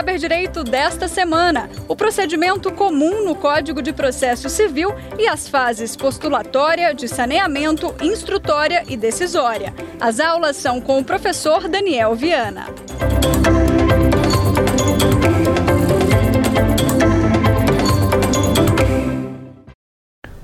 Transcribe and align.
Saber 0.00 0.16
Direito 0.16 0.64
desta 0.64 1.06
semana, 1.06 1.68
o 1.86 1.94
procedimento 1.94 2.72
comum 2.72 3.22
no 3.22 3.34
Código 3.34 3.82
de 3.82 3.92
Processo 3.92 4.48
Civil 4.48 4.94
e 5.18 5.28
as 5.28 5.46
fases 5.46 5.94
postulatória, 5.94 6.94
de 6.94 7.06
saneamento, 7.06 7.94
instrutória 8.00 8.82
e 8.88 8.96
decisória. 8.96 9.74
As 10.00 10.18
aulas 10.18 10.56
são 10.56 10.80
com 10.80 10.98
o 10.98 11.04
professor 11.04 11.68
Daniel 11.68 12.14
Viana. 12.14 12.64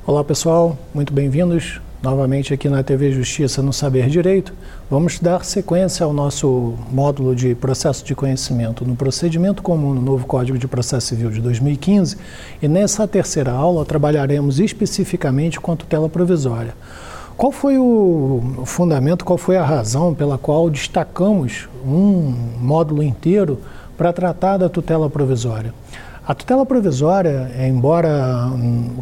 Olá 0.06 0.22
pessoal, 0.22 0.76
muito 0.92 1.14
bem-vindos 1.14 1.80
novamente 2.06 2.54
aqui 2.54 2.68
na 2.68 2.84
TV 2.84 3.10
Justiça 3.10 3.60
no 3.60 3.72
Saber 3.72 4.08
Direito. 4.08 4.54
Vamos 4.88 5.18
dar 5.18 5.44
sequência 5.44 6.06
ao 6.06 6.12
nosso 6.12 6.74
módulo 6.88 7.34
de 7.34 7.52
processo 7.56 8.04
de 8.04 8.14
conhecimento 8.14 8.84
no 8.84 8.94
procedimento 8.94 9.60
comum 9.60 9.92
no 9.92 10.00
novo 10.00 10.24
Código 10.24 10.56
de 10.56 10.68
Processo 10.68 11.08
Civil 11.08 11.30
de 11.30 11.40
2015 11.40 12.16
e 12.62 12.68
nessa 12.68 13.08
terceira 13.08 13.50
aula 13.50 13.84
trabalharemos 13.84 14.60
especificamente 14.60 15.58
com 15.58 15.72
a 15.72 15.76
tutela 15.76 16.08
provisória. 16.08 16.74
Qual 17.36 17.50
foi 17.50 17.76
o 17.76 18.62
fundamento, 18.64 19.24
qual 19.24 19.36
foi 19.36 19.56
a 19.56 19.64
razão 19.64 20.14
pela 20.14 20.38
qual 20.38 20.70
destacamos 20.70 21.68
um 21.84 22.32
módulo 22.60 23.02
inteiro 23.02 23.58
para 23.98 24.12
tratar 24.12 24.58
da 24.58 24.68
tutela 24.68 25.10
provisória? 25.10 25.74
A 26.28 26.34
tutela 26.34 26.66
provisória, 26.66 27.52
embora 27.68 28.48
hum, 28.48 28.96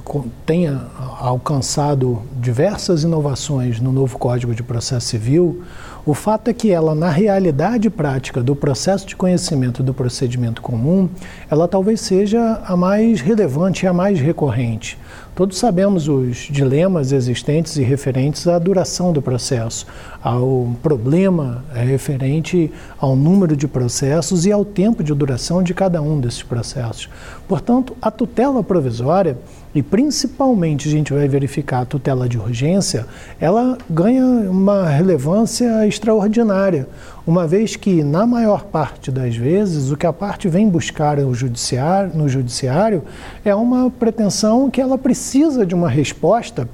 tenha 0.45 0.83
alcançado 1.19 2.21
diversas 2.39 3.03
inovações 3.03 3.81
no 3.81 3.93
novo 3.93 4.19
Código 4.19 4.55
de 4.55 4.63
Processo 4.63 5.07
Civil, 5.07 5.63
o 6.07 6.13
fato 6.13 6.49
é 6.49 6.53
que 6.53 6.71
ela, 6.71 6.95
na 6.95 7.09
realidade 7.09 7.89
prática 7.89 8.43
do 8.43 8.55
processo 8.55 9.07
de 9.07 9.17
conhecimento 9.17 9.83
do 9.83 9.95
procedimento 9.95 10.61
comum, 10.61 11.09
ela 11.51 11.67
talvez 11.67 12.03
seja 12.03 12.61
a 12.67 12.77
mais 12.77 13.23
relevante 13.23 13.87
e 13.87 13.89
a 13.89 13.93
mais 13.93 14.21
recorrente. 14.21 14.99
Todos 15.35 15.59
sabemos 15.59 16.07
os 16.07 16.37
dilemas 16.37 17.11
existentes 17.11 17.77
e 17.77 17.83
referentes 17.83 18.47
à 18.47 18.59
duração 18.59 19.13
do 19.13 19.23
processo, 19.23 19.87
ao 20.23 20.77
problema 20.83 21.65
referente 21.73 22.71
ao 22.99 23.17
número 23.17 23.57
de 23.57 23.67
processos 23.67 24.45
e 24.45 24.53
ao 24.53 24.65
tempo 24.65 25.03
de 25.03 25.15
duração 25.15 25.63
de 25.63 25.73
cada 25.73 26.03
um 26.03 26.21
desses 26.21 26.43
processos. 26.43 27.09
Portanto, 27.49 27.97
a 28.01 28.11
tutela 28.11 28.63
provisória 28.63 29.39
e 29.75 29.83
principalmente 29.83 30.89
a 30.89 30.91
gente 30.91 31.13
vai 31.13 31.27
verificar 31.27 31.81
a 31.81 31.85
tutela 31.85 32.29
de 32.29 32.39
urgência, 32.39 33.07
ela 33.41 33.77
ganha 33.91 34.25
uma 34.25 34.89
relevância 34.89 35.87
extraordinária, 35.87 36.87
uma 37.27 37.47
vez 37.47 37.75
que, 37.75 38.05
na 38.05 38.27
maior 38.27 38.65
parte 38.65 39.11
das 39.11 39.35
vezes, 39.35 39.91
o 39.91 39.97
que 39.97 40.07
a 40.07 40.13
parte 40.13 40.49
vem 40.49 40.69
buscar 40.69 41.17
no 41.17 41.35
judiciário, 41.35 42.13
no 42.15 42.29
judiciário 42.29 43.03
é 43.45 43.55
uma 43.55 43.91
pretensão 43.91 44.71
que 44.71 44.81
ela 44.81 44.97
precisa 44.97 45.67
de 45.67 45.75
uma 45.75 45.89
resposta 45.89 46.69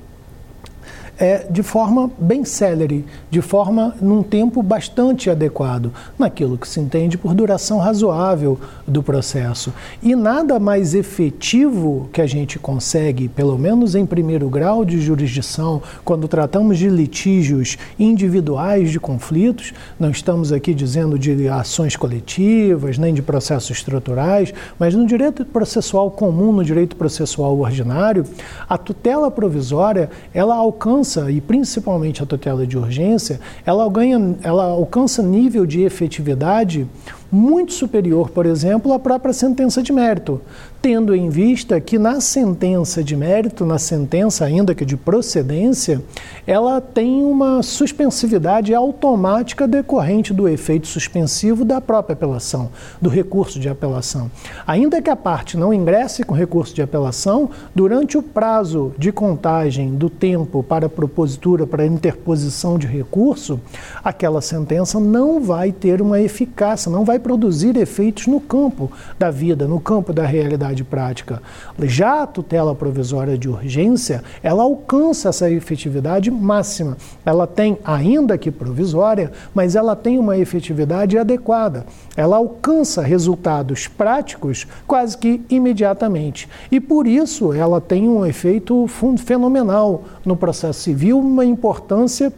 é, 1.21 1.47
de 1.51 1.63
forma 1.63 2.11
bem 2.19 2.47
célere, 2.47 3.05
de 3.31 3.43
forma 3.43 3.95
num 4.01 4.23
tempo 4.23 4.63
bastante 4.63 5.29
adequado, 5.29 5.93
naquilo 6.19 6.57
que 6.57 6.67
se 6.67 6.81
entende 6.81 7.19
por 7.19 7.35
duração 7.35 7.77
razoável 7.77 8.59
do 8.87 9.03
processo. 9.03 9.71
E 10.03 10.17
nada 10.17 10.59
mais 10.59 10.95
efetivo 10.95 12.09
que 12.11 12.23
a 12.23 12.27
gente 12.27 12.59
consegue, 12.59 13.29
pelo 13.29 13.59
menos 13.59 13.95
em 13.95 14.07
primeiro 14.07 14.49
grau 14.49 14.83
de 14.83 14.99
jurisdição, 14.99 15.83
quando 16.07 16.27
tratamos 16.27 16.79
de 16.79 16.89
litígios 16.89 17.77
individuais 17.99 18.91
de 18.91 18.99
conflitos, 18.99 19.75
não 19.99 20.11
estamos 20.11 20.53
aqui 20.53 20.73
dizendo 20.73 21.19
de 21.19 21.49
ações 21.49 21.97
coletivas, 21.97 22.97
nem 22.97 23.13
de 23.13 23.21
processos 23.21 23.77
estruturais, 23.77 24.55
mas 24.79 24.95
no 24.95 25.05
direito 25.05 25.45
processual 25.45 26.11
comum, 26.11 26.51
no 26.51 26.65
direito 26.65 26.97
processual 26.97 27.59
ordinário, 27.59 28.25
a 28.67 28.79
tutela 28.79 29.31
provisória, 29.31 30.09
ela 30.33 30.55
alcança 30.55 31.10
e 31.31 31.41
principalmente 31.41 32.23
a 32.23 32.27
tutela 32.27 32.67
de 32.67 32.79
urgência, 32.79 33.41
ela, 33.65 33.89
ganha, 33.89 34.37
ela 34.43 34.65
alcança 34.65 35.23
nível 35.23 35.67
de 35.67 35.83
efetividade 35.83 36.87
muito 37.31 37.73
superior, 37.73 38.31
por 38.31 38.47
exemplo, 38.47 38.93
à 38.93 38.99
própria 38.99 39.33
sentença 39.33 39.83
de 39.83 39.93
mérito, 39.93 40.41
tendo 40.83 41.15
em 41.15 41.29
vista 41.29 41.81
que 41.81 41.99
na 41.99 42.21
sentença 42.21 43.05
de 43.05 43.15
mérito, 43.15 43.67
na 43.67 43.79
sentença 43.79 44.45
ainda 44.45 44.75
que 44.75 44.85
de 44.85 44.97
procedência, 44.97 46.03
ela 46.47 46.81
tem 46.81 47.23
uma 47.23 47.63
suspensividade 47.63 48.75
automática 48.75 49.69
decorrente 49.69 50.33
do 50.33 50.49
efeito 50.49 50.87
suspensivo 50.87 51.65
da 51.65 51.81
própria 51.81 52.15
apelação, 52.15 52.71
do 53.01 53.09
recurso 53.09 53.61
de 53.61 53.69
apelação. 53.69 54.31
Ainda 54.67 55.03
que 55.03 55.11
a 55.11 55.17
parte 55.17 55.57
não 55.57 55.73
ingresse 55.73 56.25
com 56.25 56.35
recurso 56.35 56.75
de 56.75 56.83
apelação, 56.83 57.51
durante 57.75 58.17
o 58.17 58.23
prazo 58.23 58.93
de 58.99 59.13
contagem 59.13 59.95
do 59.95 60.09
tempo 60.11 60.63
para 60.63 60.89
propositura, 60.89 61.67
para 61.67 61.87
interposição 61.87 62.79
de 62.79 62.87
recurso, 62.87 63.61
aquela 64.03 64.41
sentença 64.41 64.99
não 64.99 65.41
vai 65.41 65.71
ter 65.71 66.01
uma 66.01 66.21
eficácia, 66.21 66.91
não 66.91 67.05
vai 67.05 67.20
produzir 67.21 67.77
efeitos 67.77 68.27
no 68.27 68.41
campo 68.41 68.91
da 69.19 69.31
vida, 69.31 69.69
no 69.69 69.79
campo 69.79 70.13
da 70.13 70.27
realidade 70.27 70.83
prática. 70.83 71.41
Já 71.83 72.23
a 72.23 72.27
tutela 72.27 72.75
provisória 72.75 73.39
de 73.39 73.49
urgência, 73.49 74.25
ela 74.43 74.63
alcança 74.63 75.29
essa 75.29 75.51
efetividade 75.51 76.31
máxima. 76.31 76.97
Ela 77.25 77.47
tem, 77.47 77.79
ainda 77.85 78.37
que 78.37 78.51
provisória, 78.51 79.31
mas 79.55 79.77
ela 79.77 79.95
tem 79.95 80.19
uma 80.19 80.37
efetividade 80.37 81.17
adequada. 81.17 81.87
Ela 82.17 82.37
alcança 82.37 83.03
resultados 83.03 83.87
práticos 83.87 84.67
quase 84.87 85.17
que 85.17 85.41
imediatamente. 85.49 86.49
E 86.71 86.81
por 86.81 87.07
isso 87.07 87.53
ela 87.53 87.81
tem 87.81 88.09
um 88.09 88.27
efeito 88.27 88.87
fenomenal 89.19 90.05
no 90.25 90.37
processo 90.37 90.81
civil, 90.81 91.19
uma 91.19 91.45
importância 91.45 92.33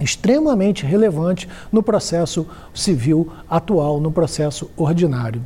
extremamente 0.00 0.84
relevante 0.84 1.48
no 1.72 1.82
processo 1.82 2.46
civil 2.74 3.30
atual, 3.48 4.00
no 4.00 4.10
processo 4.10 4.70
ordinário. 4.76 5.42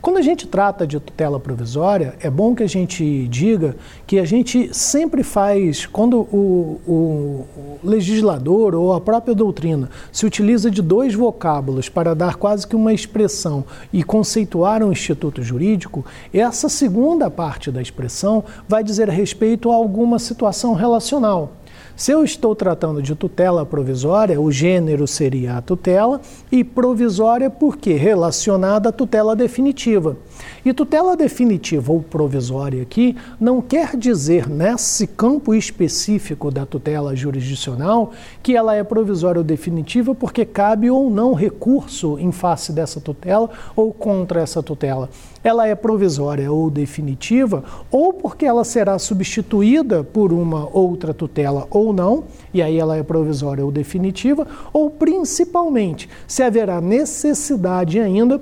Quando 0.00 0.18
a 0.18 0.22
gente 0.22 0.46
trata 0.46 0.86
de 0.86 0.98
tutela 0.98 1.38
provisória, 1.38 2.14
é 2.20 2.30
bom 2.30 2.54
que 2.54 2.62
a 2.62 2.68
gente 2.68 3.28
diga 3.28 3.76
que 4.06 4.18
a 4.18 4.24
gente 4.24 4.74
sempre 4.74 5.22
faz, 5.22 5.86
quando 5.86 6.20
o, 6.20 6.80
o, 6.86 7.46
legislador 7.82 8.74
ou 8.74 8.92
a 8.92 9.00
própria 9.00 9.34
doutrina 9.34 9.90
se 10.10 10.24
utiliza 10.24 10.70
de 10.70 10.80
dois 10.80 11.14
vocábulos 11.14 11.88
para 11.88 12.14
dar 12.14 12.36
quase 12.36 12.66
que 12.66 12.76
uma 12.76 12.92
expressão 12.92 13.64
e 13.92 14.02
conceituar 14.02 14.82
um 14.82 14.92
instituto 14.92 15.42
jurídico, 15.42 16.04
essa 16.32 16.68
segunda 16.68 17.30
parte 17.30 17.70
da 17.70 17.82
expressão 17.82 18.44
vai 18.68 18.82
dizer 18.82 19.08
respeito 19.08 19.70
a 19.70 19.74
alguma 19.74 20.18
situação 20.18 20.74
relacional. 20.74 21.52
Se 21.96 22.10
eu 22.10 22.24
estou 22.24 22.56
tratando 22.56 23.00
de 23.00 23.14
tutela 23.14 23.64
provisória, 23.64 24.40
o 24.40 24.50
gênero 24.50 25.06
seria 25.06 25.58
a 25.58 25.62
tutela 25.62 26.20
e 26.50 26.64
provisória 26.64 27.48
porque 27.48 27.92
relacionada 27.92 28.88
à 28.88 28.92
tutela 28.92 29.36
definitiva. 29.36 30.16
E 30.64 30.72
tutela 30.72 31.16
definitiva 31.16 31.92
ou 31.92 32.02
provisória 32.02 32.82
aqui 32.82 33.16
não 33.38 33.62
quer 33.62 33.96
dizer 33.96 34.48
nesse 34.48 35.06
campo 35.06 35.54
específico 35.54 36.50
da 36.50 36.66
tutela 36.66 37.14
jurisdicional 37.14 38.10
que 38.42 38.56
ela 38.56 38.74
é 38.74 38.82
provisória 38.82 39.38
ou 39.38 39.44
definitiva 39.44 40.16
porque 40.16 40.44
cabe 40.44 40.90
ou 40.90 41.08
não 41.08 41.32
recurso 41.32 42.18
em 42.18 42.32
face 42.32 42.72
dessa 42.72 43.00
tutela 43.00 43.48
ou 43.76 43.92
contra 43.92 44.40
essa 44.40 44.60
tutela 44.60 45.08
ela 45.44 45.68
é 45.68 45.74
provisória 45.74 46.50
ou 46.50 46.70
definitiva, 46.70 47.62
ou 47.90 48.14
porque 48.14 48.46
ela 48.46 48.64
será 48.64 48.98
substituída 48.98 50.02
por 50.02 50.32
uma 50.32 50.66
outra 50.72 51.12
tutela 51.12 51.66
ou 51.70 51.92
não, 51.92 52.24
e 52.52 52.62
aí 52.62 52.78
ela 52.78 52.96
é 52.96 53.02
provisória 53.02 53.62
ou 53.62 53.70
definitiva, 53.70 54.46
ou 54.72 54.88
principalmente 54.88 56.08
se 56.26 56.42
haverá 56.42 56.80
necessidade 56.80 58.00
ainda 58.00 58.40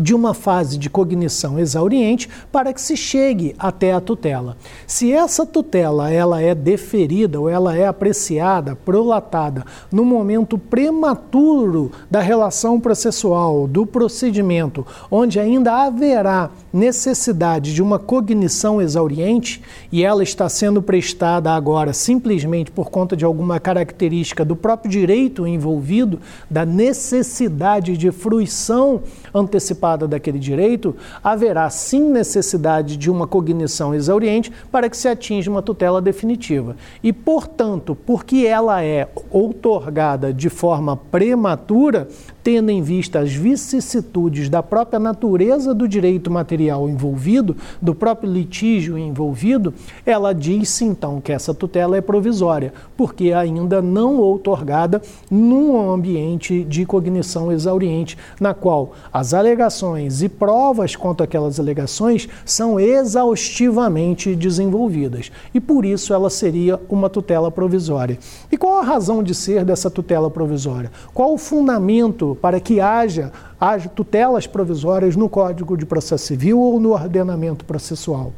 de 0.00 0.14
uma 0.14 0.32
fase 0.32 0.78
de 0.78 0.88
cognição 0.88 1.58
exauriente 1.58 2.28
para 2.50 2.72
que 2.72 2.80
se 2.80 2.96
chegue 2.96 3.54
até 3.58 3.92
a 3.92 4.00
tutela. 4.00 4.56
Se 4.86 5.12
essa 5.12 5.44
tutela 5.44 6.10
ela 6.10 6.40
é 6.40 6.54
deferida 6.54 7.40
ou 7.40 7.48
ela 7.48 7.76
é 7.76 7.86
apreciada, 7.86 8.76
prolatada 8.76 9.64
no 9.90 10.04
momento 10.04 10.56
prematuro 10.56 11.90
da 12.10 12.20
relação 12.20 12.80
processual, 12.80 13.66
do 13.66 13.86
procedimento, 13.86 14.86
onde 15.10 15.38
ainda 15.38 15.84
haverá 15.84 16.50
necessidade 16.72 17.74
de 17.74 17.82
uma 17.82 17.98
cognição 17.98 18.80
exauriente 18.80 19.60
e 19.90 20.02
ela 20.02 20.22
está 20.22 20.48
sendo 20.48 20.80
prestada 20.80 21.50
agora 21.50 21.92
simplesmente 21.92 22.70
por 22.70 22.90
conta 22.90 23.16
de 23.16 23.24
alguma 23.24 23.60
característica 23.60 24.44
do 24.44 24.56
próprio 24.56 24.90
direito 24.90 25.46
envolvido, 25.46 26.18
da 26.50 26.64
necessidade 26.64 27.96
de 27.96 28.10
fruição 28.10 29.02
antecipada 29.34 29.81
daquele 30.08 30.38
direito, 30.38 30.94
haverá 31.22 31.68
sim 31.68 32.08
necessidade 32.08 32.96
de 32.96 33.10
uma 33.10 33.26
cognição 33.26 33.94
exauriente 33.94 34.52
para 34.70 34.88
que 34.88 34.96
se 34.96 35.08
atinja 35.08 35.50
uma 35.50 35.60
tutela 35.60 36.00
definitiva. 36.00 36.76
E, 37.02 37.12
portanto, 37.12 37.94
porque 37.94 38.46
ela 38.46 38.82
é 38.82 39.08
outorgada 39.30 40.32
de 40.32 40.48
forma 40.48 40.96
prematura, 40.96 42.08
tendo 42.42 42.70
em 42.70 42.82
vista 42.82 43.20
as 43.20 43.32
vicissitudes 43.32 44.48
da 44.48 44.62
própria 44.62 44.98
natureza 44.98 45.74
do 45.74 45.86
direito 45.86 46.30
material 46.30 46.88
envolvido, 46.88 47.56
do 47.80 47.94
próprio 47.94 48.32
litígio 48.32 48.98
envolvido, 48.98 49.72
ela 50.04 50.32
diz 50.32 50.80
então 50.80 51.20
que 51.20 51.32
essa 51.32 51.54
tutela 51.54 51.96
é 51.96 52.00
provisória, 52.00 52.72
porque 52.96 53.32
ainda 53.32 53.80
não 53.80 54.18
outorgada 54.18 55.00
num 55.30 55.90
ambiente 55.90 56.64
de 56.64 56.84
cognição 56.84 57.52
exauriente, 57.52 58.18
na 58.40 58.54
qual 58.54 58.92
as 59.12 59.34
alegações 59.34 60.22
e 60.22 60.28
provas 60.28 60.96
quanto 60.96 61.22
àquelas 61.22 61.60
alegações 61.60 62.28
são 62.44 62.78
exaustivamente 62.78 64.34
desenvolvidas. 64.34 65.30
E 65.54 65.60
por 65.60 65.84
isso 65.84 66.12
ela 66.12 66.30
seria 66.30 66.80
uma 66.88 67.08
tutela 67.08 67.50
provisória. 67.50 68.18
E 68.50 68.56
qual 68.56 68.78
a 68.78 68.84
razão 68.84 69.22
de 69.22 69.34
ser 69.34 69.64
dessa 69.64 69.90
tutela 69.90 70.30
provisória? 70.30 70.90
Qual 71.14 71.32
o 71.34 71.38
fundamento 71.38 72.31
para 72.34 72.60
que 72.60 72.80
haja, 72.80 73.32
haja 73.60 73.88
tutelas 73.88 74.46
provisórias 74.46 75.16
no 75.16 75.28
Código 75.28 75.76
de 75.76 75.86
Processo 75.86 76.26
Civil 76.26 76.58
ou 76.60 76.80
no 76.80 76.92
ordenamento 76.92 77.64
processual? 77.64 78.32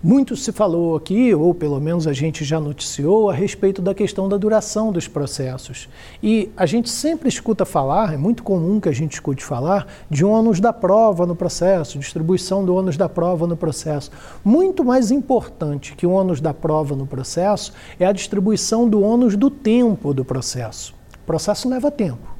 Muito 0.00 0.36
se 0.36 0.52
falou 0.52 0.94
aqui, 0.94 1.34
ou 1.34 1.52
pelo 1.52 1.80
menos 1.80 2.06
a 2.06 2.12
gente 2.12 2.44
já 2.44 2.60
noticiou, 2.60 3.28
a 3.28 3.34
respeito 3.34 3.82
da 3.82 3.92
questão 3.92 4.28
da 4.28 4.36
duração 4.36 4.92
dos 4.92 5.08
processos. 5.08 5.88
E 6.22 6.52
a 6.56 6.66
gente 6.66 6.88
sempre 6.88 7.28
escuta 7.28 7.64
falar, 7.64 8.14
é 8.14 8.16
muito 8.16 8.44
comum 8.44 8.78
que 8.78 8.88
a 8.88 8.92
gente 8.92 9.14
escute 9.14 9.44
falar, 9.44 9.88
de 10.08 10.24
ônus 10.24 10.60
da 10.60 10.72
prova 10.72 11.26
no 11.26 11.34
processo, 11.34 11.98
distribuição 11.98 12.64
do 12.64 12.76
ônus 12.76 12.96
da 12.96 13.08
prova 13.08 13.44
no 13.44 13.56
processo. 13.56 14.12
Muito 14.44 14.84
mais 14.84 15.10
importante 15.10 15.96
que 15.96 16.06
o 16.06 16.12
ônus 16.12 16.40
da 16.40 16.54
prova 16.54 16.94
no 16.94 17.04
processo 17.04 17.72
é 17.98 18.06
a 18.06 18.12
distribuição 18.12 18.88
do 18.88 19.02
ônus 19.02 19.34
do 19.34 19.50
tempo 19.50 20.14
do 20.14 20.24
processo. 20.24 20.94
O 21.24 21.26
processo 21.26 21.68
leva 21.68 21.90
tempo 21.90 22.37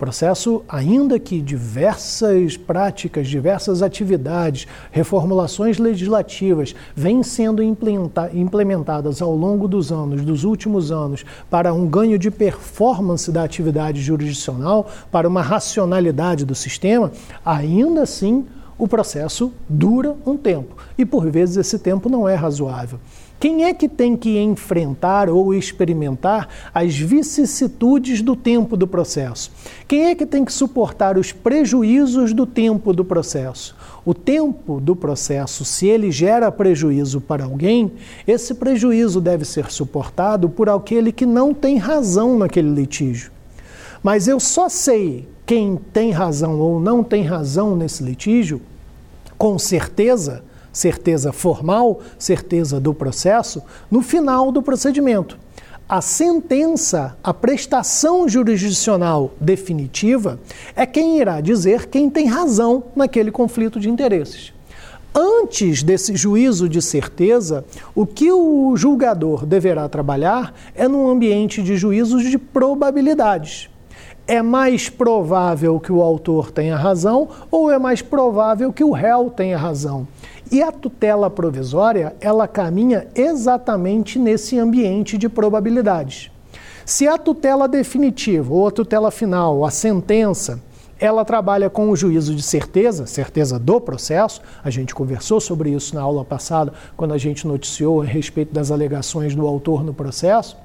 processo, 0.00 0.64
ainda 0.66 1.18
que 1.18 1.42
diversas 1.42 2.56
práticas, 2.56 3.28
diversas 3.28 3.82
atividades, 3.82 4.66
reformulações 4.90 5.78
legislativas 5.78 6.74
vêm 6.96 7.22
sendo 7.22 7.62
implementadas 7.62 9.20
ao 9.20 9.36
longo 9.36 9.68
dos 9.68 9.92
anos, 9.92 10.22
dos 10.22 10.42
últimos 10.42 10.90
anos, 10.90 11.22
para 11.50 11.74
um 11.74 11.86
ganho 11.86 12.18
de 12.18 12.30
performance 12.30 13.30
da 13.30 13.44
atividade 13.44 14.00
jurisdicional, 14.00 14.88
para 15.12 15.28
uma 15.28 15.42
racionalidade 15.42 16.46
do 16.46 16.54
sistema, 16.54 17.12
ainda 17.44 18.02
assim 18.02 18.46
o 18.78 18.88
processo 18.88 19.52
dura 19.68 20.16
um 20.24 20.34
tempo. 20.38 20.76
E 20.96 21.04
por 21.04 21.30
vezes 21.30 21.58
esse 21.58 21.78
tempo 21.78 22.08
não 22.08 22.26
é 22.26 22.34
razoável. 22.34 22.98
Quem 23.40 23.64
é 23.64 23.72
que 23.72 23.88
tem 23.88 24.18
que 24.18 24.38
enfrentar 24.38 25.30
ou 25.30 25.54
experimentar 25.54 26.46
as 26.74 26.94
vicissitudes 26.94 28.20
do 28.20 28.36
tempo 28.36 28.76
do 28.76 28.86
processo? 28.86 29.50
Quem 29.88 30.08
é 30.08 30.14
que 30.14 30.26
tem 30.26 30.44
que 30.44 30.52
suportar 30.52 31.16
os 31.16 31.32
prejuízos 31.32 32.34
do 32.34 32.44
tempo 32.44 32.92
do 32.92 33.02
processo? 33.02 33.74
O 34.04 34.12
tempo 34.12 34.78
do 34.78 34.94
processo, 34.94 35.64
se 35.64 35.86
ele 35.86 36.12
gera 36.12 36.52
prejuízo 36.52 37.18
para 37.18 37.44
alguém, 37.44 37.90
esse 38.28 38.52
prejuízo 38.52 39.22
deve 39.22 39.46
ser 39.46 39.70
suportado 39.70 40.50
por 40.50 40.68
aquele 40.68 41.10
que 41.10 41.24
não 41.24 41.54
tem 41.54 41.78
razão 41.78 42.38
naquele 42.38 42.68
litígio. 42.68 43.32
Mas 44.02 44.28
eu 44.28 44.38
só 44.38 44.68
sei 44.68 45.26
quem 45.46 45.76
tem 45.94 46.10
razão 46.10 46.60
ou 46.60 46.78
não 46.78 47.02
tem 47.02 47.22
razão 47.22 47.74
nesse 47.74 48.02
litígio, 48.02 48.60
com 49.38 49.58
certeza, 49.58 50.44
certeza 50.72 51.32
formal, 51.32 52.00
certeza 52.18 52.80
do 52.80 52.94
processo, 52.94 53.62
no 53.90 54.02
final 54.02 54.52
do 54.52 54.62
procedimento. 54.62 55.38
A 55.88 56.00
sentença, 56.00 57.16
a 57.22 57.34
prestação 57.34 58.28
jurisdicional 58.28 59.32
definitiva, 59.40 60.38
é 60.76 60.86
quem 60.86 61.18
irá 61.18 61.40
dizer 61.40 61.86
quem 61.86 62.08
tem 62.08 62.26
razão 62.26 62.84
naquele 62.94 63.32
conflito 63.32 63.80
de 63.80 63.90
interesses. 63.90 64.52
Antes 65.12 65.82
desse 65.82 66.14
juízo 66.14 66.68
de 66.68 66.80
certeza, 66.80 67.64
o 67.92 68.06
que 68.06 68.30
o 68.30 68.76
julgador 68.76 69.44
deverá 69.44 69.88
trabalhar 69.88 70.54
é 70.76 70.86
num 70.86 71.08
ambiente 71.08 71.60
de 71.60 71.76
juízos 71.76 72.22
de 72.22 72.38
probabilidades 72.38 73.68
é 74.30 74.42
mais 74.42 74.88
provável 74.88 75.80
que 75.80 75.90
o 75.90 76.00
autor 76.00 76.52
tenha 76.52 76.76
razão 76.76 77.28
ou 77.50 77.68
é 77.68 77.80
mais 77.80 78.00
provável 78.00 78.72
que 78.72 78.84
o 78.84 78.92
réu 78.92 79.28
tenha 79.28 79.58
razão. 79.58 80.06
E 80.50 80.62
a 80.62 80.72
tutela 80.72 81.30
provisória, 81.30 82.16
ela 82.20 82.48
caminha 82.48 83.06
exatamente 83.14 84.18
nesse 84.18 84.58
ambiente 84.58 85.16
de 85.16 85.28
probabilidades. 85.28 86.30
Se 86.84 87.06
a 87.06 87.16
tutela 87.16 87.68
definitiva 87.68 88.52
ou 88.52 88.66
a 88.66 88.70
tutela 88.72 89.12
final, 89.12 89.64
a 89.64 89.70
sentença, 89.70 90.60
ela 90.98 91.24
trabalha 91.24 91.70
com 91.70 91.88
o 91.88 91.94
juízo 91.94 92.34
de 92.34 92.42
certeza, 92.42 93.06
certeza 93.06 93.60
do 93.60 93.80
processo. 93.80 94.42
A 94.62 94.70
gente 94.70 94.92
conversou 94.92 95.40
sobre 95.40 95.70
isso 95.70 95.94
na 95.94 96.02
aula 96.02 96.24
passada, 96.24 96.72
quando 96.96 97.14
a 97.14 97.18
gente 97.18 97.46
noticiou 97.46 98.02
a 98.02 98.04
respeito 98.04 98.52
das 98.52 98.72
alegações 98.72 99.36
do 99.36 99.46
autor 99.46 99.84
no 99.84 99.94
processo 99.94 100.56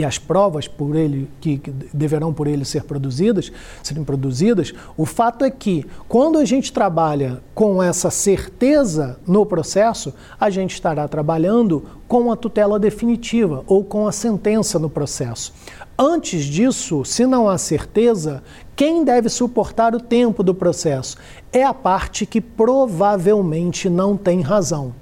e 0.00 0.04
as 0.04 0.18
provas 0.18 0.66
por 0.66 0.96
ele 0.96 1.30
que 1.42 1.60
deverão 1.92 2.32
por 2.32 2.46
ele 2.46 2.64
ser 2.64 2.84
produzidas, 2.84 3.52
serem 3.82 4.02
produzidas, 4.02 4.72
o 4.96 5.04
fato 5.04 5.44
é 5.44 5.50
que 5.50 5.84
quando 6.08 6.38
a 6.38 6.44
gente 6.46 6.72
trabalha 6.72 7.42
com 7.54 7.82
essa 7.82 8.10
certeza 8.10 9.20
no 9.26 9.44
processo, 9.44 10.14
a 10.40 10.48
gente 10.48 10.72
estará 10.72 11.06
trabalhando 11.06 11.84
com 12.08 12.32
a 12.32 12.36
tutela 12.36 12.78
definitiva 12.78 13.62
ou 13.66 13.84
com 13.84 14.08
a 14.08 14.12
sentença 14.12 14.78
no 14.78 14.88
processo. 14.88 15.52
Antes 15.98 16.46
disso, 16.46 17.04
se 17.04 17.26
não 17.26 17.46
há 17.46 17.58
certeza, 17.58 18.42
quem 18.74 19.04
deve 19.04 19.28
suportar 19.28 19.94
o 19.94 20.00
tempo 20.00 20.42
do 20.42 20.54
processo 20.54 21.18
é 21.52 21.62
a 21.62 21.74
parte 21.74 22.24
que 22.24 22.40
provavelmente 22.40 23.90
não 23.90 24.16
tem 24.16 24.40
razão. 24.40 24.94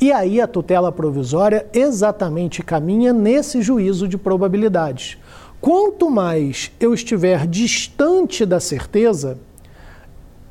E 0.00 0.10
aí 0.10 0.40
a 0.40 0.46
tutela 0.46 0.90
provisória 0.90 1.66
exatamente 1.74 2.62
caminha 2.62 3.12
nesse 3.12 3.60
juízo 3.60 4.08
de 4.08 4.16
probabilidades. 4.16 5.18
Quanto 5.60 6.08
mais 6.08 6.72
eu 6.80 6.94
estiver 6.94 7.46
distante 7.46 8.46
da 8.46 8.58
certeza, 8.58 9.36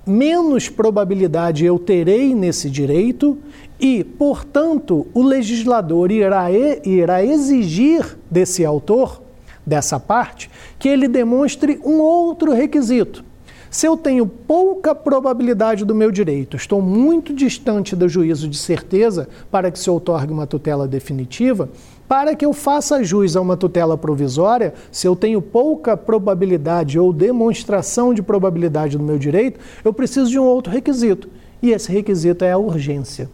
menos 0.06 0.70
probabilidade 0.70 1.66
eu 1.66 1.80
terei 1.80 2.36
nesse 2.36 2.70
direito 2.70 3.40
e, 3.80 4.04
portanto, 4.04 5.08
o 5.16 5.24
legislador 5.24 6.12
irá, 6.12 6.46
irá 6.86 7.26
exigir 7.26 8.20
desse 8.30 8.64
autor, 8.64 9.20
dessa 9.66 10.00
parte, 10.00 10.48
que 10.78 10.88
ele 10.88 11.08
demonstre 11.08 11.80
um 11.84 12.00
outro 12.00 12.54
requisito. 12.54 13.24
Se 13.70 13.86
eu 13.86 13.96
tenho 13.96 14.26
pouca 14.26 14.96
probabilidade 14.96 15.86
do 15.86 15.94
meu 15.94 16.10
direito, 16.10 16.58
estou 16.58 16.82
muito 16.82 17.32
distante 17.32 17.96
do 17.96 18.10
juízo 18.10 18.48
de 18.48 18.58
certeza 18.58 19.30
para 19.52 19.70
que 19.70 19.78
se 19.78 19.90
outorgue 19.92 20.34
uma 20.34 20.48
tutela 20.48 20.88
definitiva, 20.88 21.70
para 22.08 22.36
que 22.36 22.44
eu 22.44 22.52
faça 22.52 23.04
jus 23.04 23.36
a 23.36 23.42
uma 23.42 23.56
tutela 23.56 23.96
provisória, 23.96 24.74
se 24.92 25.06
eu 25.06 25.16
tenho 25.16 25.40
pouca 25.40 25.96
probabilidade 25.96 26.98
ou 26.98 27.14
demonstração 27.14 28.12
de 28.12 28.24
probabilidade 28.24 28.98
do 28.98 29.04
meu 29.04 29.20
direito, 29.20 29.60
eu 29.86 29.94
preciso 29.94 30.32
de 30.32 30.40
um 30.40 30.44
outro 30.44 30.74
requisito. 30.74 31.30
E 31.62 31.70
esse 31.70 31.92
requisito 31.92 32.44
é 32.44 32.52
a 32.52 32.58
urgência. 32.58 33.30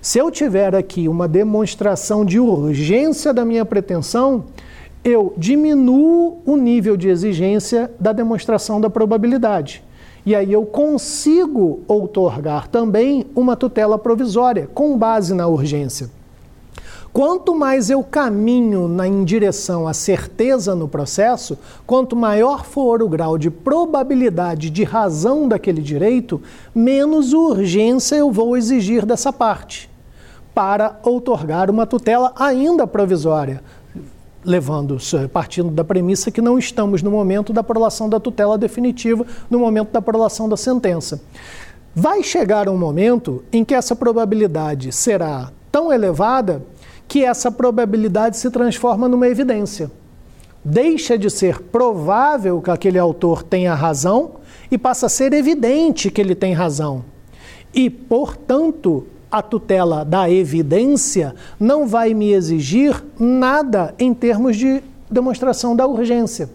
Se 0.00 0.18
eu 0.18 0.30
tiver 0.30 0.74
aqui 0.74 1.06
uma 1.06 1.28
demonstração 1.28 2.24
de 2.24 2.40
urgência 2.40 3.34
da 3.34 3.44
minha 3.44 3.66
pretensão, 3.66 4.44
eu 5.06 5.32
diminuo 5.36 6.38
o 6.44 6.56
nível 6.56 6.96
de 6.96 7.08
exigência 7.08 7.88
da 7.98 8.12
demonstração 8.12 8.80
da 8.80 8.90
probabilidade. 8.90 9.84
E 10.26 10.34
aí 10.34 10.52
eu 10.52 10.66
consigo 10.66 11.78
outorgar 11.86 12.66
também 12.66 13.24
uma 13.32 13.54
tutela 13.54 13.96
provisória 13.96 14.68
com 14.74 14.98
base 14.98 15.32
na 15.32 15.46
urgência. 15.46 16.10
Quanto 17.12 17.54
mais 17.54 17.88
eu 17.88 18.02
caminho 18.02 18.88
na, 18.88 19.06
em 19.06 19.24
direção 19.24 19.86
à 19.86 19.94
certeza 19.94 20.74
no 20.74 20.88
processo, 20.88 21.56
quanto 21.86 22.16
maior 22.16 22.64
for 22.64 23.00
o 23.00 23.08
grau 23.08 23.38
de 23.38 23.48
probabilidade 23.48 24.70
de 24.70 24.82
razão 24.82 25.46
daquele 25.46 25.80
direito, 25.80 26.42
menos 26.74 27.32
urgência 27.32 28.16
eu 28.16 28.32
vou 28.32 28.56
exigir 28.56 29.06
dessa 29.06 29.32
parte 29.32 29.88
para 30.52 30.98
outorgar 31.04 31.70
uma 31.70 31.86
tutela 31.86 32.32
ainda 32.34 32.86
provisória, 32.86 33.62
levando, 34.46 34.96
partindo 35.32 35.70
da 35.70 35.84
premissa 35.84 36.30
que 36.30 36.40
não 36.40 36.58
estamos 36.58 37.02
no 37.02 37.10
momento 37.10 37.52
da 37.52 37.62
prolação 37.62 38.08
da 38.08 38.20
tutela 38.20 38.56
definitiva, 38.56 39.26
no 39.50 39.58
momento 39.58 39.90
da 39.90 40.00
prolação 40.00 40.48
da 40.48 40.56
sentença. 40.56 41.20
Vai 41.94 42.22
chegar 42.22 42.68
um 42.68 42.78
momento 42.78 43.42
em 43.52 43.64
que 43.64 43.74
essa 43.74 43.96
probabilidade 43.96 44.92
será 44.92 45.50
tão 45.72 45.92
elevada 45.92 46.62
que 47.08 47.24
essa 47.24 47.50
probabilidade 47.50 48.36
se 48.36 48.50
transforma 48.50 49.08
numa 49.08 49.28
evidência. 49.28 49.90
Deixa 50.64 51.16
de 51.16 51.30
ser 51.30 51.60
provável 51.60 52.60
que 52.60 52.70
aquele 52.70 52.98
autor 52.98 53.42
tenha 53.42 53.74
razão 53.74 54.32
e 54.70 54.76
passa 54.76 55.06
a 55.06 55.08
ser 55.08 55.32
evidente 55.32 56.10
que 56.10 56.20
ele 56.20 56.34
tem 56.34 56.52
razão. 56.52 57.04
E, 57.72 57.88
portanto, 57.88 59.06
a 59.38 59.42
tutela 59.42 60.04
da 60.04 60.30
evidência 60.30 61.34
não 61.60 61.86
vai 61.86 62.14
me 62.14 62.32
exigir 62.32 63.04
nada 63.18 63.94
em 63.98 64.14
termos 64.14 64.56
de 64.56 64.82
demonstração 65.10 65.76
da 65.76 65.86
urgência. 65.86 66.48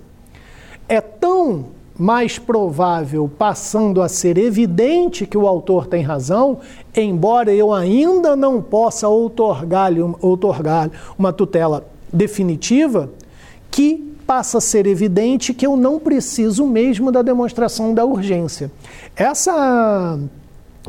é 0.89 0.99
tão 0.99 1.67
mais 1.97 2.39
provável, 2.39 3.29
passando 3.37 4.01
a 4.01 4.09
ser 4.09 4.37
evidente 4.37 5.25
que 5.25 5.37
o 5.37 5.47
autor 5.47 5.85
tem 5.85 6.01
razão, 6.01 6.59
embora 6.95 7.53
eu 7.53 7.71
ainda 7.71 8.35
não 8.35 8.61
possa 8.61 9.07
outorgar-lhe 9.07 10.01
outorgar 10.19 10.89
uma 11.17 11.31
tutela 11.31 11.85
definitiva, 12.11 13.09
que 13.69 14.11
passa 14.25 14.57
a 14.57 14.61
ser 14.61 14.87
evidente 14.87 15.53
que 15.53 15.65
eu 15.65 15.77
não 15.77 15.99
preciso 15.99 16.65
mesmo 16.65 17.11
da 17.11 17.21
demonstração 17.21 17.93
da 17.93 18.03
urgência. 18.03 18.71
Essa 19.15 20.19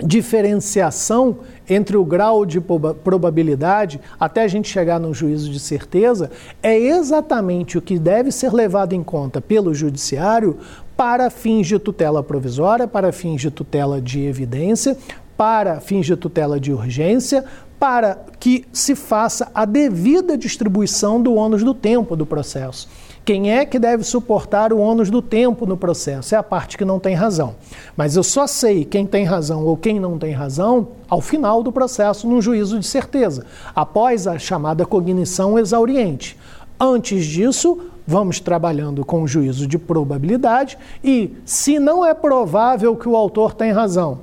diferenciação 0.01 1.39
entre 1.69 1.97
o 1.97 2.05
grau 2.05 2.47
de 2.47 2.61
probabilidade 2.61 4.01
até 4.19 4.43
a 4.43 4.49
gente 4.49 4.69
chegar 4.69 4.99
no 4.99 5.13
juízo 5.13 5.51
de 5.51 5.61
certeza 5.61 6.31
é 6.63 6.79
exatamente 6.79 7.77
o 7.77 7.83
que 7.83 7.99
deve 7.99 8.33
ser 8.33 8.53
levado 8.55 8.95
em 8.95 9.03
conta 9.03 9.41
pelo 9.41 9.75
judiciário 9.75 10.59
para 10.97 11.29
fins 11.31 11.67
de 11.67 11.79
tutela 11.79 12.23
provisória, 12.23 12.87
para 12.87 13.13
fins 13.13 13.41
de 13.41 13.51
tutela 13.51 14.01
de 14.01 14.21
evidência, 14.25 14.97
para 15.37 15.81
fins 15.81 16.07
de 16.07 16.15
tutela 16.15 16.61
de 16.61 16.73
urgência, 16.73 17.45
para 17.83 18.27
que 18.39 18.65
se 18.73 18.95
faça 18.95 19.51
a 19.53 19.65
devida 19.65 20.39
distribuição 20.39 21.21
do 21.21 21.35
ônus 21.35 21.65
do 21.65 21.75
tempo 21.75 22.15
do 22.15 22.25
processo. 22.25 22.89
Quem 23.25 23.51
é 23.51 23.67
que 23.67 23.77
deve 23.77 24.05
suportar 24.05 24.73
o 24.73 24.79
ônus 24.79 25.11
do 25.11 25.21
tempo 25.21 25.67
no 25.67 25.77
processo? 25.77 26.33
É 26.33 26.39
a 26.39 26.45
parte 26.45 26.79
que 26.79 26.85
não 26.85 27.01
tem 27.01 27.17
razão. 27.17 27.57
Mas 27.97 28.15
eu 28.15 28.23
só 28.23 28.47
sei 28.47 28.85
quem 28.85 29.05
tem 29.05 29.25
razão 29.25 29.67
ou 29.67 29.77
quem 29.77 29.99
não 29.99 30.17
tem 30.17 30.31
razão 30.33 30.91
ao 31.09 31.21
final 31.21 31.61
do 31.61 31.73
processo, 31.73 32.29
num 32.29 32.41
juízo 32.41 32.79
de 32.79 32.87
certeza, 32.87 33.47
após 33.75 34.29
a 34.29 34.39
chamada 34.39 34.87
cognição 34.87 35.59
exauriente. 35.59 36.39
Antes 36.79 37.27
disso, 37.27 37.81
vamos 38.07 38.39
trabalhando 38.39 39.05
com 39.05 39.25
o 39.25 39.27
juízo 39.27 39.67
de 39.67 39.77
probabilidade 39.77 40.79
e, 41.03 41.33
se 41.45 41.81
não 41.81 42.07
é 42.07 42.15
provável 42.15 42.95
que 42.95 43.09
o 43.09 43.17
autor 43.17 43.55
tem 43.55 43.73
razão, 43.73 44.21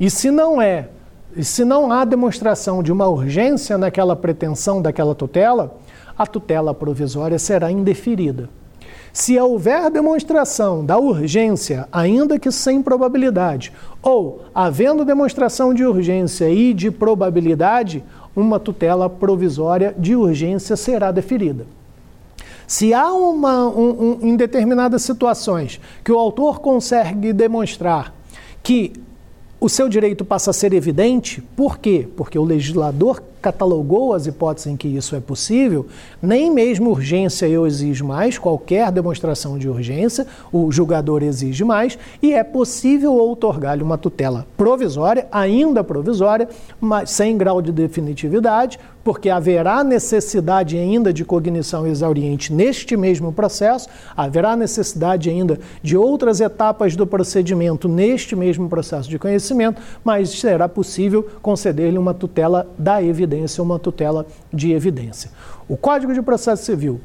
e 0.00 0.08
se 0.08 0.30
não 0.30 0.62
é, 0.62 0.88
se 1.40 1.64
não 1.64 1.90
há 1.90 2.04
demonstração 2.04 2.82
de 2.82 2.92
uma 2.92 3.08
urgência 3.08 3.78
naquela 3.78 4.14
pretensão 4.14 4.82
daquela 4.82 5.14
tutela, 5.14 5.76
a 6.16 6.26
tutela 6.26 6.74
provisória 6.74 7.38
será 7.38 7.70
indeferida. 7.70 8.48
Se 9.12 9.38
houver 9.38 9.90
demonstração 9.90 10.84
da 10.84 10.98
urgência, 10.98 11.86
ainda 11.92 12.38
que 12.38 12.50
sem 12.50 12.82
probabilidade, 12.82 13.72
ou 14.02 14.42
havendo 14.54 15.04
demonstração 15.04 15.74
de 15.74 15.84
urgência 15.84 16.48
e 16.48 16.72
de 16.72 16.90
probabilidade, 16.90 18.02
uma 18.34 18.58
tutela 18.58 19.10
provisória 19.10 19.94
de 19.98 20.16
urgência 20.16 20.76
será 20.76 21.10
deferida. 21.10 21.66
Se 22.66 22.94
há 22.94 23.12
uma, 23.12 23.68
um, 23.68 23.90
um, 23.90 24.18
em 24.22 24.34
determinadas 24.34 25.02
situações 25.02 25.78
que 26.02 26.10
o 26.10 26.18
autor 26.18 26.60
consegue 26.60 27.32
demonstrar 27.34 28.14
que 28.62 28.94
o 29.62 29.68
seu 29.68 29.88
direito 29.88 30.24
passa 30.24 30.50
a 30.50 30.52
ser 30.52 30.72
evidente, 30.72 31.40
por 31.54 31.78
quê? 31.78 32.08
Porque 32.16 32.36
o 32.36 32.42
legislador 32.42 33.22
catalogou 33.40 34.12
as 34.12 34.26
hipóteses 34.26 34.66
em 34.66 34.76
que 34.76 34.88
isso 34.88 35.14
é 35.14 35.20
possível, 35.20 35.86
nem 36.20 36.50
mesmo 36.50 36.90
urgência 36.90 37.46
eu 37.46 37.64
exijo 37.64 38.04
mais, 38.04 38.38
qualquer 38.38 38.90
demonstração 38.90 39.56
de 39.56 39.68
urgência, 39.68 40.26
o 40.52 40.72
julgador 40.72 41.22
exige 41.22 41.62
mais, 41.62 41.96
e 42.20 42.32
é 42.32 42.42
possível 42.42 43.14
outorgar-lhe 43.14 43.84
uma 43.84 43.96
tutela 43.96 44.48
provisória, 44.56 45.28
ainda 45.30 45.84
provisória, 45.84 46.48
mas 46.80 47.12
sem 47.12 47.38
grau 47.38 47.62
de 47.62 47.70
definitividade, 47.70 48.80
porque 49.04 49.28
haverá 49.28 49.82
necessidade 49.82 50.76
ainda 50.76 51.12
de 51.12 51.24
cognição 51.24 51.86
exauriente 51.86 52.52
neste 52.52 52.96
mesmo 52.96 53.32
processo, 53.32 53.88
haverá 54.16 54.56
necessidade 54.56 55.28
ainda 55.28 55.58
de 55.82 55.96
outras 55.96 56.40
etapas 56.40 56.96
do 56.96 57.06
procedimento 57.06 57.88
neste 57.88 58.36
mesmo 58.36 58.68
processo 58.68 59.08
de 59.08 59.18
conhecimento, 59.18 59.80
mas 60.04 60.30
será 60.30 60.68
possível 60.68 61.26
conceder-lhe 61.40 61.98
uma 61.98 62.14
tutela 62.14 62.66
da 62.78 63.02
evidência, 63.02 63.62
uma 63.62 63.78
tutela 63.78 64.26
de 64.52 64.72
evidência. 64.72 65.30
O 65.68 65.76
Código 65.76 66.12
de 66.12 66.22
Processo 66.22 66.64
Civil 66.64 67.00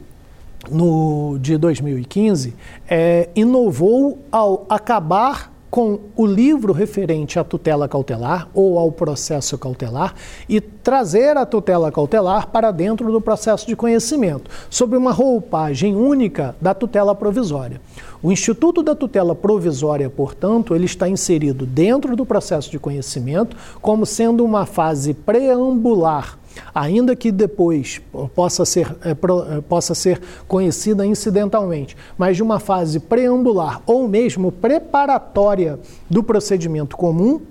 no 0.70 1.38
de 1.40 1.58
2015 1.58 2.56
é, 2.90 3.30
inovou 3.36 4.20
ao 4.32 4.66
acabar 4.70 5.57
com 5.70 6.00
o 6.16 6.26
livro 6.26 6.72
referente 6.74 7.38
à 7.38 7.44
tutela 7.44 7.88
cautelar 7.88 8.48
ou 8.54 8.80
ao 8.80 8.92
processo 8.92 9.58
cautelar 9.58 10.16
e 10.48 10.62
trazer 10.62 11.36
a 11.38 11.46
tutela 11.46 11.92
cautelar 11.92 12.48
para 12.48 12.72
dentro 12.72 13.12
do 13.12 13.20
processo 13.20 13.68
de 13.68 13.76
conhecimento, 13.76 14.50
sob 14.70 14.96
uma 14.96 15.12
roupagem 15.12 15.96
única 15.96 16.56
da 16.62 16.74
tutela 16.74 17.14
provisória. 17.14 17.82
O 18.22 18.32
Instituto 18.32 18.82
da 18.82 18.96
Tutela 18.96 19.36
Provisória, 19.36 20.10
portanto, 20.10 20.74
ele 20.74 20.86
está 20.86 21.08
inserido 21.08 21.68
dentro 21.68 22.16
do 22.16 22.26
processo 22.26 22.72
de 22.72 22.80
conhecimento 22.80 23.56
como 23.80 24.08
sendo 24.08 24.44
uma 24.44 24.66
fase 24.66 25.14
preambular 25.14 26.40
ainda 26.74 27.16
que 27.16 27.32
depois 27.32 28.02
possa 28.36 28.66
ser, 28.66 28.96
é, 29.04 29.14
pro, 29.14 29.44
é, 29.52 29.62
possa 29.62 29.94
ser 29.94 30.22
conhecida 30.48 31.06
incidentalmente, 31.06 31.96
mas 32.18 32.38
de 32.38 32.44
uma 32.44 32.60
fase 32.60 33.00
preambular 33.00 33.82
ou 33.86 34.08
mesmo 34.08 34.52
preparatória 34.52 35.80
do 36.10 36.24
procedimento 36.24 36.96
comum, 36.96 37.42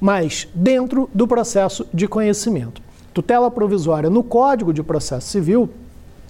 mas 0.00 0.48
dentro 0.54 1.08
do 1.14 1.26
processo 1.26 1.86
de 1.92 2.08
conhecimento. 2.08 2.82
Tutela 3.14 3.50
provisória 3.50 4.08
no 4.08 4.22
Código 4.22 4.72
de 4.72 4.82
Processo 4.82 5.28
Civil 5.28 5.68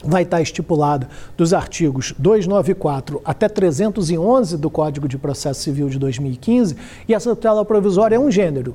vai 0.04 0.22
estar 0.22 0.40
estipulada 0.40 1.08
dos 1.36 1.54
artigos 1.54 2.12
294 2.18 3.20
até 3.24 3.48
311 3.48 4.56
do 4.56 4.68
Código 4.68 5.06
de 5.06 5.16
Processo 5.16 5.60
Civil 5.60 5.88
de 5.88 5.98
2015, 5.98 6.76
e 7.08 7.14
essa 7.14 7.30
tutela 7.30 7.64
provisória 7.64 8.16
é 8.16 8.18
um 8.18 8.30
gênero. 8.30 8.74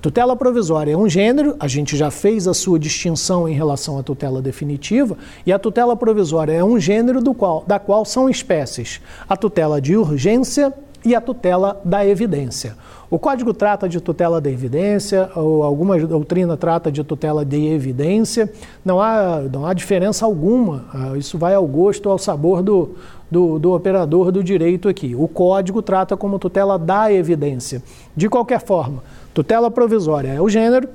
Tutela 0.00 0.34
provisória 0.34 0.92
é 0.92 0.96
um 0.96 1.06
gênero, 1.06 1.54
a 1.60 1.68
gente 1.68 1.94
já 1.94 2.10
fez 2.10 2.48
a 2.48 2.54
sua 2.54 2.78
distinção 2.78 3.46
em 3.46 3.52
relação 3.52 3.98
à 3.98 4.02
tutela 4.02 4.40
definitiva, 4.40 5.14
e 5.44 5.52
a 5.52 5.58
tutela 5.58 5.94
provisória 5.94 6.52
é 6.52 6.64
um 6.64 6.80
gênero 6.80 7.20
do 7.20 7.34
qual, 7.34 7.64
da 7.66 7.78
qual 7.78 8.06
são 8.06 8.26
espécies 8.26 9.02
a 9.28 9.36
tutela 9.36 9.78
de 9.78 9.94
urgência 9.94 10.72
e 11.04 11.14
a 11.14 11.20
tutela 11.20 11.78
da 11.84 12.06
evidência. 12.06 12.76
O 13.10 13.18
código 13.18 13.52
trata 13.52 13.88
de 13.88 14.00
tutela 14.00 14.40
da 14.40 14.50
evidência, 14.50 15.30
ou 15.34 15.62
alguma 15.62 15.98
doutrina 15.98 16.56
trata 16.56 16.90
de 16.90 17.04
tutela 17.04 17.44
de 17.44 17.66
evidência, 17.66 18.50
não 18.82 19.00
há, 19.00 19.40
não 19.52 19.66
há 19.66 19.74
diferença 19.74 20.24
alguma, 20.24 20.86
ah, 20.94 21.18
isso 21.18 21.36
vai 21.36 21.54
ao 21.54 21.66
gosto, 21.66 22.08
ao 22.08 22.18
sabor 22.18 22.62
do, 22.62 22.94
do, 23.30 23.58
do 23.58 23.72
operador 23.72 24.32
do 24.32 24.42
direito 24.42 24.88
aqui. 24.88 25.14
O 25.14 25.28
código 25.28 25.82
trata 25.82 26.16
como 26.16 26.38
tutela 26.38 26.78
da 26.78 27.12
evidência. 27.12 27.82
De 28.16 28.28
qualquer 28.28 28.60
forma, 28.60 29.02
Tutela 29.32 29.70
provisória 29.70 30.28
é 30.28 30.40
o 30.40 30.48
gênero, 30.48 30.88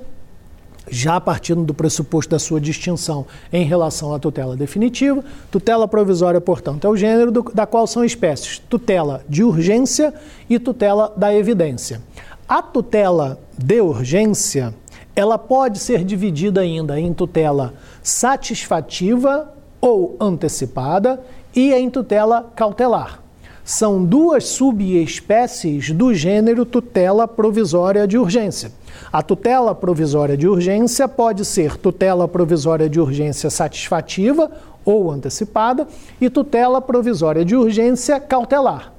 já 0.90 1.20
partindo 1.20 1.64
do 1.64 1.74
pressuposto 1.74 2.32
da 2.32 2.40
sua 2.40 2.60
distinção 2.60 3.26
em 3.52 3.66
relação 3.66 4.14
à 4.14 4.20
tutela 4.20 4.56
definitiva. 4.56 5.24
Tutela 5.50 5.88
provisória, 5.88 6.40
portanto, 6.42 6.86
é 6.86 6.90
o 6.90 6.98
gênero 6.98 7.32
do, 7.32 7.44
da 7.54 7.66
qual 7.66 7.88
são 7.88 8.04
espécies 8.04 8.60
tutela 8.60 9.24
de 9.28 9.44
urgência 9.44 10.14
e 10.50 10.60
tutela 10.60 11.12
da 11.16 11.34
evidência. 11.34 12.02
A 12.48 12.62
tutela 12.62 13.40
de 13.58 13.82
urgência, 13.82 14.74
ela 15.16 15.38
pode 15.38 15.80
ser 15.80 16.04
dividida 16.04 16.62
ainda 16.62 17.00
em 17.00 17.14
tutela 17.14 17.74
satisfativa 18.04 19.52
ou 19.82 20.16
antecipada 20.20 21.22
e 21.56 21.74
em 21.74 21.90
tutela 21.90 22.52
cautelar 22.56 23.25
são 23.66 24.06
duas 24.06 24.46
subespécies 24.46 25.90
do 25.90 26.14
gênero 26.14 26.64
tutela 26.64 27.28
provisória 27.28 28.08
de 28.08 28.16
urgência. 28.16 28.72
A 29.12 29.24
tutela 29.24 29.74
provisória 29.74 30.38
de 30.38 30.48
urgência 30.48 31.08
pode 31.08 31.44
ser 31.44 31.76
tutela 31.76 32.28
provisória 32.28 32.88
de 32.88 33.00
urgência 33.00 33.50
satisfativa 33.50 34.52
ou 34.86 35.12
antecipada 35.12 35.88
e 36.22 36.30
tutela 36.30 36.80
provisória 36.80 37.44
de 37.44 37.56
urgência 37.56 38.20
cautelar. 38.20 38.94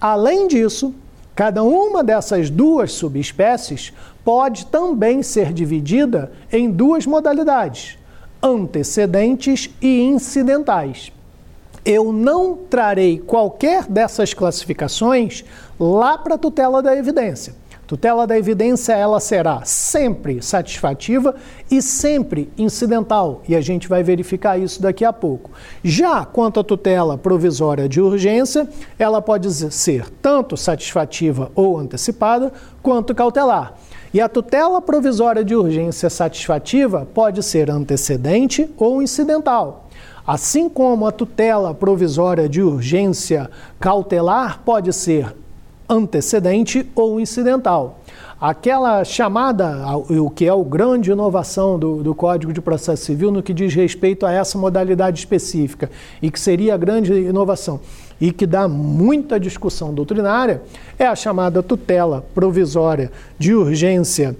Além 0.00 0.46
disso, 0.46 0.94
cada 1.34 1.64
uma 1.64 2.04
dessas 2.04 2.48
duas 2.48 2.92
subespécies 2.92 3.92
pode 4.24 4.66
também 4.66 5.24
ser 5.24 5.52
dividida 5.52 6.30
em 6.52 6.70
duas 6.70 7.04
modalidades: 7.04 7.98
antecedentes 8.40 9.68
e 9.82 10.02
incidentais 10.02 11.10
eu 11.88 12.12
não 12.12 12.54
trarei 12.54 13.18
qualquer 13.18 13.86
dessas 13.86 14.34
classificações 14.34 15.42
lá 15.80 16.18
para 16.18 16.34
a 16.34 16.38
tutela 16.38 16.82
da 16.82 16.94
evidência. 16.94 17.54
Tutela 17.86 18.26
da 18.26 18.36
evidência 18.36 18.92
ela 18.92 19.18
será 19.18 19.62
sempre 19.64 20.42
satisfativa 20.42 21.34
e 21.70 21.80
sempre 21.80 22.50
incidental, 22.58 23.40
e 23.48 23.56
a 23.56 23.62
gente 23.62 23.88
vai 23.88 24.02
verificar 24.02 24.58
isso 24.58 24.82
daqui 24.82 25.02
a 25.02 25.14
pouco. 25.14 25.50
Já 25.82 26.26
quanto 26.26 26.60
à 26.60 26.64
tutela 26.64 27.16
provisória 27.16 27.88
de 27.88 28.02
urgência, 28.02 28.68
ela 28.98 29.22
pode 29.22 29.50
ser 29.72 30.10
tanto 30.20 30.58
satisfativa 30.58 31.50
ou 31.54 31.78
antecipada, 31.78 32.52
quanto 32.82 33.14
cautelar. 33.14 33.72
E 34.12 34.20
a 34.20 34.28
tutela 34.28 34.82
provisória 34.82 35.42
de 35.42 35.54
urgência 35.54 36.10
satisfativa 36.10 37.08
pode 37.14 37.42
ser 37.42 37.70
antecedente 37.70 38.68
ou 38.76 39.00
incidental. 39.00 39.87
Assim 40.28 40.68
como 40.68 41.06
a 41.06 41.10
tutela 41.10 41.72
provisória 41.72 42.46
de 42.50 42.60
urgência 42.60 43.50
cautelar 43.80 44.60
pode 44.62 44.92
ser 44.92 45.34
antecedente 45.88 46.86
ou 46.94 47.18
incidental. 47.18 48.00
Aquela 48.38 49.02
chamada, 49.04 49.96
o 49.96 50.28
que 50.28 50.44
é 50.44 50.52
o 50.52 50.62
grande 50.62 51.10
inovação 51.10 51.78
do, 51.78 52.02
do, 52.02 52.14
Código 52.14 52.52
de 52.52 52.60
Processo 52.60 53.06
Civil 53.06 53.30
no 53.30 53.42
que 53.42 53.54
diz 53.54 53.74
respeito 53.74 54.26
a 54.26 54.30
essa 54.30 54.58
modalidade 54.58 55.18
específica 55.18 55.90
e 56.20 56.30
que 56.30 56.38
seria 56.38 56.74
a 56.74 56.76
grande 56.76 57.10
inovação 57.10 57.80
e 58.20 58.30
que 58.30 58.46
dá 58.46 58.68
muita 58.68 59.40
discussão 59.40 59.94
doutrinária, 59.94 60.60
é 60.98 61.06
a 61.06 61.16
chamada 61.16 61.62
tutela 61.62 62.22
provisória 62.34 63.10
de 63.38 63.54
urgência 63.54 64.36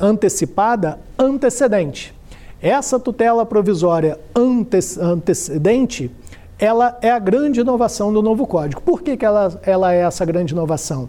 antecipada 0.00 0.98
antecedente. 1.16 2.15
Essa 2.60 2.98
tutela 2.98 3.44
provisória 3.44 4.18
ante 4.34 4.78
antecedente, 5.00 6.10
ela 6.58 6.96
é 7.02 7.10
a 7.10 7.18
grande 7.18 7.60
inovação 7.60 8.12
do 8.12 8.22
novo 8.22 8.46
Código. 8.46 8.80
Por 8.80 9.02
que, 9.02 9.16
que 9.16 9.24
ela, 9.24 9.60
ela 9.62 9.92
é 9.92 10.00
essa 10.00 10.24
grande 10.24 10.54
inovação? 10.54 11.08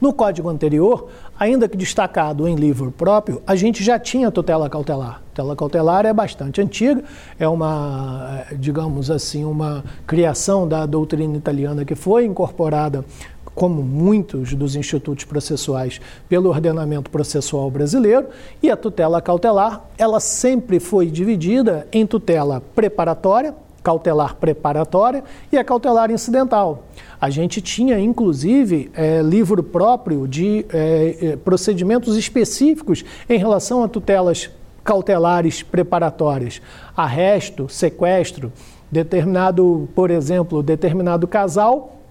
No 0.00 0.12
código 0.12 0.48
anterior, 0.48 1.06
ainda 1.38 1.68
que 1.68 1.76
destacado 1.76 2.48
em 2.48 2.56
livro 2.56 2.90
próprio, 2.90 3.40
a 3.46 3.54
gente 3.54 3.84
já 3.84 4.00
tinha 4.00 4.32
tutela 4.32 4.68
cautelar. 4.68 5.22
Tutela 5.28 5.54
cautelar 5.54 6.04
é 6.04 6.12
bastante 6.12 6.60
antiga, 6.60 7.04
é 7.38 7.46
uma, 7.46 8.42
digamos 8.58 9.12
assim, 9.12 9.44
uma 9.44 9.84
criação 10.04 10.66
da 10.66 10.86
doutrina 10.86 11.36
italiana 11.36 11.84
que 11.84 11.94
foi 11.94 12.24
incorporada 12.24 13.04
como 13.54 13.82
muitos 13.82 14.54
dos 14.54 14.76
institutos 14.76 15.24
processuais, 15.24 16.00
pelo 16.28 16.48
ordenamento 16.48 17.10
processual 17.10 17.70
brasileiro, 17.70 18.26
e 18.62 18.70
a 18.70 18.76
tutela 18.76 19.20
cautelar, 19.20 19.84
ela 19.98 20.20
sempre 20.20 20.80
foi 20.80 21.06
dividida 21.06 21.86
em 21.92 22.06
tutela 22.06 22.62
preparatória, 22.74 23.54
cautelar 23.82 24.36
preparatória 24.36 25.24
e 25.50 25.58
a 25.58 25.64
cautelar 25.64 26.10
incidental. 26.10 26.84
A 27.20 27.28
gente 27.30 27.60
tinha, 27.60 27.98
inclusive, 27.98 28.90
é, 28.94 29.20
livro 29.20 29.62
próprio 29.62 30.26
de 30.26 30.64
é, 30.72 31.16
é, 31.20 31.36
procedimentos 31.36 32.16
específicos 32.16 33.04
em 33.28 33.38
relação 33.38 33.82
a 33.82 33.88
tutelas 33.88 34.50
cautelares 34.84 35.62
preparatórias, 35.62 36.60
arresto, 36.96 37.68
sequestro, 37.68 38.52
determinado, 38.90 39.88
por 39.94 40.10
exemplo, 40.10 40.62
determinado 40.62 41.26
casal 41.26 42.01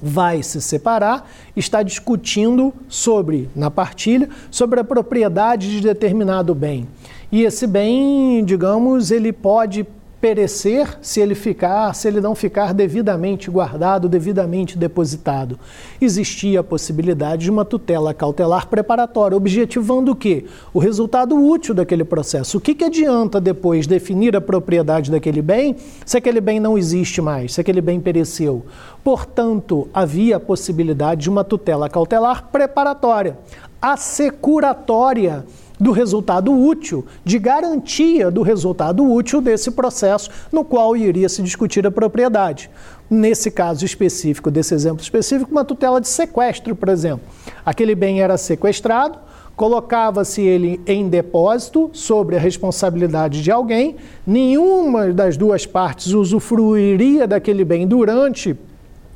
vai 0.00 0.42
se 0.42 0.60
separar, 0.60 1.28
está 1.56 1.82
discutindo 1.82 2.72
sobre, 2.88 3.48
na 3.54 3.70
partilha, 3.70 4.28
sobre 4.50 4.80
a 4.80 4.84
propriedade 4.84 5.70
de 5.70 5.80
determinado 5.80 6.54
bem. 6.54 6.86
E 7.30 7.42
esse 7.42 7.66
bem, 7.66 8.44
digamos, 8.44 9.10
ele 9.10 9.32
pode 9.32 9.86
perecer 10.20 10.98
se 11.02 11.20
ele 11.20 11.34
ficar, 11.34 11.94
se 11.94 12.08
ele 12.08 12.20
não 12.20 12.34
ficar 12.34 12.72
devidamente 12.72 13.50
guardado, 13.50 14.08
devidamente 14.08 14.78
depositado. 14.78 15.58
Existia 16.00 16.60
a 16.60 16.64
possibilidade 16.64 17.44
de 17.44 17.50
uma 17.50 17.64
tutela 17.64 18.14
cautelar 18.14 18.66
preparatória, 18.66 19.36
objetivando 19.36 20.12
o 20.12 20.16
quê? 20.16 20.46
O 20.72 20.78
resultado 20.78 21.36
útil 21.36 21.74
daquele 21.74 22.04
processo. 22.04 22.58
O 22.58 22.60
que, 22.60 22.74
que 22.74 22.84
adianta 22.84 23.40
depois 23.40 23.86
definir 23.86 24.34
a 24.34 24.40
propriedade 24.40 25.10
daquele 25.10 25.42
bem 25.42 25.76
se 26.04 26.16
aquele 26.16 26.40
bem 26.40 26.58
não 26.58 26.78
existe 26.78 27.20
mais, 27.20 27.54
se 27.54 27.60
aquele 27.60 27.80
bem 27.80 28.00
pereceu? 28.00 28.64
Portanto, 29.04 29.88
havia 29.92 30.36
a 30.36 30.40
possibilidade 30.40 31.22
de 31.22 31.30
uma 31.30 31.44
tutela 31.44 31.88
cautelar 31.88 32.48
preparatória, 32.50 33.38
assecuratória 33.80 35.44
do 35.78 35.92
resultado 35.92 36.52
útil, 36.52 37.04
de 37.24 37.38
garantia 37.38 38.30
do 38.30 38.42
resultado 38.42 39.04
útil 39.04 39.40
desse 39.40 39.70
processo 39.70 40.30
no 40.50 40.64
qual 40.64 40.96
iria 40.96 41.28
se 41.28 41.42
discutir 41.42 41.86
a 41.86 41.90
propriedade. 41.90 42.70
Nesse 43.08 43.50
caso 43.50 43.84
específico, 43.84 44.50
desse 44.50 44.74
exemplo 44.74 45.02
específico, 45.02 45.50
uma 45.50 45.64
tutela 45.64 46.00
de 46.00 46.08
sequestro, 46.08 46.74
por 46.74 46.88
exemplo. 46.88 47.26
Aquele 47.64 47.94
bem 47.94 48.20
era 48.20 48.36
sequestrado, 48.36 49.18
colocava-se 49.54 50.42
ele 50.42 50.80
em 50.86 51.08
depósito 51.08 51.88
sobre 51.92 52.36
a 52.36 52.40
responsabilidade 52.40 53.42
de 53.42 53.50
alguém, 53.50 53.96
nenhuma 54.26 55.12
das 55.12 55.36
duas 55.36 55.64
partes 55.64 56.12
usufruiria 56.12 57.26
daquele 57.26 57.64
bem 57.64 57.86
durante 57.86 58.56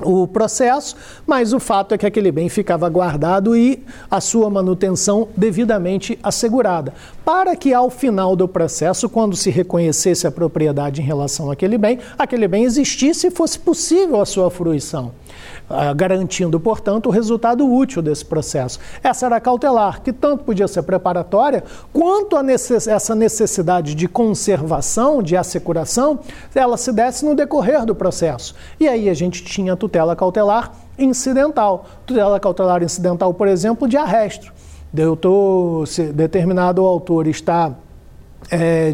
o 0.03 0.27
processo, 0.27 0.97
mas 1.27 1.53
o 1.53 1.61
fato 1.61 1.95
é 1.95 1.99
que 1.99 2.07
aquele 2.07 2.33
bem 2.33 2.49
ficava 2.49 2.89
guardado 2.89 3.57
e 3.57 3.83
a 4.11 4.21
sua 4.21 4.49
manutenção 4.51 5.29
devidamente 5.37 6.19
assegurada, 6.23 6.93
para 7.25 7.55
que 7.57 7.73
ao 7.73 7.91
final 7.91 8.35
do 8.35 8.49
processo, 8.49 9.09
quando 9.09 9.37
se 9.37 9.51
reconhecesse 9.51 10.27
a 10.27 10.31
propriedade 10.31 11.01
em 11.01 11.05
relação 11.05 11.51
àquele 11.51 11.79
bem, 11.79 11.99
aquele 12.19 12.49
bem 12.49 12.65
existisse 12.65 13.29
e 13.29 13.31
fosse 13.31 13.59
possível 13.59 14.21
a 14.21 14.27
sua 14.27 14.51
fruição. 14.51 15.13
Ah, 15.69 15.93
garantindo, 15.93 16.59
portanto, 16.59 17.07
o 17.07 17.11
resultado 17.11 17.65
útil 17.65 18.03
desse 18.03 18.25
processo. 18.25 18.81
Essa 19.03 19.27
era 19.27 19.37
a 19.37 19.41
cautelar, 19.41 20.03
que 20.03 20.13
tanto 20.13 20.43
podia 20.43 20.67
ser 20.67 20.83
preparatória, 20.83 21.63
quanto 21.93 22.41
necess 22.43 22.89
essa 22.89 23.15
necessidade 23.15 23.95
de 23.95 24.09
conservação, 24.09 25.23
de 25.23 25.37
assecuração, 25.37 26.21
ela 26.55 26.77
se 26.77 26.93
desse 26.93 27.25
no 27.25 27.35
decorrer 27.35 27.87
do 27.87 27.95
processo. 27.95 28.55
E 28.81 28.89
aí 28.89 29.09
a 29.09 29.15
gente 29.15 29.45
tinha 29.45 29.77
tutela 29.77 30.17
cautelar 30.17 30.73
incidental. 30.99 31.87
Tutela 32.05 32.41
cautelar 32.41 32.83
incidental, 32.83 33.33
por 33.33 33.47
exemplo, 33.47 33.89
de 33.89 33.97
arresto. 33.97 34.53
Eu 34.97 35.15
tô, 35.15 35.85
se 35.87 36.13
determinado 36.13 36.85
autor 36.85 37.29
está 37.29 37.73
é, 38.51 38.93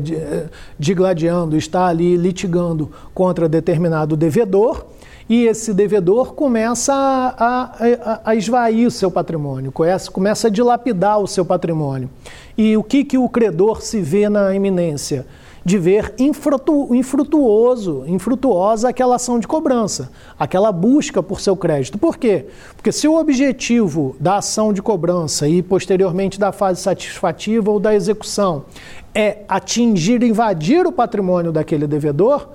digladiando, 0.78 1.56
está 1.56 1.86
ali 1.86 2.16
litigando 2.16 2.90
contra 3.14 3.48
determinado 3.48 4.16
devedor, 4.16 4.86
e 5.28 5.44
esse 5.44 5.74
devedor 5.74 6.34
começa 6.34 6.94
a, 6.94 7.72
a, 8.04 8.20
a 8.24 8.34
esvair 8.36 8.86
o 8.86 8.90
seu 8.90 9.10
patrimônio, 9.10 9.72
começa, 9.72 10.46
a 10.46 10.50
dilapidar 10.50 11.18
o 11.18 11.26
seu 11.26 11.44
patrimônio. 11.44 12.08
E 12.56 12.76
o 12.76 12.82
que, 12.82 13.04
que 13.04 13.18
o 13.18 13.28
credor 13.28 13.82
se 13.82 14.00
vê 14.00 14.28
na 14.28 14.54
iminência? 14.54 15.26
De 15.64 15.78
ver 15.78 16.14
infrutu, 16.16 16.94
infrutuoso, 16.94 18.04
infrutuosa 18.06 18.88
aquela 18.88 19.16
ação 19.16 19.40
de 19.40 19.48
cobrança, 19.48 20.12
aquela 20.38 20.70
busca 20.70 21.20
por 21.20 21.40
seu 21.40 21.56
crédito. 21.56 21.98
Por 21.98 22.16
quê? 22.16 22.46
Porque 22.76 22.92
se 22.92 23.08
o 23.08 23.18
objetivo 23.18 24.14
da 24.20 24.36
ação 24.36 24.72
de 24.72 24.80
cobrança 24.80 25.48
e 25.48 25.60
posteriormente 25.62 26.38
da 26.38 26.52
fase 26.52 26.80
satisfativa 26.80 27.68
ou 27.68 27.80
da 27.80 27.92
execução 27.92 28.66
é 29.12 29.38
atingir, 29.48 30.22
invadir 30.22 30.86
o 30.86 30.92
patrimônio 30.92 31.50
daquele 31.50 31.88
devedor, 31.88 32.48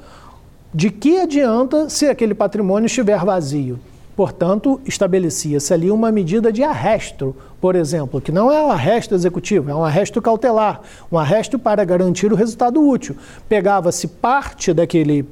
de 0.73 0.89
que 0.89 1.19
adianta 1.19 1.89
se 1.89 2.07
aquele 2.07 2.33
patrimônio 2.33 2.85
estiver 2.85 3.23
vazio? 3.25 3.79
Portanto, 4.15 4.79
estabelecia-se 4.85 5.73
ali 5.73 5.89
uma 5.89 6.11
medida 6.11 6.51
de 6.51 6.63
arresto, 6.63 7.35
por 7.59 7.75
exemplo, 7.75 8.21
que 8.21 8.31
não 8.31 8.51
é 8.51 8.61
um 8.63 8.71
arresto 8.71 9.15
executivo, 9.15 9.69
é 9.69 9.75
um 9.75 9.83
arresto 9.83 10.21
cautelar, 10.21 10.81
um 11.11 11.17
arresto 11.17 11.57
para 11.57 11.83
garantir 11.83 12.31
o 12.31 12.35
resultado 12.35 12.81
útil. 12.87 13.15
Pegava-se 13.49 14.07
parte 14.07 14.73
daquele, 14.73 15.25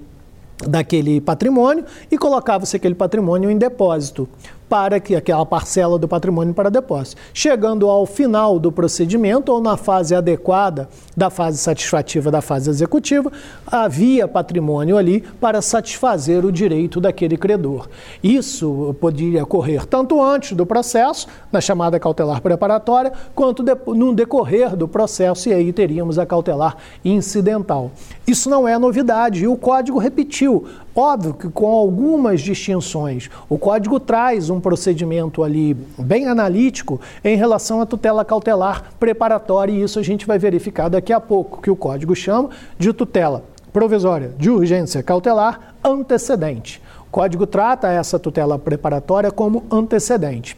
daquele 0.66 1.22
patrimônio 1.22 1.86
e 2.10 2.18
colocava-se 2.18 2.76
aquele 2.76 2.96
patrimônio 2.96 3.50
em 3.50 3.58
depósito 3.58 4.28
para 4.70 5.00
que 5.00 5.16
aquela 5.16 5.46
parcela 5.46 5.98
do 5.98 6.08
patrimônio 6.08 6.54
para 6.54 6.70
depósito. 6.70 7.20
Chegando 7.34 7.90
ao 7.90 8.06
final 8.06 8.60
do 8.60 8.72
procedimento 8.72 9.52
ou 9.52 9.60
na 9.60 9.76
fase 9.76 10.14
adequada 10.14 10.88
da 11.18 11.32
fase 11.32 11.58
satisfativa 11.58 12.30
da 12.30 12.42
fase 12.42 12.70
executiva, 12.70 13.32
havia 13.66 14.28
patrimônio 14.28 14.96
ali 14.96 15.22
para 15.42 15.62
satisfazer 15.62 16.46
o 16.46 16.52
direito 16.52 17.02
daquele 17.02 17.36
credor. 17.36 17.90
Isso 18.24 18.96
poderia 19.02 19.44
ocorrer 19.44 19.86
tanto 19.86 20.22
antes 20.22 20.56
do 20.56 20.66
processo, 20.66 21.28
na 21.52 21.60
chamada 21.60 22.00
cautelar 22.00 22.42
preparatória, 22.42 23.12
quanto 23.34 23.64
no 23.88 24.14
decorrer 24.14 24.76
do 24.76 24.88
processo, 24.88 25.50
e 25.50 25.54
aí 25.54 25.74
teríamos 25.74 26.20
a 26.20 26.26
cautelar 26.26 26.78
incidental. 27.04 27.92
Isso 28.28 28.50
não 28.50 28.68
é 28.68 28.78
novidade 28.78 29.44
e 29.44 29.48
o 29.48 29.58
código 29.58 29.98
repetiu 29.98 30.68
Óbvio 31.00 31.34
que 31.34 31.48
com 31.48 31.68
algumas 31.68 32.42
distinções. 32.42 33.30
O 33.48 33.58
código 33.58 34.02
traz 34.02 34.50
um 34.50 34.60
procedimento 34.60 35.42
ali 35.42 35.74
bem 35.98 36.28
analítico 36.28 37.00
em 37.24 37.38
relação 37.38 37.80
à 37.80 37.86
tutela 37.86 38.26
cautelar 38.26 38.92
preparatória, 39.00 39.72
e 39.72 39.82
isso 39.82 39.98
a 39.98 40.04
gente 40.04 40.28
vai 40.28 40.38
verificar 40.38 40.90
daqui 40.90 41.14
a 41.14 41.22
pouco, 41.22 41.62
que 41.62 41.72
o 41.72 41.76
código 41.76 42.14
chama 42.14 42.50
de 42.78 42.92
tutela 42.92 43.46
provisória 43.72 44.34
de 44.38 44.50
urgência 44.50 45.02
cautelar 45.02 45.74
antecedente. 45.82 46.82
O 47.08 47.10
código 47.10 47.48
trata 47.48 47.88
essa 47.88 48.20
tutela 48.20 48.60
preparatória 48.60 49.32
como 49.32 49.64
antecedente. 49.72 50.58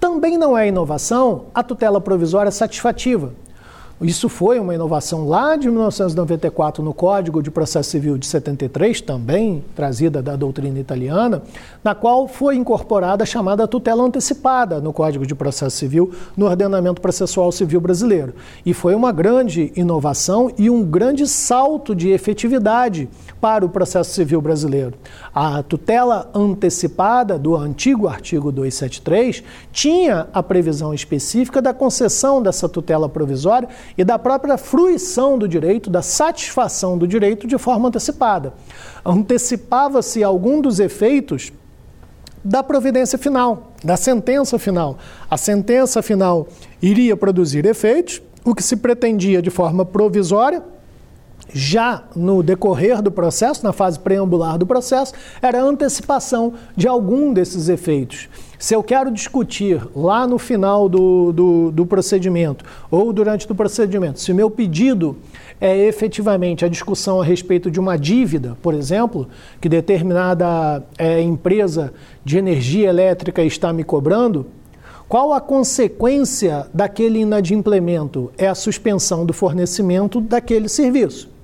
Também 0.00 0.38
não 0.38 0.56
é 0.56 0.68
inovação 0.68 1.44
a 1.54 1.62
tutela 1.62 2.00
provisória 2.00 2.50
satisfativa. 2.50 3.34
Isso 4.00 4.28
foi 4.28 4.60
uma 4.60 4.72
inovação 4.72 5.26
lá 5.26 5.56
de 5.56 5.68
1994 5.68 6.84
no 6.84 6.94
Código 6.94 7.42
de 7.42 7.50
Processo 7.50 7.90
Civil 7.90 8.16
de 8.16 8.26
73, 8.26 9.00
também 9.00 9.64
trazida 9.74 10.22
da 10.22 10.36
doutrina 10.36 10.78
italiana, 10.78 11.42
na 11.82 11.96
qual 11.96 12.28
foi 12.28 12.54
incorporada 12.54 13.24
a 13.24 13.26
chamada 13.26 13.66
tutela 13.66 14.04
antecipada 14.04 14.80
no 14.80 14.92
Código 14.92 15.26
de 15.26 15.34
Processo 15.34 15.76
Civil 15.76 16.12
no 16.36 16.46
ordenamento 16.46 17.00
processual 17.00 17.50
civil 17.50 17.80
brasileiro. 17.80 18.34
E 18.64 18.72
foi 18.72 18.94
uma 18.94 19.10
grande 19.10 19.72
inovação 19.74 20.48
e 20.56 20.70
um 20.70 20.84
grande 20.84 21.26
salto 21.26 21.92
de 21.92 22.10
efetividade 22.10 23.08
para 23.40 23.66
o 23.66 23.68
processo 23.68 24.12
civil 24.12 24.40
brasileiro. 24.40 24.94
A 25.34 25.60
tutela 25.64 26.30
antecipada 26.32 27.36
do 27.36 27.56
antigo 27.56 28.06
artigo 28.06 28.52
273 28.52 29.42
tinha 29.72 30.28
a 30.32 30.40
previsão 30.40 30.94
específica 30.94 31.60
da 31.60 31.74
concessão 31.74 32.40
dessa 32.40 32.68
tutela 32.68 33.08
provisória 33.08 33.68
e 33.96 34.04
da 34.04 34.18
própria 34.18 34.56
fruição 34.56 35.38
do 35.38 35.48
direito, 35.48 35.90
da 35.90 36.02
satisfação 36.02 36.98
do 36.98 37.06
direito 37.06 37.46
de 37.46 37.58
forma 37.58 37.88
antecipada. 37.88 38.52
Antecipava-se 39.04 40.22
algum 40.22 40.60
dos 40.60 40.80
efeitos 40.80 41.52
da 42.44 42.62
providência 42.62 43.18
final, 43.18 43.72
da 43.82 43.96
sentença 43.96 44.58
final. 44.58 44.98
A 45.30 45.36
sentença 45.36 46.02
final 46.02 46.48
iria 46.80 47.16
produzir 47.16 47.66
efeitos, 47.66 48.22
o 48.44 48.54
que 48.54 48.62
se 48.62 48.76
pretendia 48.76 49.42
de 49.42 49.50
forma 49.50 49.84
provisória 49.84 50.62
já 51.52 52.04
no 52.14 52.42
decorrer 52.42 53.00
do 53.00 53.10
processo, 53.10 53.64
na 53.64 53.72
fase 53.72 53.98
preambular 53.98 54.58
do 54.58 54.66
processo, 54.66 55.14
era 55.40 55.60
a 55.60 55.64
antecipação 55.64 56.54
de 56.76 56.86
algum 56.86 57.32
desses 57.32 57.68
efeitos. 57.68 58.28
Se 58.58 58.74
eu 58.74 58.82
quero 58.82 59.12
discutir 59.12 59.80
lá 59.94 60.26
no 60.26 60.36
final 60.36 60.88
do, 60.88 61.30
do, 61.32 61.70
do 61.70 61.86
procedimento 61.86 62.64
ou 62.90 63.12
durante 63.12 63.50
o 63.50 63.54
procedimento, 63.54 64.18
se 64.18 64.32
meu 64.32 64.50
pedido 64.50 65.16
é 65.60 65.86
efetivamente 65.86 66.64
a 66.64 66.68
discussão 66.68 67.20
a 67.20 67.24
respeito 67.24 67.70
de 67.70 67.78
uma 67.78 67.96
dívida, 67.96 68.58
por 68.60 68.74
exemplo, 68.74 69.28
que 69.60 69.68
determinada 69.68 70.82
é, 70.98 71.20
empresa 71.20 71.94
de 72.24 72.36
energia 72.36 72.88
elétrica 72.88 73.44
está 73.44 73.72
me 73.72 73.84
cobrando, 73.84 74.46
qual 75.08 75.32
a 75.32 75.40
consequência 75.40 76.66
daquele 76.74 77.20
inadimplemento? 77.20 78.32
É 78.36 78.48
a 78.48 78.56
suspensão 78.56 79.24
do 79.24 79.32
fornecimento 79.32 80.20
daquele 80.20 80.68
serviço 80.68 81.37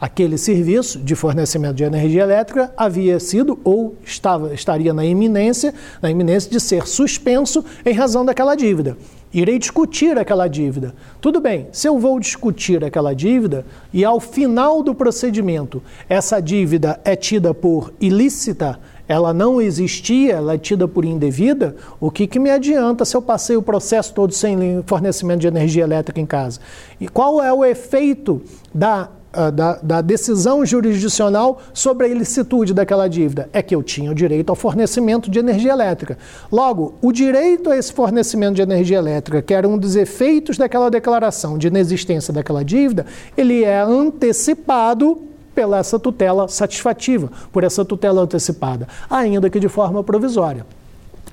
aquele 0.00 0.38
serviço 0.38 0.98
de 0.98 1.14
fornecimento 1.14 1.74
de 1.74 1.84
energia 1.84 2.22
elétrica 2.22 2.72
havia 2.76 3.20
sido 3.20 3.58
ou 3.62 3.94
estava, 4.04 4.54
estaria 4.54 4.94
na 4.94 5.04
iminência, 5.04 5.74
na 6.00 6.10
iminência 6.10 6.50
de 6.50 6.58
ser 6.58 6.86
suspenso 6.86 7.64
em 7.84 7.92
razão 7.92 8.24
daquela 8.24 8.54
dívida. 8.54 8.96
Irei 9.32 9.60
discutir 9.60 10.18
aquela 10.18 10.48
dívida. 10.48 10.92
Tudo 11.20 11.40
bem, 11.40 11.68
se 11.70 11.86
eu 11.86 11.98
vou 11.98 12.18
discutir 12.18 12.82
aquela 12.82 13.14
dívida 13.14 13.64
e 13.92 14.04
ao 14.04 14.18
final 14.18 14.82
do 14.82 14.92
procedimento 14.92 15.80
essa 16.08 16.40
dívida 16.40 16.98
é 17.04 17.14
tida 17.14 17.54
por 17.54 17.92
ilícita, 18.00 18.80
ela 19.06 19.32
não 19.32 19.60
existia, 19.60 20.34
ela 20.34 20.54
é 20.54 20.58
tida 20.58 20.86
por 20.88 21.04
indevida, 21.04 21.76
o 22.00 22.10
que, 22.10 22.26
que 22.26 22.38
me 22.38 22.50
adianta 22.50 23.04
se 23.04 23.16
eu 23.16 23.22
passei 23.22 23.56
o 23.56 23.62
processo 23.62 24.14
todo 24.14 24.32
sem 24.32 24.82
fornecimento 24.86 25.40
de 25.40 25.48
energia 25.48 25.82
elétrica 25.82 26.20
em 26.20 26.26
casa? 26.26 26.60
E 27.00 27.08
qual 27.08 27.42
é 27.42 27.52
o 27.52 27.64
efeito 27.64 28.40
da 28.72 29.10
da, 29.32 29.78
da, 29.82 30.00
decisão 30.00 30.64
jurisdicional 30.66 31.60
sobre 31.72 32.06
a 32.06 32.08
ilicitude 32.08 32.74
daquela 32.74 33.08
dívida? 33.08 33.48
É 33.52 33.62
que 33.62 33.74
eu 33.74 33.82
tinha 33.82 34.10
o 34.10 34.14
direito 34.14 34.50
ao 34.50 34.56
fornecimento 34.56 35.30
de 35.30 35.38
energia 35.38 35.72
elétrica. 35.72 36.18
Logo, 36.50 36.94
o 37.00 37.12
direito 37.12 37.70
a 37.70 37.76
esse 37.76 37.92
fornecimento 37.92 38.56
de 38.56 38.62
energia 38.62 38.98
elétrica, 38.98 39.40
que 39.42 39.54
era 39.54 39.68
um 39.68 39.78
dos 39.78 39.94
efeitos 39.96 40.58
daquela 40.58 40.90
declaração 40.90 41.56
de 41.56 41.68
inexistência 41.68 42.32
daquela 42.32 42.64
dívida, 42.64 43.06
ele 43.36 43.62
é 43.62 43.80
antecipado 43.80 45.18
pela 45.54 45.78
essa 45.78 45.98
tutela 45.98 46.48
satisfativa, 46.48 47.30
por 47.52 47.64
essa 47.64 47.84
tutela 47.84 48.22
antecipada, 48.22 48.88
ainda 49.08 49.50
que 49.50 49.60
de 49.60 49.68
forma 49.68 50.02
provisória. 50.02 50.64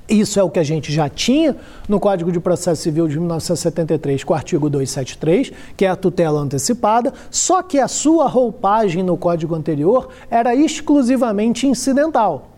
Isso 0.09 0.39
é 0.39 0.43
o 0.43 0.49
que 0.49 0.59
a 0.59 0.63
gente 0.63 0.91
já 0.91 1.09
tinha 1.09 1.55
no 1.87 1.99
Código 1.99 2.31
de 2.31 2.39
Processo 2.39 2.81
Civil 2.81 3.09
de 3.09 3.19
1973, 3.19 4.23
com 4.23 4.33
o 4.33 4.35
artigo 4.35 4.69
273, 4.69 5.51
que 5.75 5.83
é 5.83 5.89
a 5.89 5.97
tutela 5.97 6.39
antecipada, 6.39 7.13
só 7.29 7.61
que 7.61 7.77
a 7.77 7.89
sua 7.89 8.27
roupagem 8.27 9.03
no 9.03 9.17
código 9.17 9.53
anterior 9.53 10.07
era 10.29 10.55
exclusivamente 10.55 11.67
incidental. 11.67 12.56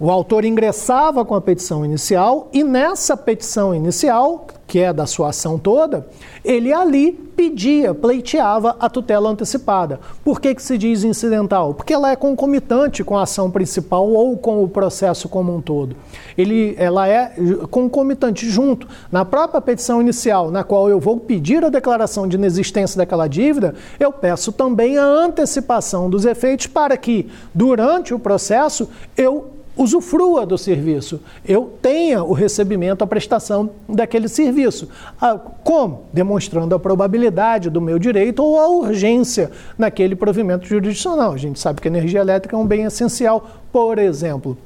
O 0.00 0.12
autor 0.12 0.44
ingressava 0.44 1.24
com 1.24 1.34
a 1.34 1.40
petição 1.40 1.84
inicial 1.84 2.48
e 2.52 2.62
nessa 2.62 3.16
petição 3.16 3.74
inicial, 3.74 4.46
que 4.64 4.78
é 4.78 4.92
da 4.92 5.06
sua 5.06 5.30
ação 5.30 5.58
toda, 5.58 6.06
ele 6.44 6.72
ali 6.72 7.10
pedia, 7.12 7.92
pleiteava 7.92 8.76
a 8.78 8.88
tutela 8.88 9.28
antecipada. 9.28 9.98
Por 10.22 10.40
que, 10.40 10.54
que 10.54 10.62
se 10.62 10.78
diz 10.78 11.02
incidental? 11.02 11.74
Porque 11.74 11.92
ela 11.92 12.12
é 12.12 12.16
concomitante 12.16 13.02
com 13.02 13.18
a 13.18 13.22
ação 13.22 13.50
principal 13.50 14.08
ou 14.08 14.36
com 14.36 14.62
o 14.62 14.68
processo 14.68 15.28
como 15.28 15.52
um 15.52 15.60
todo. 15.60 15.96
Ele, 16.36 16.76
ela 16.78 17.08
é 17.08 17.32
concomitante 17.68 18.48
junto. 18.48 18.86
Na 19.10 19.24
própria 19.24 19.60
petição 19.60 20.00
inicial, 20.00 20.48
na 20.48 20.62
qual 20.62 20.88
eu 20.88 21.00
vou 21.00 21.18
pedir 21.18 21.64
a 21.64 21.70
declaração 21.70 22.28
de 22.28 22.36
inexistência 22.36 22.96
daquela 22.96 23.26
dívida, 23.26 23.74
eu 23.98 24.12
peço 24.12 24.52
também 24.52 24.96
a 24.96 25.04
antecipação 25.04 26.08
dos 26.08 26.24
efeitos 26.24 26.68
para 26.68 26.96
que, 26.96 27.28
durante 27.52 28.14
o 28.14 28.18
processo, 28.18 28.88
eu 29.16 29.57
usufrua 29.78 30.44
do 30.44 30.58
serviço, 30.58 31.20
eu 31.46 31.72
tenha 31.80 32.22
o 32.22 32.32
recebimento, 32.32 33.04
a 33.04 33.06
prestação 33.06 33.70
daquele 33.88 34.28
serviço. 34.28 34.88
Ah, 35.20 35.38
como? 35.62 36.04
Demonstrando 36.12 36.74
a 36.74 36.78
probabilidade 36.78 37.70
do 37.70 37.80
meu 37.80 37.98
direito 37.98 38.42
ou 38.42 38.58
a 38.58 38.68
urgência 38.68 39.50
naquele 39.78 40.16
provimento 40.16 40.66
jurisdicional. 40.66 41.32
A 41.32 41.38
gente 41.38 41.60
sabe 41.60 41.80
que 41.80 41.86
a 41.86 41.90
energia 41.90 42.20
elétrica 42.20 42.56
é 42.56 42.58
um 42.58 42.66
bem 42.66 42.82
essencial, 42.84 43.48
por 43.72 43.98
exemplo. 43.98 44.58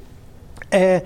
É, 0.71 1.03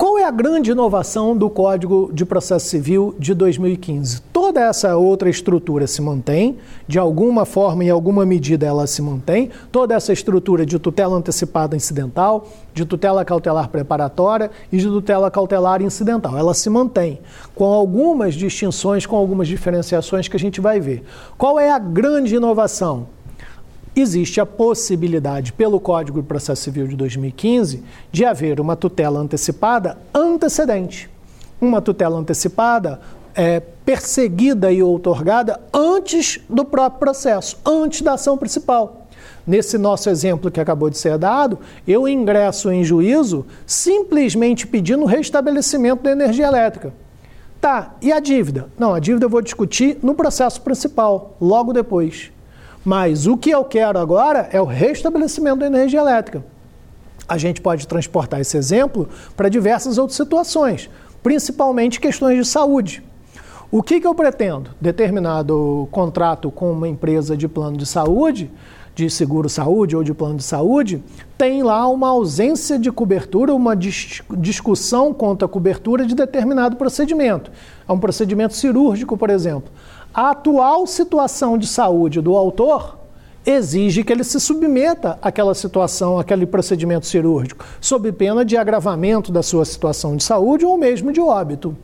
qual 0.00 0.16
é 0.16 0.24
a 0.24 0.30
grande 0.30 0.70
inovação 0.70 1.36
do 1.36 1.50
Código 1.50 2.10
de 2.10 2.24
Processo 2.24 2.66
Civil 2.68 3.14
de 3.18 3.34
2015? 3.34 4.22
Toda 4.32 4.58
essa 4.58 4.96
outra 4.96 5.28
estrutura 5.28 5.86
se 5.86 6.00
mantém, 6.00 6.56
de 6.88 6.98
alguma 6.98 7.44
forma, 7.44 7.84
em 7.84 7.90
alguma 7.90 8.24
medida, 8.24 8.64
ela 8.64 8.86
se 8.86 9.02
mantém. 9.02 9.50
Toda 9.70 9.94
essa 9.94 10.10
estrutura 10.10 10.64
de 10.64 10.78
tutela 10.78 11.14
antecipada 11.14 11.76
incidental, 11.76 12.48
de 12.72 12.86
tutela 12.86 13.26
cautelar 13.26 13.68
preparatória 13.68 14.50
e 14.72 14.78
de 14.78 14.86
tutela 14.86 15.30
cautelar 15.30 15.82
incidental, 15.82 16.34
ela 16.34 16.54
se 16.54 16.70
mantém, 16.70 17.20
com 17.54 17.66
algumas 17.66 18.34
distinções, 18.34 19.04
com 19.04 19.16
algumas 19.16 19.48
diferenciações 19.48 20.28
que 20.28 20.36
a 20.36 20.40
gente 20.40 20.62
vai 20.62 20.80
ver. 20.80 21.04
Qual 21.36 21.60
é 21.60 21.70
a 21.70 21.78
grande 21.78 22.36
inovação? 22.36 23.06
Existe 24.00 24.40
a 24.40 24.46
possibilidade, 24.46 25.52
pelo 25.52 25.80
Código 25.80 26.20
de 26.20 26.26
Processo 26.26 26.62
Civil 26.62 26.86
de 26.86 26.96
2015, 26.96 27.82
de 28.10 28.24
haver 28.24 28.60
uma 28.60 28.76
tutela 28.76 29.20
antecipada 29.20 29.98
antecedente. 30.14 31.10
Uma 31.60 31.80
tutela 31.80 32.18
antecipada 32.18 33.00
é, 33.34 33.60
perseguida 33.84 34.72
e 34.72 34.82
outorgada 34.82 35.60
antes 35.72 36.40
do 36.48 36.64
próprio 36.64 37.00
processo, 37.00 37.58
antes 37.64 38.02
da 38.02 38.14
ação 38.14 38.36
principal. 38.36 39.06
Nesse 39.46 39.78
nosso 39.78 40.08
exemplo 40.10 40.50
que 40.50 40.60
acabou 40.60 40.90
de 40.90 40.98
ser 40.98 41.18
dado, 41.18 41.58
eu 41.86 42.08
ingresso 42.08 42.70
em 42.70 42.84
juízo 42.84 43.46
simplesmente 43.66 44.66
pedindo 44.66 45.02
o 45.02 45.06
restabelecimento 45.06 46.02
da 46.02 46.12
energia 46.12 46.46
elétrica. 46.46 46.92
Tá, 47.60 47.94
e 48.00 48.10
a 48.10 48.20
dívida? 48.20 48.68
Não, 48.78 48.94
a 48.94 49.00
dívida 49.00 49.26
eu 49.26 49.30
vou 49.30 49.42
discutir 49.42 49.98
no 50.02 50.14
processo 50.14 50.60
principal, 50.62 51.36
logo 51.40 51.72
depois. 51.72 52.32
Mas 52.84 53.26
o 53.26 53.36
que 53.36 53.50
eu 53.50 53.64
quero 53.64 53.98
agora 53.98 54.48
é 54.52 54.60
o 54.60 54.64
restabelecimento 54.64 55.58
da 55.58 55.66
energia 55.66 56.00
elétrica. 56.00 56.44
A 57.28 57.36
gente 57.36 57.60
pode 57.60 57.86
transportar 57.86 58.40
esse 58.40 58.56
exemplo 58.56 59.08
para 59.36 59.48
diversas 59.48 59.98
outras 59.98 60.16
situações, 60.16 60.90
principalmente 61.22 62.00
questões 62.00 62.36
de 62.36 62.44
saúde. 62.44 63.02
O 63.70 63.82
que, 63.82 64.00
que 64.00 64.06
eu 64.06 64.14
pretendo? 64.14 64.70
Determinado 64.80 65.86
contrato 65.92 66.50
com 66.50 66.72
uma 66.72 66.88
empresa 66.88 67.36
de 67.36 67.46
plano 67.46 67.76
de 67.76 67.86
saúde, 67.86 68.50
de 68.96 69.08
seguro-saúde 69.08 69.94
ou 69.94 70.02
de 70.02 70.12
plano 70.12 70.36
de 70.36 70.42
saúde, 70.42 71.02
tem 71.38 71.62
lá 71.62 71.86
uma 71.86 72.08
ausência 72.08 72.78
de 72.78 72.90
cobertura, 72.90 73.54
uma 73.54 73.76
dis 73.76 74.22
discussão 74.36 75.14
contra 75.14 75.46
a 75.46 75.48
cobertura 75.48 76.04
de 76.04 76.14
determinado 76.14 76.76
procedimento. 76.76 77.52
É 77.88 77.92
um 77.92 77.98
procedimento 77.98 78.54
cirúrgico, 78.54 79.16
por 79.16 79.30
exemplo. 79.30 79.70
A 80.12 80.30
atual 80.30 80.86
situação 80.86 81.56
de 81.56 81.66
saúde 81.66 82.20
do 82.20 82.36
autor 82.36 82.98
exige 83.46 84.04
que 84.04 84.12
ele 84.12 84.24
se 84.24 84.38
submeta 84.40 85.18
àquela 85.22 85.54
situação, 85.54 86.18
àquele 86.18 86.44
procedimento 86.46 87.06
cirúrgico, 87.06 87.64
sob 87.80 88.10
pena 88.12 88.44
de 88.44 88.56
agravamento 88.56 89.32
da 89.32 89.42
sua 89.42 89.64
situação 89.64 90.16
de 90.16 90.24
saúde 90.24 90.64
ou 90.64 90.76
mesmo 90.76 91.12
de 91.12 91.20
óbito. 91.20 91.76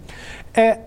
É, 0.53 0.81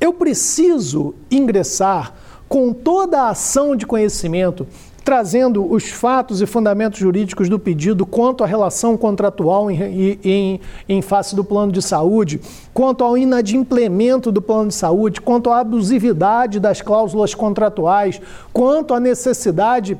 eu 0.00 0.12
preciso 0.12 1.14
ingressar 1.30 2.14
com 2.48 2.72
toda 2.72 3.22
a 3.22 3.30
ação 3.30 3.74
de 3.74 3.86
conhecimento 3.86 4.66
trazendo 5.04 5.70
os 5.70 5.88
fatos 5.88 6.40
e 6.40 6.46
fundamentos 6.46 6.98
jurídicos 6.98 7.48
do 7.48 7.58
pedido 7.58 8.06
quanto 8.06 8.44
à 8.44 8.46
relação 8.46 8.96
contratual 8.96 9.70
em, 9.70 10.18
em, 10.22 10.60
em 10.88 11.02
face 11.02 11.34
do 11.34 11.44
plano 11.44 11.72
de 11.72 11.82
saúde, 11.82 12.40
quanto 12.72 13.02
ao 13.02 13.18
inadimplemento 13.18 14.30
do 14.30 14.40
plano 14.40 14.68
de 14.68 14.74
saúde, 14.74 15.20
quanto 15.20 15.50
à 15.50 15.60
abusividade 15.60 16.60
das 16.60 16.80
cláusulas 16.80 17.34
contratuais, 17.34 18.20
quanto 18.52 18.94
à 18.94 19.00
necessidade 19.00 19.98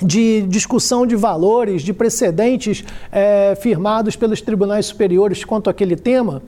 de 0.00 0.42
discussão 0.42 1.04
de 1.04 1.16
valores, 1.16 1.82
de 1.82 1.92
precedentes 1.92 2.84
é, 3.10 3.56
firmados 3.60 4.14
pelos 4.14 4.40
tribunais 4.40 4.86
superiores 4.86 5.44
quanto 5.44 5.68
àquele 5.68 5.96
tema, 5.96 6.40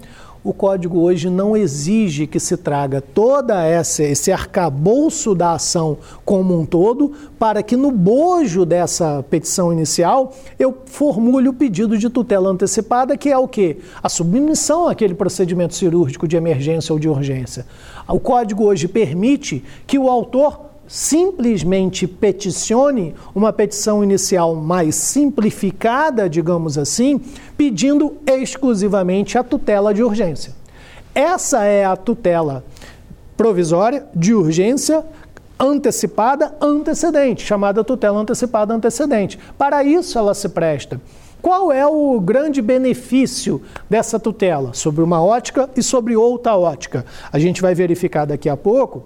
o 0.43 0.53
código 0.53 1.01
hoje 1.01 1.29
não 1.29 1.57
exige 1.57 2.27
que 2.27 2.41
se 2.41 2.57
traga 2.57 3.01
toda 3.01 3.63
essa 3.65 4.03
esse 4.03 4.33
arcabouço 4.33 5.35
da 5.35 5.53
ação 5.53 5.99
como 6.25 6.59
um 6.59 6.65
todo, 6.65 7.13
para 7.39 7.63
que 7.63 7.77
no 7.77 7.91
bojo 7.91 8.65
dessa 8.65 9.23
petição 9.29 9.73
inicial 9.73 10.35
eu 10.59 10.75
formule 10.87 11.49
o 11.49 11.53
pedido 11.53 11.99
de 11.99 12.09
tutela 12.09 12.49
antecipada, 12.49 13.17
que 13.17 13.29
é 13.29 13.37
o 13.37 13.47
quê? 13.47 13.79
A 14.03 14.09
submissão 14.09 14.89
àquele 14.89 15.15
procedimento 15.15 15.75
cirúrgico 15.75 16.27
de 16.27 16.37
emergência 16.37 16.93
ou 16.93 16.99
de 16.99 17.09
urgência. 17.09 17.67
O 18.09 18.19
código 18.19 18.65
hoje 18.65 18.89
permite 18.89 19.63
que 19.87 19.99
o 19.99 20.09
autor 20.09 20.70
simplesmente 20.91 22.05
peticione 22.09 23.15
uma 23.33 23.53
petição 23.53 24.03
inicial 24.03 24.57
mais 24.57 24.97
simplificada, 24.97 26.29
digamos 26.29 26.77
assim, 26.77 27.21
pedindo 27.57 28.17
exclusivamente 28.27 29.39
a 29.39 29.45
tutela 29.45 29.95
de 29.95 30.03
urgência. 30.03 30.53
Essa 31.15 31.63
é 31.63 31.85
a 31.85 31.95
tutela 31.95 32.65
provisória 33.37 34.05
de 34.13 34.35
urgência 34.35 35.05
antecipada 35.61 36.57
antecedente, 36.61 37.47
chamada 37.47 37.85
tutela 37.85 38.19
antecipada 38.19 38.75
antecedente. 38.75 39.39
Para 39.57 39.85
isso 39.85 40.19
ela 40.19 40.35
se 40.35 40.49
presta. 40.49 41.01
Qual 41.41 41.71
é 41.71 41.87
o 41.87 42.21
grande 42.21 42.61
benefício 42.61 43.63
dessa 43.89 44.19
tutela? 44.19 44.75
Sobre 44.75 45.05
uma 45.05 45.23
ótica 45.23 45.71
e 45.77 45.85
sobre 45.85 46.17
outra 46.17 46.57
ótica. 46.57 47.07
A 47.33 47.39
gente 47.39 47.63
vai 47.63 47.77
verificar 47.77 48.25
daqui 48.25 48.49
a 48.49 48.57
pouco 48.57 49.05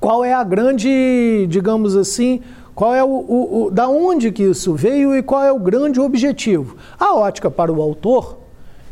qual 0.00 0.24
é 0.24 0.32
a 0.32 0.44
grande, 0.44 1.46
digamos 1.48 1.96
assim, 1.96 2.42
qual 2.74 2.94
é 2.94 3.02
o, 3.02 3.08
o, 3.08 3.64
o, 3.64 3.70
da 3.70 3.88
onde 3.88 4.30
que 4.30 4.42
isso 4.42 4.74
veio 4.74 5.16
e 5.16 5.22
qual 5.22 5.42
é 5.42 5.50
o 5.50 5.58
grande 5.58 5.98
objetivo? 5.98 6.76
A 6.98 7.14
ótica 7.14 7.50
para 7.50 7.72
o 7.72 7.80
autor 7.80 8.38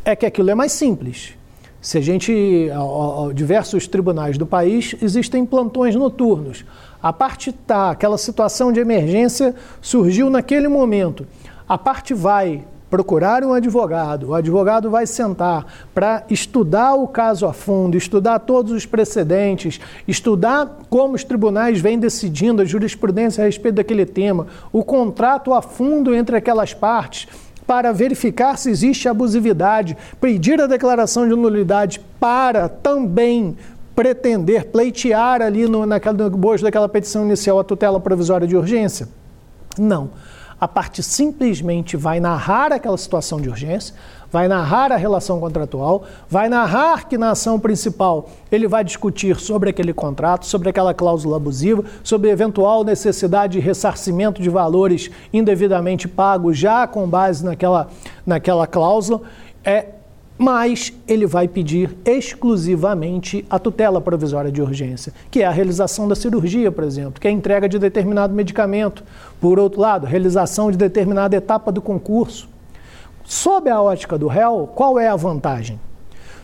é 0.03 0.15
que 0.15 0.25
aquilo 0.25 0.49
é 0.49 0.55
mais 0.55 0.71
simples. 0.71 1.33
Se 1.79 1.99
a 1.99 2.01
gente, 2.01 2.67
diversos 3.35 3.87
tribunais 3.87 4.39
do 4.39 4.45
país 4.45 4.95
existem 4.99 5.45
plantões 5.45 5.95
noturnos. 5.95 6.65
A 7.01 7.13
parte 7.13 7.51
tá, 7.51 7.91
aquela 7.91 8.17
situação 8.17 8.71
de 8.71 8.79
emergência 8.79 9.53
surgiu 9.79 10.27
naquele 10.31 10.67
momento. 10.67 11.27
A 11.69 11.77
parte 11.77 12.11
vai 12.15 12.65
procurar 12.95 13.43
um 13.43 13.51
advogado, 13.51 14.29
o 14.29 14.33
advogado 14.33 14.89
vai 14.89 15.05
sentar 15.05 15.65
para 15.93 16.23
estudar 16.29 16.93
o 16.93 17.09
caso 17.09 17.45
a 17.45 17.51
fundo, 17.51 17.97
estudar 17.97 18.39
todos 18.39 18.71
os 18.71 18.85
precedentes, 18.85 19.81
estudar 20.07 20.77
como 20.89 21.13
os 21.13 21.21
tribunais 21.25 21.81
vêm 21.81 21.99
decidindo 21.99 22.61
a 22.61 22.65
jurisprudência 22.65 23.43
a 23.43 23.47
respeito 23.47 23.75
daquele 23.75 24.05
tema, 24.05 24.47
o 24.71 24.81
contrato 24.81 25.53
a 25.53 25.61
fundo 25.61 26.15
entre 26.15 26.37
aquelas 26.37 26.73
partes 26.73 27.27
para 27.67 27.91
verificar 27.91 28.57
se 28.57 28.69
existe 28.69 29.09
abusividade, 29.09 29.97
pedir 30.21 30.61
a 30.61 30.65
declaração 30.67 31.27
de 31.27 31.35
nulidade 31.35 31.99
para 32.17 32.69
também 32.69 33.57
pretender 33.93 34.67
pleitear 34.67 35.41
ali 35.41 35.67
no, 35.67 35.85
naquela, 35.85 36.29
no 36.29 36.37
bojo 36.37 36.63
daquela 36.63 36.87
petição 36.87 37.25
inicial 37.25 37.59
a 37.59 37.63
tutela 37.65 37.99
provisória 37.99 38.47
de 38.47 38.55
urgência? 38.55 39.09
Não 39.77 40.11
a 40.59 40.67
parte 40.67 41.03
simplesmente 41.03 41.97
vai 41.97 42.19
narrar 42.19 42.71
aquela 42.71 42.97
situação 42.97 43.41
de 43.41 43.49
urgência, 43.49 43.93
vai 44.31 44.47
narrar 44.47 44.91
a 44.91 44.97
relação 44.97 45.39
contratual, 45.39 46.03
vai 46.29 46.49
narrar 46.49 47.07
que 47.07 47.17
na 47.17 47.31
ação 47.31 47.59
principal 47.59 48.29
ele 48.51 48.67
vai 48.67 48.83
discutir 48.83 49.39
sobre 49.39 49.69
aquele 49.69 49.93
contrato, 49.93 50.45
sobre 50.45 50.69
aquela 50.69 50.93
cláusula 50.93 51.37
abusiva, 51.37 51.83
sobre 52.03 52.29
eventual 52.29 52.83
necessidade 52.83 53.53
de 53.53 53.59
ressarcimento 53.59 54.41
de 54.41 54.49
valores 54.49 55.09
indevidamente 55.31 56.07
pagos 56.07 56.57
já 56.57 56.85
com 56.87 57.07
base 57.07 57.45
naquela, 57.45 57.87
naquela 58.25 58.67
cláusula. 58.67 59.21
É, 59.63 59.94
mas 60.37 60.93
ele 61.07 61.25
vai 61.25 61.47
pedir 61.47 61.95
exclusivamente 62.03 63.45
a 63.49 63.57
tutela 63.57 64.01
provisória 64.01 64.51
de 64.51 64.61
urgência, 64.61 65.13
que 65.31 65.41
é 65.41 65.45
a 65.45 65.51
realização 65.51 66.07
da 66.07 66.15
cirurgia, 66.15 66.71
por 66.71 66.83
exemplo, 66.83 67.21
que 67.21 67.27
é 67.27 67.31
a 67.31 67.33
entrega 67.33 67.69
de 67.69 67.79
determinado 67.79 68.33
medicamento. 68.33 69.03
Por 69.39 69.59
outro 69.59 69.79
lado, 69.79 70.05
realização 70.05 70.69
de 70.69 70.77
determinada 70.77 71.35
etapa 71.35 71.71
do 71.71 71.81
concurso. 71.81 72.49
Sob 73.23 73.69
a 73.69 73.81
ótica 73.81 74.17
do 74.17 74.27
réu, 74.27 74.69
qual 74.75 74.99
é 74.99 75.07
a 75.07 75.15
vantagem? 75.15 75.79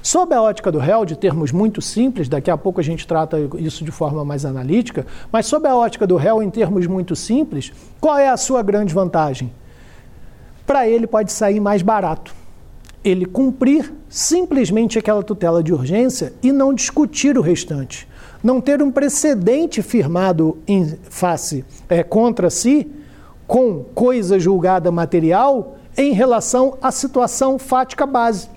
Sob 0.01 0.34
a 0.34 0.41
ótica 0.41 0.71
do 0.71 0.80
réu, 0.80 1.06
de 1.06 1.15
termos 1.15 1.51
muito 1.51 1.80
simples, 1.80 2.27
daqui 2.27 2.49
a 2.49 2.58
pouco 2.58 2.80
a 2.80 2.84
gente 2.84 3.06
trata 3.06 3.38
isso 3.60 3.84
de 3.84 3.91
forma 3.91 4.25
mais 4.25 4.45
analítica, 4.45 5.06
mas 5.32 5.45
sob 5.45 5.67
a 5.67 5.75
ótica 5.75 6.08
do 6.08 6.15
réu, 6.15 6.41
em 6.41 6.49
termos 6.49 6.88
muito 6.88 7.15
simples, 7.15 7.71
qual 7.99 8.17
é 8.17 8.30
a 8.30 8.38
sua 8.38 8.63
grande 8.63 8.95
vantagem? 8.95 9.51
Para 10.65 10.88
ele 10.88 11.06
pode 11.06 11.32
sair 11.32 11.60
mais 11.60 11.84
barato 11.84 12.40
ele 13.03 13.25
cumprir 13.25 13.93
simplesmente 14.07 14.99
aquela 14.99 15.23
tutela 15.23 15.63
de 15.63 15.73
urgência 15.73 16.33
e 16.41 16.51
não 16.51 16.73
discutir 16.73 17.37
o 17.37 17.41
restante. 17.41 18.07
Não 18.43 18.59
ter 18.59 18.81
um 18.81 18.91
precedente 18.91 19.81
firmado 19.81 20.57
em 20.67 20.97
face 21.09 21.65
é, 21.89 22.03
contra 22.03 22.49
si 22.49 22.87
com 23.47 23.83
coisa 23.95 24.39
julgada 24.39 24.91
material 24.91 25.77
em 25.97 26.13
relação 26.13 26.77
à 26.81 26.91
situação 26.91 27.59
fática 27.59 28.05
base. 28.05 28.47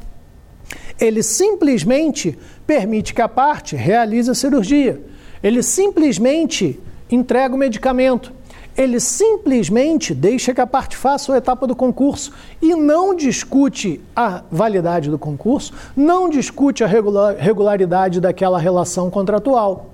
Ele 1.00 1.22
simplesmente 1.22 2.38
permite 2.66 3.12
que 3.12 3.20
a 3.20 3.28
parte 3.28 3.76
realize 3.76 4.30
a 4.30 4.35
cirurgia. 4.35 5.02
Ele 5.42 5.62
simplesmente 5.62 6.80
entrega 7.11 7.54
o 7.54 7.59
medicamento 7.59 8.33
ele 8.76 8.98
simplesmente 8.98 10.14
deixa 10.14 10.52
que 10.52 10.60
a 10.60 10.66
parte 10.66 10.96
faça 10.96 11.32
a 11.32 11.38
etapa 11.38 11.66
do 11.66 11.76
concurso 11.76 12.32
e 12.60 12.74
não 12.74 13.14
discute 13.14 14.00
a 14.14 14.42
validade 14.50 15.10
do 15.10 15.18
concurso, 15.18 15.72
não 15.96 16.28
discute 16.28 16.82
a 16.82 16.87
regularidade 16.87 18.20
daquela 18.20 18.58
relação 18.58 19.10
contratual 19.10 19.90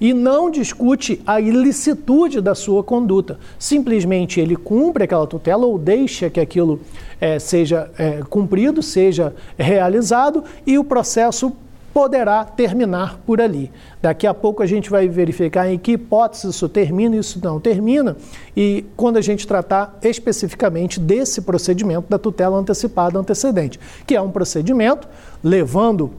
e 0.00 0.12
não 0.12 0.50
discute 0.50 1.22
a 1.24 1.40
ilicitude 1.40 2.40
da 2.40 2.54
sua 2.54 2.82
conduta. 2.82 3.38
Simplesmente 3.58 4.40
ele 4.40 4.56
cumpre 4.56 5.04
aquela 5.04 5.26
tutela 5.26 5.64
ou 5.64 5.78
deixa 5.78 6.28
que 6.28 6.40
aquilo 6.40 6.80
é, 7.20 7.38
seja 7.38 7.90
é, 7.96 8.20
cumprido, 8.28 8.82
seja 8.82 9.34
realizado 9.56 10.42
e 10.66 10.78
o 10.78 10.84
processo 10.84 11.52
poderá 11.94 12.44
terminar 12.44 13.20
por 13.24 13.40
ali. 13.40 13.70
Daqui 14.02 14.26
a 14.26 14.34
pouco 14.34 14.64
a 14.64 14.66
gente 14.66 14.90
vai 14.90 15.08
verificar 15.08 15.70
em 15.70 15.78
que 15.78 15.92
hipótese 15.92 16.48
isso 16.48 16.68
termina 16.68 17.14
e 17.14 17.20
isso 17.20 17.40
não 17.42 17.60
termina, 17.60 18.16
e 18.56 18.84
quando 18.96 19.16
a 19.16 19.20
gente 19.20 19.46
tratar 19.46 19.96
especificamente 20.02 20.98
desse 20.98 21.40
procedimento 21.40 22.10
da 22.10 22.18
tutela 22.18 22.58
antecipada 22.58 23.16
antecedente, 23.16 23.78
que 24.04 24.16
é 24.16 24.20
um 24.20 24.32
procedimento 24.32 25.08
levando 25.42 26.10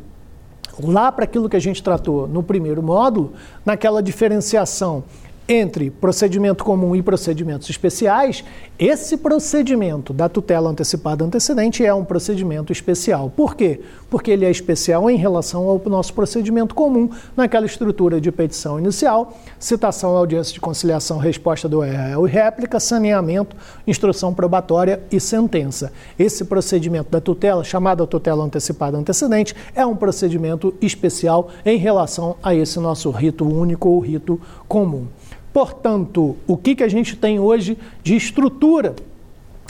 lá 0.81 1.11
para 1.11 1.25
aquilo 1.25 1.49
que 1.49 1.57
a 1.57 1.61
gente 1.61 1.83
tratou 1.83 2.27
no 2.27 2.41
primeiro 2.41 2.81
módulo, 2.81 3.33
naquela 3.65 4.01
diferenciação 4.01 5.03
entre 5.47 5.91
procedimento 5.91 6.63
comum 6.63 6.95
e 6.95 7.03
procedimentos 7.03 7.69
especiais, 7.69 8.43
esse 8.79 9.15
procedimento 9.17 10.11
da 10.11 10.27
tutela 10.27 10.69
antecipada 10.69 11.23
antecedente 11.23 11.85
é 11.85 11.93
um 11.93 12.03
procedimento 12.03 12.73
especial. 12.73 13.29
Por 13.29 13.55
quê? 13.55 13.79
Porque 14.09 14.31
ele 14.31 14.43
é 14.43 14.49
especial 14.49 15.09
em 15.09 15.17
relação 15.17 15.69
ao 15.69 15.81
nosso 15.85 16.13
procedimento 16.13 16.73
comum, 16.73 17.09
naquela 17.37 17.65
estrutura 17.65 18.19
de 18.19 18.31
petição 18.31 18.79
inicial, 18.79 19.37
citação, 19.59 20.17
audiência 20.17 20.53
de 20.53 20.59
conciliação, 20.59 21.19
resposta 21.19 21.69
do 21.69 21.79
réu 21.79 22.27
e 22.27 22.29
réplica, 22.29 22.79
saneamento, 22.79 23.55
instrução 23.85 24.33
probatória 24.33 25.01
e 25.11 25.19
sentença. 25.19 25.93
Esse 26.17 26.43
procedimento 26.43 27.11
da 27.11 27.21
tutela, 27.21 27.63
chamada 27.63 28.05
tutela 28.07 28.43
antecipada 28.43 28.97
antecedente, 28.97 29.55
é 29.75 29.85
um 29.85 29.95
procedimento 29.95 30.73
especial 30.81 31.49
em 31.63 31.77
relação 31.77 32.35
a 32.41 32.55
esse 32.55 32.79
nosso 32.79 33.11
rito 33.11 33.47
único 33.47 33.89
ou 33.89 33.99
rito 33.99 34.41
comum. 34.67 35.07
Portanto, 35.55 36.35
o 36.45 36.57
que, 36.57 36.75
que 36.75 36.83
a 36.83 36.87
gente 36.89 37.15
tem 37.15 37.39
hoje 37.39 37.77
de 38.03 38.13
estrutura 38.13 38.93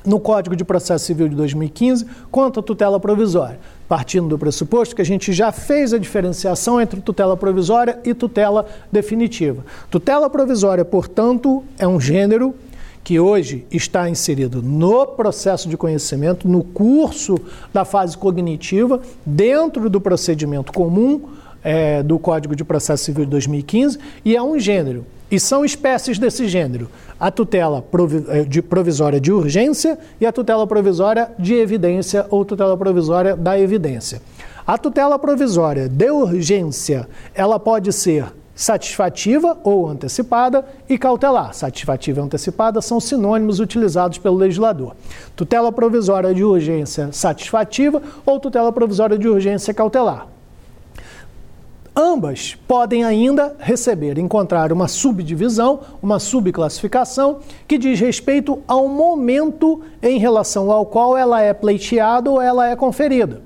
no 0.04 0.20
Código 0.20 0.56
de 0.56 0.66
Processo 0.66 1.06
Civil 1.06 1.30
de 1.30 1.36
2015 1.36 2.08
quanto 2.32 2.60
à 2.60 2.64
tutela 2.64 3.00
provisória? 3.00 3.60
Partindo 3.88 4.28
do 4.28 4.36
pressuposto 4.36 4.96
que 4.96 5.04
a 5.04 5.06
gente 5.06 5.32
já 5.32 5.52
fez 5.52 5.94
a 5.94 6.00
diferenciação 6.00 6.82
entre 6.82 7.02
tutela 7.02 7.38
provisória 7.38 8.00
e 8.04 8.16
tutela 8.16 8.66
definitiva. 8.92 9.64
Tutela 9.92 10.28
provisória, 10.28 10.84
portanto, 10.84 11.64
é 11.78 11.88
um 11.88 12.02
gênero 12.02 12.56
que 13.04 13.20
hoje 13.20 13.68
está 13.70 14.10
inserido 14.10 14.64
no 14.64 15.06
processo 15.06 15.70
de 15.70 15.78
conhecimento, 15.78 16.48
no 16.48 16.64
curso 16.64 17.38
da 17.72 17.86
fase 17.86 18.18
cognitiva, 18.18 19.02
dentro 19.24 19.88
do 19.88 20.02
procedimento 20.02 20.74
comum 20.74 21.30
é, 21.64 22.02
do 22.02 22.18
Código 22.18 22.56
de 22.56 22.64
Processo 22.64 23.04
Civil 23.04 23.26
de 23.26 23.30
2015, 23.30 24.00
e 24.26 24.36
é 24.36 24.42
um 24.42 24.58
gênero 24.58 25.06
E 25.30 25.40
são 25.40 25.66
espécies 25.66 26.20
desse 26.20 26.48
gênero: 26.48 26.90
a 27.20 27.32
tutela 27.32 27.84
eh, 28.30 28.62
provisória 28.62 29.20
de 29.20 29.32
urgência 29.32 29.98
e 30.20 30.26
a 30.26 30.32
tutela 30.32 30.68
provisória 30.68 31.32
de 31.38 31.56
evidência 31.56 32.26
ou 32.30 32.46
tutela 32.46 32.78
provisória 32.78 33.36
da 33.36 33.60
evidência. 33.60 34.22
A 34.66 34.78
tutela 34.78 35.20
provisória 35.20 35.88
de 35.88 36.10
urgência, 36.10 37.08
ela 37.34 37.60
pode 37.60 37.94
ser 37.94 38.26
satisfativa 38.56 39.58
ou 39.64 39.88
antecipada 39.88 40.66
e 40.90 40.98
cautelar. 40.98 41.54
Satisfativa 41.54 42.22
e 42.22 42.24
antecipada 42.24 42.82
são 42.82 43.00
sinônimos 43.00 43.60
utilizados 43.60 44.18
pelo 44.18 44.38
legislador. 44.38 44.96
Tutela 45.36 45.72
provisória 45.72 46.34
de 46.34 46.44
urgência 46.44 47.12
satisfativa 47.12 48.02
ou 48.26 48.40
tutela 48.40 48.72
provisória 48.72 49.18
de 49.18 49.28
urgência 49.28 49.74
cautelar. 49.74 50.35
Ambas 51.98 52.56
podem 52.68 53.06
ainda 53.06 53.56
receber, 53.58 54.18
encontrar 54.18 54.74
uma 54.74 54.86
subdivisão, 54.86 55.80
uma 56.02 56.20
subclassificação, 56.20 57.40
que 57.66 57.78
diz 57.78 58.02
respeito 58.02 58.62
ao 58.68 58.90
momento 58.90 59.82
em 60.04 60.20
relação 60.20 60.70
ao 60.70 60.86
qual 60.86 61.18
ela 61.18 61.42
é 61.42 61.54
pleiteada 61.54 62.30
ou 62.30 62.42
ela 62.42 62.68
é 62.68 62.76
conferida. 62.76 63.42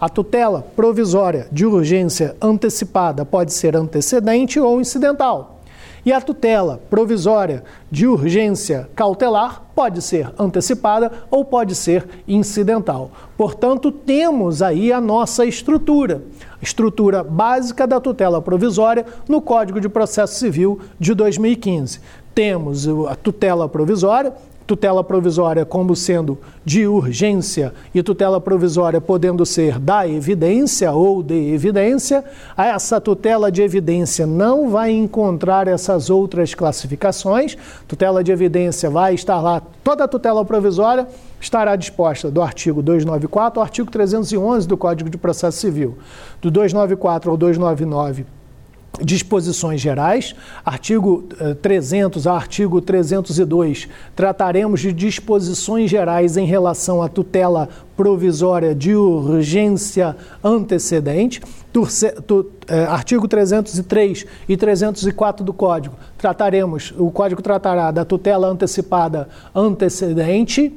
A 0.00 0.08
tutela 0.08 0.66
provisória 0.74 1.46
de 1.52 1.64
urgência 1.64 2.34
antecipada 2.42 3.24
pode 3.24 3.52
ser 3.52 3.76
antecedente 3.76 4.58
ou 4.58 4.80
incidental. 4.80 5.61
E 6.04 6.12
a 6.12 6.20
tutela 6.20 6.80
provisória 6.90 7.62
de 7.90 8.08
urgência 8.08 8.88
cautelar 8.94 9.62
pode 9.74 10.02
ser 10.02 10.32
antecipada 10.36 11.12
ou 11.30 11.44
pode 11.44 11.76
ser 11.76 12.06
incidental. 12.26 13.10
Portanto, 13.36 13.92
temos 13.92 14.62
aí 14.62 14.92
a 14.92 15.00
nossa 15.00 15.44
estrutura, 15.44 16.22
estrutura 16.60 17.22
básica 17.22 17.86
da 17.86 18.00
tutela 18.00 18.42
provisória 18.42 19.06
no 19.28 19.40
Código 19.40 19.80
de 19.80 19.88
Processo 19.88 20.34
Civil 20.34 20.80
de 20.98 21.14
2015. 21.14 22.00
Temos 22.34 22.88
a 23.08 23.14
tutela 23.14 23.68
provisória, 23.68 24.32
tutela 24.66 25.02
provisória 25.02 25.64
como 25.64 25.94
sendo 25.94 26.38
de 26.64 26.86
urgência 26.86 27.72
e 27.94 28.02
tutela 28.02 28.40
provisória 28.40 29.00
podendo 29.00 29.44
ser 29.44 29.78
da 29.78 30.06
evidência 30.08 30.92
ou 30.92 31.22
de 31.22 31.52
evidência, 31.52 32.24
essa 32.56 33.00
tutela 33.00 33.50
de 33.50 33.62
evidência 33.62 34.26
não 34.26 34.70
vai 34.70 34.90
encontrar 34.90 35.68
essas 35.68 36.10
outras 36.10 36.54
classificações. 36.54 37.56
Tutela 37.86 38.22
de 38.22 38.32
evidência 38.32 38.88
vai 38.88 39.14
estar 39.14 39.40
lá, 39.40 39.62
toda 39.82 40.04
a 40.04 40.08
tutela 40.08 40.44
provisória 40.44 41.06
estará 41.40 41.74
disposta 41.74 42.30
do 42.30 42.40
artigo 42.40 42.82
294 42.82 43.60
ao 43.60 43.64
artigo 43.64 43.90
311 43.90 44.66
do 44.68 44.76
Código 44.76 45.10
de 45.10 45.18
Processo 45.18 45.58
Civil. 45.58 45.98
Do 46.40 46.50
294 46.50 47.30
ao 47.30 47.36
299 47.36 48.24
disposições 49.04 49.80
gerais, 49.80 50.34
artigo 50.64 51.24
300 51.60 52.26
eh, 52.26 52.28
a 52.28 52.32
artigo 52.32 52.80
302, 52.80 53.88
trataremos 54.14 54.80
de 54.80 54.92
disposições 54.92 55.90
gerais 55.90 56.36
em 56.36 56.46
relação 56.46 57.02
à 57.02 57.08
tutela 57.08 57.68
provisória 57.96 58.74
de 58.74 58.94
urgência 58.94 60.16
antecedente. 60.42 61.40
Eh, 62.68 62.84
artigo 62.84 63.26
303 63.26 64.26
e 64.48 64.56
304 64.56 65.44
do 65.44 65.52
Código, 65.52 65.96
trataremos, 66.18 66.92
o 66.98 67.10
Código 67.10 67.42
tratará 67.42 67.90
da 67.90 68.04
tutela 68.04 68.46
antecipada 68.48 69.28
antecedente 69.54 70.72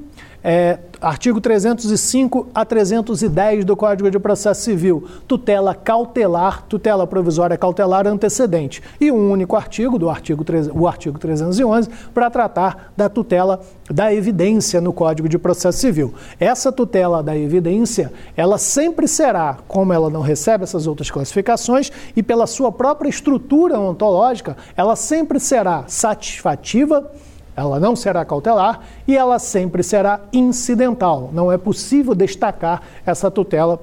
é, 0.47 0.77
artigo 1.01 1.41
305 1.41 2.49
a 2.53 2.63
310 2.63 3.65
do 3.65 3.75
Código 3.75 4.11
de 4.11 4.19
Processo 4.19 4.61
Civil, 4.61 5.03
tutela 5.27 5.73
cautelar, 5.73 6.61
tutela 6.69 7.07
provisória 7.07 7.57
cautelar 7.57 8.05
antecedente. 8.05 8.79
E 9.01 9.11
um 9.11 9.31
único 9.31 9.55
artigo, 9.55 9.97
do 9.97 10.07
artigo, 10.07 10.45
o 10.75 10.87
artigo 10.87 11.17
311, 11.17 11.89
para 12.13 12.29
tratar 12.29 12.93
da 12.95 13.09
tutela 13.09 13.59
da 13.89 14.13
evidência 14.13 14.79
no 14.79 14.93
Código 14.93 15.27
de 15.27 15.39
Processo 15.39 15.79
Civil. 15.79 16.13
Essa 16.39 16.71
tutela 16.71 17.23
da 17.23 17.35
evidência, 17.35 18.13
ela 18.37 18.59
sempre 18.59 19.07
será, 19.07 19.57
como 19.67 19.93
ela 19.93 20.11
não 20.11 20.21
recebe 20.21 20.63
essas 20.63 20.85
outras 20.85 21.09
classificações, 21.09 21.91
e 22.15 22.21
pela 22.21 22.45
sua 22.45 22.71
própria 22.71 23.09
estrutura 23.09 23.79
ontológica, 23.79 24.55
ela 24.77 24.95
sempre 24.95 25.39
será 25.39 25.85
satisfativa 25.87 27.11
ela 27.55 27.79
não 27.79 27.95
será 27.95 28.25
cautelar 28.25 28.81
e 29.07 29.15
ela 29.15 29.39
sempre 29.39 29.81
será 29.81 30.19
incidental. 30.33 31.29
Não 31.33 31.51
é 31.51 31.57
possível 31.57 32.13
destacar 32.13 32.81
essa 33.05 33.31
tutela 33.31 33.79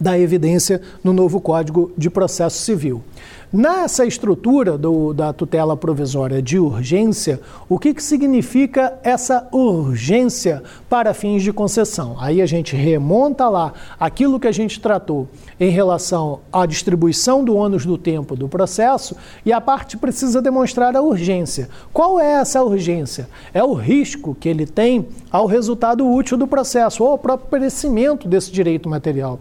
da 0.00 0.18
evidência 0.18 0.80
no 1.02 1.12
novo 1.12 1.40
Código 1.40 1.92
de 1.96 2.10
Processo 2.10 2.58
Civil. 2.58 3.02
Nessa 3.50 4.04
estrutura 4.04 4.76
do, 4.76 5.14
da 5.14 5.32
tutela 5.32 5.74
provisória 5.74 6.42
de 6.42 6.58
urgência, 6.58 7.40
o 7.66 7.78
que, 7.78 7.94
que 7.94 8.02
significa 8.02 8.98
essa 9.02 9.48
urgência 9.50 10.62
para 10.86 11.14
fins 11.14 11.42
de 11.42 11.50
concessão? 11.50 12.14
Aí 12.20 12.42
a 12.42 12.46
gente 12.46 12.76
remonta 12.76 13.48
lá 13.48 13.72
aquilo 13.98 14.38
que 14.38 14.46
a 14.46 14.52
gente 14.52 14.78
tratou 14.78 15.26
em 15.58 15.70
relação 15.70 16.40
à 16.52 16.66
distribuição 16.66 17.42
do 17.42 17.56
ônus 17.56 17.86
do 17.86 17.96
tempo 17.96 18.36
do 18.36 18.50
processo 18.50 19.16
e 19.46 19.50
a 19.50 19.62
parte 19.62 19.96
precisa 19.96 20.42
demonstrar 20.42 20.94
a 20.94 21.00
urgência. 21.00 21.70
Qual 21.90 22.20
é 22.20 22.32
essa 22.32 22.62
urgência? 22.62 23.30
É 23.54 23.64
o 23.64 23.72
risco 23.72 24.34
que 24.34 24.50
ele 24.50 24.66
tem 24.66 25.08
ao 25.30 25.46
resultado 25.46 26.06
útil 26.06 26.36
do 26.36 26.46
processo 26.46 27.02
ou 27.02 27.12
ao 27.12 27.18
próprio 27.18 27.48
perecimento 27.48 28.28
desse 28.28 28.52
direito 28.52 28.90
material. 28.90 29.40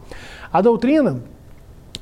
A 0.54 0.62
doutrina 0.62 1.22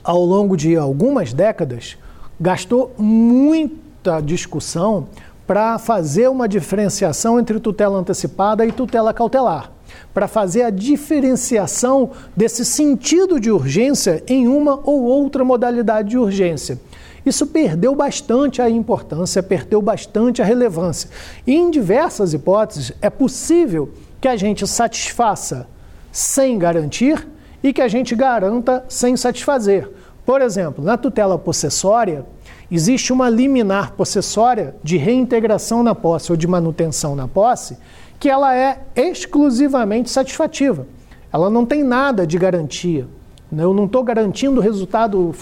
ao 0.06 0.24
longo 0.24 0.56
de 0.56 0.78
algumas 0.78 1.34
décadas, 1.34 1.98
gastou 2.40 2.94
muita 2.96 4.22
discussão 4.22 5.08
para 5.48 5.80
fazer 5.80 6.30
uma 6.30 6.48
diferenciação 6.48 7.40
entre 7.40 7.60
tutela 7.60 7.98
antecipada 7.98 8.66
e 8.66 8.72
tutela 8.72 9.14
cautelar, 9.14 9.72
para 10.14 10.28
fazer 10.28 10.62
a 10.62 10.70
diferenciação 10.70 12.12
desse 12.36 12.64
sentido 12.64 13.40
de 13.40 13.50
urgência 13.50 14.24
em 14.28 14.48
uma 14.48 14.80
ou 14.84 15.02
outra 15.04 15.44
modalidade 15.44 16.10
de 16.10 16.18
urgência. 16.18 16.80
Isso 17.26 17.48
perdeu 17.48 17.96
bastante 17.96 18.62
a 18.62 18.70
importância, 18.70 19.42
perdeu 19.42 19.82
bastante 19.82 20.44
a 20.44 20.46
relevância. 20.46 21.10
E 21.48 21.56
em 21.56 21.72
diversas 21.72 22.34
hipóteses, 22.34 22.92
é 23.02 23.10
possível 23.10 23.90
que 24.22 24.28
a 24.28 24.36
gente 24.36 24.68
satisfaça 24.68 25.68
sem 26.12 26.60
garantir 26.60 27.28
e 27.66 27.74
que 27.74 27.82
a 27.82 27.88
gente 27.88 28.16
garanta 28.16 28.86
sem 28.88 29.18
satisfazer. 29.18 29.90
Por 30.24 30.40
exemplo, 30.40 30.86
na 30.86 30.98
tutela 30.98 31.36
possessória, 31.36 32.24
existe 32.70 33.12
uma 33.12 33.28
liminar 33.28 33.94
possessória 33.94 34.76
de 34.84 34.98
reintegração 34.98 35.82
na 35.82 35.96
posse 35.96 36.32
ou 36.32 36.38
de 36.38 36.48
manutenção 36.48 37.16
na 37.16 37.28
posse, 37.28 37.76
que 38.20 38.30
ela 38.30 38.56
é 38.56 38.84
exclusivamente 38.96 40.12
satisfativa. 40.12 40.86
Ela 41.34 41.50
não 41.50 41.66
tem 41.66 41.84
nada 41.84 42.28
de 42.28 42.38
garantia. 42.38 43.08
Eu 43.52 43.74
não 43.74 43.86
estou 43.86 44.04
garantindo 44.04 44.62
resultado 44.62 45.34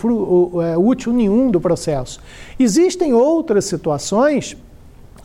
é, 0.64 0.78
útil 0.78 1.12
nenhum 1.12 1.52
do 1.52 1.60
processo. 1.60 2.22
Existem 2.58 3.14
outras 3.14 3.66
situações 3.66 4.56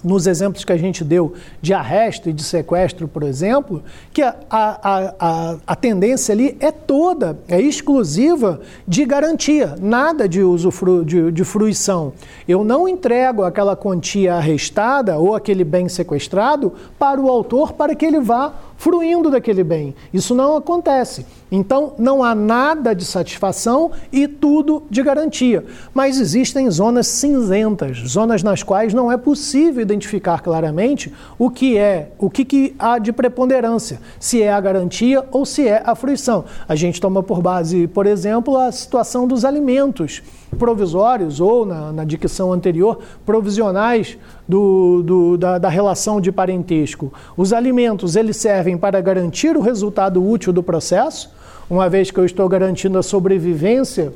nos 0.02 0.26
exemplos 0.26 0.64
que 0.64 0.72
a 0.72 0.76
gente 0.76 1.04
deu 1.04 1.34
de 1.60 1.74
arresto 1.74 2.28
e 2.28 2.32
de 2.32 2.42
sequestro, 2.42 3.08
por 3.08 3.22
exemplo, 3.22 3.82
que 4.12 4.22
a, 4.22 4.34
a, 4.50 5.14
a, 5.18 5.56
a, 5.66 5.76
tendência 5.76 6.32
ali 6.32 6.56
é 6.60 6.70
toda, 6.70 7.38
é 7.48 7.60
exclusiva 7.60 8.60
de 8.86 9.04
garantia, 9.04 9.74
nada 9.80 10.28
de 10.28 10.42
usufru, 10.42 11.04
de, 11.04 11.32
de 11.32 11.44
fruição. 11.44 12.12
Eu 12.46 12.64
não 12.64 12.88
entrego 12.88 13.42
aquela 13.42 13.76
quantia 13.76 14.34
arrestada 14.34 15.18
ou 15.18 15.34
aquele 15.34 15.64
bem 15.64 15.88
sequestrado 15.88 16.72
para 16.98 17.20
o 17.20 17.28
autor 17.28 17.72
para 17.72 17.94
que 17.94 18.06
ele 18.06 18.20
vá 18.20 18.52
fruindo 18.78 19.28
daquele 19.30 19.64
bem. 19.64 19.94
Isso 20.14 20.34
não 20.34 20.56
acontece. 20.56 21.26
Então, 21.50 21.94
não 21.98 22.22
há 22.22 22.34
nada 22.34 22.94
de 22.94 23.04
satisfação 23.04 23.90
e 24.12 24.28
tudo 24.28 24.84
de 24.88 25.02
garantia. 25.02 25.64
Mas 25.92 26.20
existem 26.20 26.70
zonas 26.70 27.08
cinzentas, 27.08 27.98
zonas 28.06 28.42
nas 28.42 28.62
quais 28.62 28.94
não 28.94 29.10
é 29.10 29.16
possível 29.16 29.82
identificar 29.82 30.40
claramente 30.40 31.12
o 31.38 31.50
que 31.50 31.76
é, 31.76 32.12
o 32.18 32.30
que, 32.30 32.44
que 32.44 32.76
há 32.78 32.98
de 32.98 33.12
preponderância, 33.12 34.00
se 34.20 34.42
é 34.42 34.52
a 34.52 34.60
garantia 34.60 35.24
ou 35.32 35.44
se 35.44 35.66
é 35.66 35.82
a 35.84 35.94
fruição. 35.94 36.44
A 36.68 36.76
gente 36.76 37.00
toma 37.00 37.22
por 37.22 37.42
base, 37.42 37.88
por 37.88 38.06
exemplo, 38.06 38.56
a 38.56 38.70
situação 38.70 39.26
dos 39.26 39.44
alimentos 39.44 40.22
provisórios 40.56 41.40
ou, 41.40 41.66
na, 41.66 41.92
na 41.92 42.04
dicção 42.04 42.52
anterior, 42.52 43.00
provisionais 43.26 44.16
do, 44.46 45.02
do, 45.02 45.36
da, 45.36 45.58
da 45.58 45.68
relação 45.68 46.20
de 46.20 46.32
parentesco. 46.32 47.12
Os 47.36 47.52
alimentos, 47.52 48.16
eles 48.16 48.36
servem 48.36 48.67
para 48.76 49.00
garantir 49.00 49.56
o 49.56 49.60
resultado 49.60 50.22
útil 50.24 50.52
do 50.52 50.62
processo, 50.62 51.32
uma 51.70 51.88
vez 51.88 52.10
que 52.10 52.18
eu 52.18 52.24
estou 52.24 52.48
garantindo 52.48 52.98
a 52.98 53.02
sobrevivência 53.02 54.12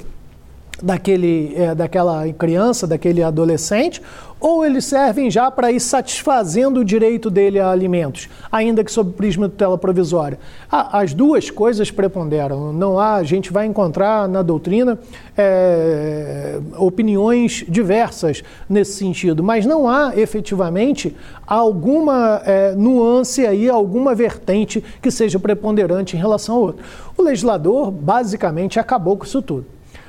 daquele, 0.83 1.55
é, 1.57 1.75
daquela 1.75 2.31
criança, 2.33 2.87
daquele 2.87 3.23
adolescente, 3.23 4.03
ou 4.43 4.67
eles 4.67 4.85
servem 4.87 5.31
já 5.31 5.53
para 5.53 5.71
ir 5.71 5.79
satisfazendo 5.79 6.81
o 6.81 6.85
direito 6.85 7.31
dele 7.31 7.61
a 7.61 7.71
alimentos, 7.71 8.29
ainda 8.51 8.83
que 8.83 8.91
sob 8.91 9.11
o 9.11 9.13
prisma 9.13 9.47
de 9.47 9.53
tutela 9.53 9.79
provisória. 9.79 10.37
as 10.69 11.15
duas 11.15 11.49
coisas 11.49 11.93
preponderam. 11.93 12.73
Não 12.73 12.99
há, 12.99 13.15
a 13.15 13.23
gente 13.23 13.53
vai 13.53 13.67
encontrar 13.67 14.29
na 14.29 14.43
doutrina 14.43 14.99
é, 15.39 16.59
opiniões 16.77 17.65
diversas 17.69 18.43
nesse 18.69 18.95
sentido, 18.95 19.45
mas 19.45 19.65
não 19.65 19.89
há 19.89 20.13
efetivamente 20.17 21.17
alguma 21.47 22.43
é, 22.45 22.75
nuance 22.75 23.47
aí, 23.47 23.69
alguma 23.69 24.13
vertente 24.13 24.83
que 25.01 25.11
seja 25.13 25.39
preponderante 25.39 26.17
em 26.17 26.19
relação 26.19 26.57
ao 26.57 26.63
outro. 26.63 26.85
O 27.17 27.23
legislador 27.23 27.93
basicamente 27.93 28.81
acabou 28.81 29.17
com 29.17 29.25
isso 29.25 29.41
tudo. 29.41 29.67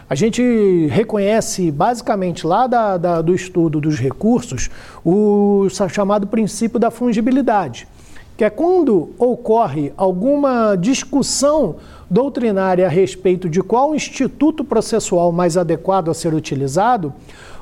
A 0.09 0.15
gente 0.15 0.87
reconhece 0.87 1.71
basicamente 1.71 2.45
lá 2.45 2.67
da, 2.67 2.97
da, 2.97 3.21
do 3.21 3.33
estudo 3.33 3.79
dos 3.79 3.97
recursos 3.97 4.69
o 5.03 5.67
chamado 5.89 6.27
princípio 6.27 6.77
da 6.77 6.91
fungibilidade, 6.91 7.87
que 8.35 8.43
é 8.43 8.49
quando 8.49 9.11
ocorre 9.17 9.93
alguma 9.95 10.75
discussão 10.75 11.77
doutrinária 12.09 12.85
a 12.85 12.89
respeito 12.89 13.49
de 13.49 13.61
qual 13.61 13.95
instituto 13.95 14.63
processual 14.63 15.31
mais 15.31 15.55
adequado 15.57 16.11
a 16.11 16.13
ser 16.13 16.33
utilizado, 16.33 17.13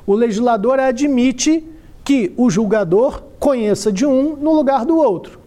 o 0.06 0.14
legislador 0.14 0.80
admite 0.80 1.64
que 2.04 2.34
o 2.36 2.50
julgador 2.50 3.22
conheça 3.40 3.92
de 3.92 4.06
um 4.06 4.36
no 4.36 4.52
lugar 4.54 4.84
do 4.84 4.98
outro 4.98 5.41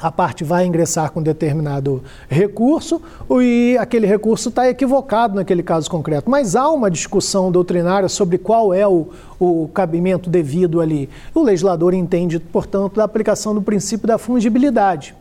a 0.00 0.10
parte 0.12 0.44
vai 0.44 0.66
ingressar 0.66 1.10
com 1.12 1.22
determinado 1.22 2.02
recurso 2.28 3.00
e 3.40 3.76
aquele 3.78 4.06
recurso 4.06 4.48
está 4.48 4.68
equivocado 4.68 5.34
naquele 5.34 5.62
caso 5.62 5.90
concreto. 5.90 6.30
Mas 6.30 6.54
há 6.54 6.68
uma 6.68 6.90
discussão 6.90 7.50
doutrinária 7.50 8.08
sobre 8.08 8.38
qual 8.38 8.72
é 8.72 8.86
o, 8.86 9.08
o 9.38 9.68
cabimento 9.74 10.30
devido 10.30 10.80
ali. 10.80 11.08
O 11.34 11.42
legislador 11.42 11.94
entende, 11.94 12.38
portanto, 12.38 12.96
da 12.96 13.04
aplicação 13.04 13.54
do 13.54 13.62
princípio 13.62 14.06
da 14.06 14.18
fungibilidade. 14.18 15.14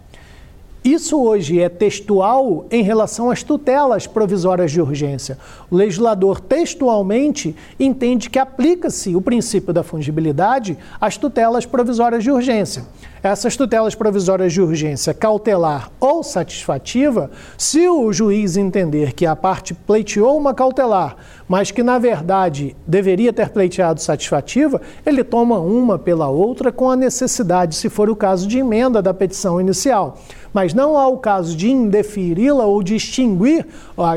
Isso 0.88 1.22
hoje 1.22 1.60
é 1.60 1.68
textual 1.68 2.66
em 2.72 2.82
relação 2.82 3.30
às 3.30 3.44
tutelas 3.44 4.08
provisórias 4.08 4.72
de 4.72 4.80
urgência. 4.80 5.38
O 5.70 5.76
legislador 5.76 6.40
textualmente 6.40 7.54
entende 7.78 8.30
que 8.30 8.40
aplica-se 8.40 9.14
o 9.14 9.22
princípio 9.22 9.74
da 9.74 9.84
fungibilidade 9.84 10.78
às 11.02 11.18
tutelas 11.18 11.66
provisórias 11.66 12.24
de 12.24 12.32
urgência. 12.32 12.86
Essas 13.22 13.58
tutelas 13.58 13.96
provisórias 13.96 14.54
de 14.54 14.62
urgência 14.62 15.14
cautelar 15.14 15.92
ou 16.00 16.24
satisfativa, 16.24 17.30
se 17.58 17.90
o 17.90 18.14
juiz 18.14 18.56
entender 18.56 19.12
que 19.12 19.26
a 19.26 19.36
parte 19.36 19.74
pleiteou 19.74 20.38
uma 20.38 20.54
cautelar, 20.54 21.18
mas 21.50 21.70
que 21.70 21.84
na 21.84 22.00
verdade 22.00 22.78
deveria 22.88 23.34
ter 23.34 23.50
pleiteado 23.50 24.00
satisfativa, 24.00 24.80
ele 25.06 25.24
toma 25.24 25.60
uma 25.60 26.00
pela 26.00 26.30
outra 26.30 26.72
com 26.72 26.90
a 26.90 26.96
necessidade, 26.96 27.76
se 27.76 27.90
for 27.90 28.10
o 28.10 28.16
caso, 28.16 28.48
de 28.48 28.60
emenda 28.60 29.02
da 29.02 29.14
petição 29.14 29.60
inicial 29.60 30.18
mas 30.58 30.74
não 30.74 30.98
há 30.98 31.08
o 31.08 31.20
caso 31.20 31.56
de 31.56 31.70
indeferi-la 31.70 32.66
ou 32.66 32.82
de 32.82 32.96
extinguir, 32.96 33.64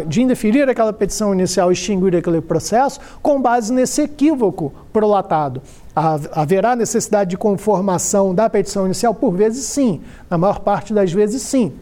de 0.06 0.22
indeferir 0.22 0.66
aquela 0.70 0.90
petição 0.90 1.34
inicial 1.34 1.70
extinguir 1.70 2.16
aquele 2.16 2.40
processo 2.40 2.98
com 3.20 3.42
base 3.42 3.70
nesse 3.70 4.00
equívoco 4.00 4.72
prolatado. 4.90 5.60
Haverá 5.94 6.74
necessidade 6.74 7.28
de 7.28 7.36
conformação 7.36 8.34
da 8.34 8.48
petição 8.48 8.86
inicial? 8.86 9.12
Por 9.12 9.32
vezes 9.32 9.66
sim, 9.66 10.00
na 10.30 10.38
maior 10.38 10.60
parte 10.60 10.94
das 10.94 11.12
vezes 11.12 11.42
sim. 11.42 11.74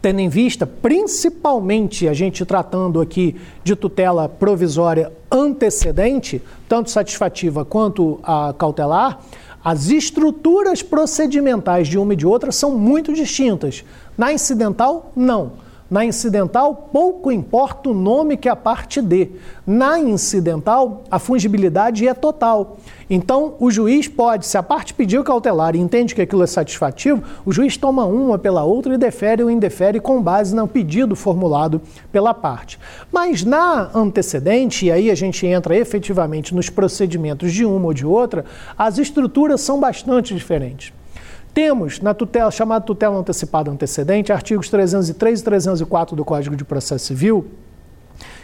Tendo 0.00 0.20
em 0.20 0.28
vista, 0.30 0.66
principalmente 0.66 2.08
a 2.08 2.14
gente 2.14 2.46
tratando 2.46 2.98
aqui 2.98 3.36
de 3.62 3.76
tutela 3.76 4.26
provisória 4.26 5.12
antecedente, 5.30 6.40
tanto 6.66 6.90
satisfativa 6.90 7.62
quanto 7.62 8.20
a 8.22 8.54
cautelar, 8.56 9.20
as 9.66 9.90
estruturas 9.90 10.80
procedimentais 10.80 11.88
de 11.88 11.98
uma 11.98 12.12
e 12.12 12.16
de 12.16 12.24
outra 12.24 12.52
são 12.52 12.78
muito 12.78 13.12
distintas. 13.12 13.84
Na 14.16 14.32
incidental, 14.32 15.10
não. 15.16 15.54
Na 15.88 16.04
incidental, 16.04 16.90
pouco 16.92 17.30
importa 17.30 17.88
o 17.88 17.94
nome 17.94 18.36
que 18.36 18.48
a 18.48 18.56
parte 18.56 19.00
dê. 19.00 19.28
Na 19.64 20.00
incidental, 20.00 21.04
a 21.08 21.20
fungibilidade 21.20 22.08
é 22.08 22.12
total. 22.12 22.78
Então, 23.08 23.54
o 23.60 23.70
juiz 23.70 24.08
pode, 24.08 24.46
se 24.46 24.58
a 24.58 24.64
parte 24.64 24.92
pediu 24.92 25.22
cautelar 25.22 25.76
e 25.76 25.78
entende 25.78 26.12
que 26.12 26.22
aquilo 26.22 26.42
é 26.42 26.46
satisfativo, 26.46 27.22
o 27.44 27.52
juiz 27.52 27.76
toma 27.76 28.04
uma 28.04 28.36
pela 28.36 28.64
outra 28.64 28.94
e 28.94 28.98
defere 28.98 29.44
ou 29.44 29.50
indefere 29.50 30.00
com 30.00 30.20
base 30.20 30.56
no 30.56 30.66
pedido 30.66 31.14
formulado 31.14 31.80
pela 32.10 32.34
parte. 32.34 32.80
Mas 33.12 33.44
na 33.44 33.88
antecedente, 33.94 34.86
e 34.86 34.90
aí 34.90 35.08
a 35.08 35.14
gente 35.14 35.46
entra 35.46 35.76
efetivamente 35.76 36.52
nos 36.52 36.68
procedimentos 36.68 37.52
de 37.52 37.64
uma 37.64 37.86
ou 37.86 37.94
de 37.94 38.04
outra, 38.04 38.44
as 38.76 38.98
estruturas 38.98 39.60
são 39.60 39.78
bastante 39.78 40.34
diferentes. 40.34 40.92
Temos 41.56 42.00
na 42.00 42.12
tutela, 42.12 42.50
chamada 42.50 42.84
tutela 42.84 43.16
antecipada 43.16 43.70
antecedente, 43.70 44.30
artigos 44.30 44.68
303 44.68 45.40
e 45.40 45.42
304 45.42 46.14
do 46.14 46.22
Código 46.22 46.54
de 46.54 46.66
Processo 46.66 47.06
Civil, 47.06 47.46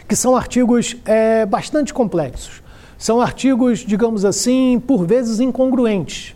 que 0.07 0.15
são 0.15 0.35
artigos 0.35 0.97
é, 1.05 1.45
bastante 1.45 1.93
complexos. 1.93 2.63
São 2.97 3.21
artigos, 3.21 3.81
digamos 3.81 4.25
assim, 4.25 4.81
por 4.87 5.05
vezes 5.05 5.39
incongruentes. 5.39 6.35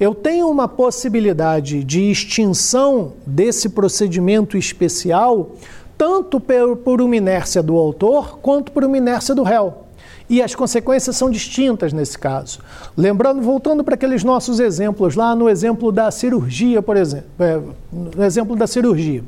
Eu 0.00 0.16
tenho 0.16 0.50
uma 0.50 0.66
possibilidade 0.66 1.84
de 1.84 2.10
extinção 2.10 3.12
desse 3.24 3.68
procedimento 3.68 4.58
especial, 4.58 5.52
tanto 5.96 6.40
por, 6.40 6.76
por 6.78 7.00
uma 7.00 7.14
inércia 7.14 7.62
do 7.62 7.76
autor 7.76 8.40
quanto 8.40 8.72
por 8.72 8.84
uma 8.84 8.98
inércia 8.98 9.32
do 9.32 9.44
réu. 9.44 9.85
E 10.28 10.42
as 10.42 10.54
consequências 10.54 11.16
são 11.16 11.30
distintas 11.30 11.92
nesse 11.92 12.18
caso. 12.18 12.58
Lembrando, 12.96 13.40
voltando 13.42 13.84
para 13.84 13.94
aqueles 13.94 14.24
nossos 14.24 14.58
exemplos, 14.58 15.14
lá 15.14 15.36
no 15.36 15.48
exemplo 15.48 15.92
da 15.92 16.10
cirurgia, 16.10 16.82
por 16.82 16.96
exemplo, 16.96 17.28
é, 17.38 17.60
no 17.92 18.24
exemplo 18.24 18.56
da 18.56 18.66
cirurgia. 18.66 19.22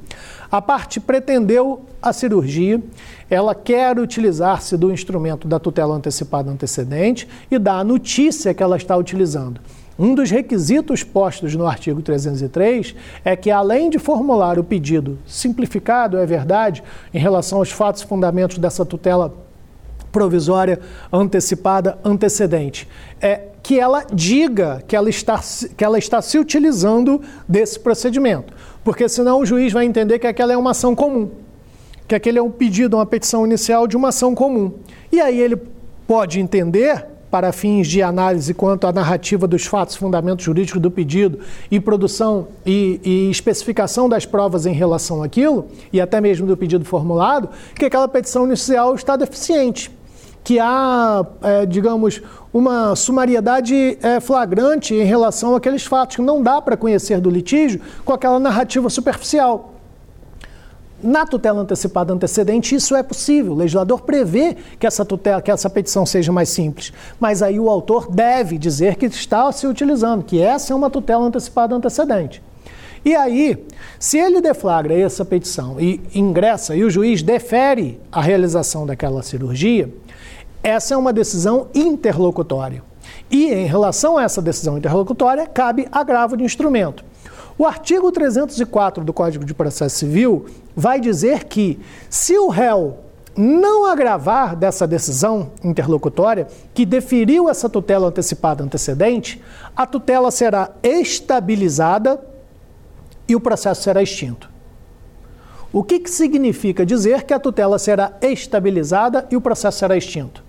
A 0.50 0.60
parte 0.60 0.98
pretendeu 0.98 1.82
a 2.00 2.12
cirurgia, 2.12 2.82
ela 3.30 3.54
quer 3.54 3.98
utilizar-se 3.98 4.76
do 4.76 4.90
instrumento 4.90 5.46
da 5.46 5.58
tutela 5.58 5.94
antecipada 5.94 6.50
antecedente 6.50 7.28
e 7.50 7.58
da 7.58 7.84
notícia 7.84 8.52
que 8.54 8.62
ela 8.62 8.76
está 8.76 8.96
utilizando. 8.96 9.60
Um 9.98 10.14
dos 10.14 10.30
requisitos 10.30 11.02
postos 11.02 11.54
no 11.56 11.66
artigo 11.66 12.00
303 12.00 12.94
é 13.24 13.34
que, 13.34 13.50
além 13.50 13.90
de 13.90 13.98
formular 13.98 14.58
o 14.58 14.64
pedido 14.64 15.18
simplificado, 15.26 16.16
é 16.16 16.24
verdade, 16.24 16.82
em 17.12 17.18
relação 17.18 17.58
aos 17.58 17.70
fatos 17.70 18.02
e 18.02 18.06
fundamentos 18.06 18.58
dessa 18.58 18.86
tutela 18.86 19.34
provisória 20.10 20.80
antecipada 21.12 21.98
antecedente. 22.04 22.88
É 23.20 23.48
que 23.62 23.78
ela 23.78 24.06
diga 24.10 24.82
que 24.88 24.96
ela 24.96 25.10
está, 25.10 25.38
que 25.76 25.84
ela 25.84 25.98
está 25.98 26.22
se 26.22 26.38
utilizando 26.38 27.20
desse 27.46 27.78
procedimento. 27.78 28.52
Porque 28.82 29.06
senão 29.08 29.40
o 29.40 29.46
juiz 29.46 29.72
vai 29.72 29.84
entender 29.84 30.18
que 30.18 30.26
aquela 30.26 30.52
é 30.52 30.56
uma 30.56 30.70
ação 30.70 30.94
comum. 30.94 31.28
Que 32.06 32.14
aquele 32.14 32.38
é 32.38 32.42
um 32.42 32.50
pedido, 32.50 32.96
uma 32.96 33.04
petição 33.04 33.44
inicial 33.44 33.86
de 33.86 33.94
uma 33.94 34.08
ação 34.08 34.34
comum. 34.34 34.72
E 35.12 35.20
aí 35.20 35.38
ele 35.38 35.60
pode 36.06 36.40
entender 36.40 37.04
para 37.30 37.52
fins 37.52 37.86
de 37.86 38.02
análise 38.02 38.54
quanto 38.54 38.86
à 38.86 38.92
narrativa 38.92 39.46
dos 39.46 39.66
fatos, 39.66 39.96
fundamentos 39.96 40.42
jurídicos 40.46 40.80
do 40.80 40.90
pedido 40.90 41.40
e 41.70 41.78
produção 41.78 42.48
e, 42.64 42.98
e, 43.04 43.30
especificação 43.30 44.08
das 44.08 44.24
provas 44.24 44.64
em 44.64 44.72
relação 44.72 45.22
àquilo, 45.22 45.66
e 45.92 46.00
até 46.00 46.22
mesmo 46.22 46.46
do 46.46 46.56
pedido 46.56 46.86
formulado, 46.86 47.50
que 47.74 47.84
aquela 47.84 48.08
petição 48.08 48.46
inicial 48.46 48.94
está 48.94 49.14
deficiente 49.14 49.90
que 50.48 50.58
há, 50.58 51.26
é, 51.42 51.66
digamos, 51.66 52.22
uma 52.50 52.96
sumariedade 52.96 53.98
é, 54.00 54.18
flagrante 54.18 54.94
em 54.94 55.04
relação 55.04 55.54
àqueles 55.54 55.84
fatos 55.84 56.16
que 56.16 56.22
não 56.22 56.42
dá 56.42 56.58
para 56.62 56.74
conhecer 56.74 57.20
do 57.20 57.28
litígio 57.28 57.82
com 58.02 58.14
aquela 58.14 58.40
narrativa 58.40 58.88
superficial. 58.88 59.74
Na 61.02 61.26
tutela 61.26 61.60
antecipada 61.60 62.14
antecedente, 62.14 62.74
isso 62.74 62.96
é 62.96 63.02
possível. 63.02 63.52
O 63.52 63.56
legislador 63.56 64.00
prevê 64.00 64.56
que 64.78 64.86
essa, 64.86 65.04
tutela, 65.04 65.42
que 65.42 65.50
essa 65.50 65.68
petição 65.68 66.06
seja 66.06 66.32
mais 66.32 66.48
simples. 66.48 66.94
Mas 67.20 67.42
aí 67.42 67.60
o 67.60 67.68
autor 67.68 68.10
deve 68.10 68.56
dizer 68.56 68.96
que 68.96 69.04
está 69.04 69.52
se 69.52 69.66
utilizando, 69.66 70.24
que 70.24 70.40
essa 70.40 70.72
é 70.72 70.74
uma 70.74 70.88
tutela 70.88 71.26
antecipada 71.26 71.74
antecedente. 71.74 72.42
E 73.04 73.14
aí, 73.14 73.66
se 73.98 74.16
ele 74.16 74.40
deflagra 74.40 74.98
essa 74.98 75.26
petição 75.26 75.78
e 75.78 76.00
ingressa 76.14 76.74
e 76.74 76.84
o 76.84 76.90
juiz 76.90 77.22
defere 77.22 78.00
a 78.10 78.22
realização 78.22 78.86
daquela 78.86 79.22
cirurgia, 79.22 79.92
essa 80.62 80.94
é 80.94 80.96
uma 80.96 81.12
decisão 81.12 81.68
interlocutória. 81.74 82.82
E 83.30 83.52
em 83.52 83.66
relação 83.66 84.16
a 84.16 84.22
essa 84.22 84.40
decisão 84.40 84.78
interlocutória, 84.78 85.46
cabe 85.46 85.88
agravo 85.90 86.36
de 86.36 86.44
instrumento. 86.44 87.04
O 87.56 87.66
artigo 87.66 88.12
304 88.12 89.04
do 89.04 89.12
Código 89.12 89.44
de 89.44 89.52
Processo 89.52 89.96
Civil 89.96 90.46
vai 90.76 91.00
dizer 91.00 91.44
que, 91.44 91.80
se 92.08 92.38
o 92.38 92.48
réu 92.48 92.98
não 93.36 93.86
agravar 93.86 94.56
dessa 94.56 94.86
decisão 94.86 95.52
interlocutória, 95.62 96.46
que 96.74 96.84
deferiu 96.84 97.48
essa 97.48 97.68
tutela 97.68 98.08
antecipada 98.08 98.64
antecedente, 98.64 99.42
a 99.76 99.86
tutela 99.86 100.30
será 100.30 100.70
estabilizada 100.82 102.20
e 103.28 103.36
o 103.36 103.40
processo 103.40 103.82
será 103.82 104.02
extinto. 104.02 104.50
O 105.72 105.84
que, 105.84 106.00
que 106.00 106.10
significa 106.10 106.86
dizer 106.86 107.24
que 107.24 107.34
a 107.34 107.38
tutela 107.38 107.78
será 107.78 108.12
estabilizada 108.22 109.26
e 109.30 109.36
o 109.36 109.40
processo 109.40 109.78
será 109.78 109.96
extinto? 109.96 110.47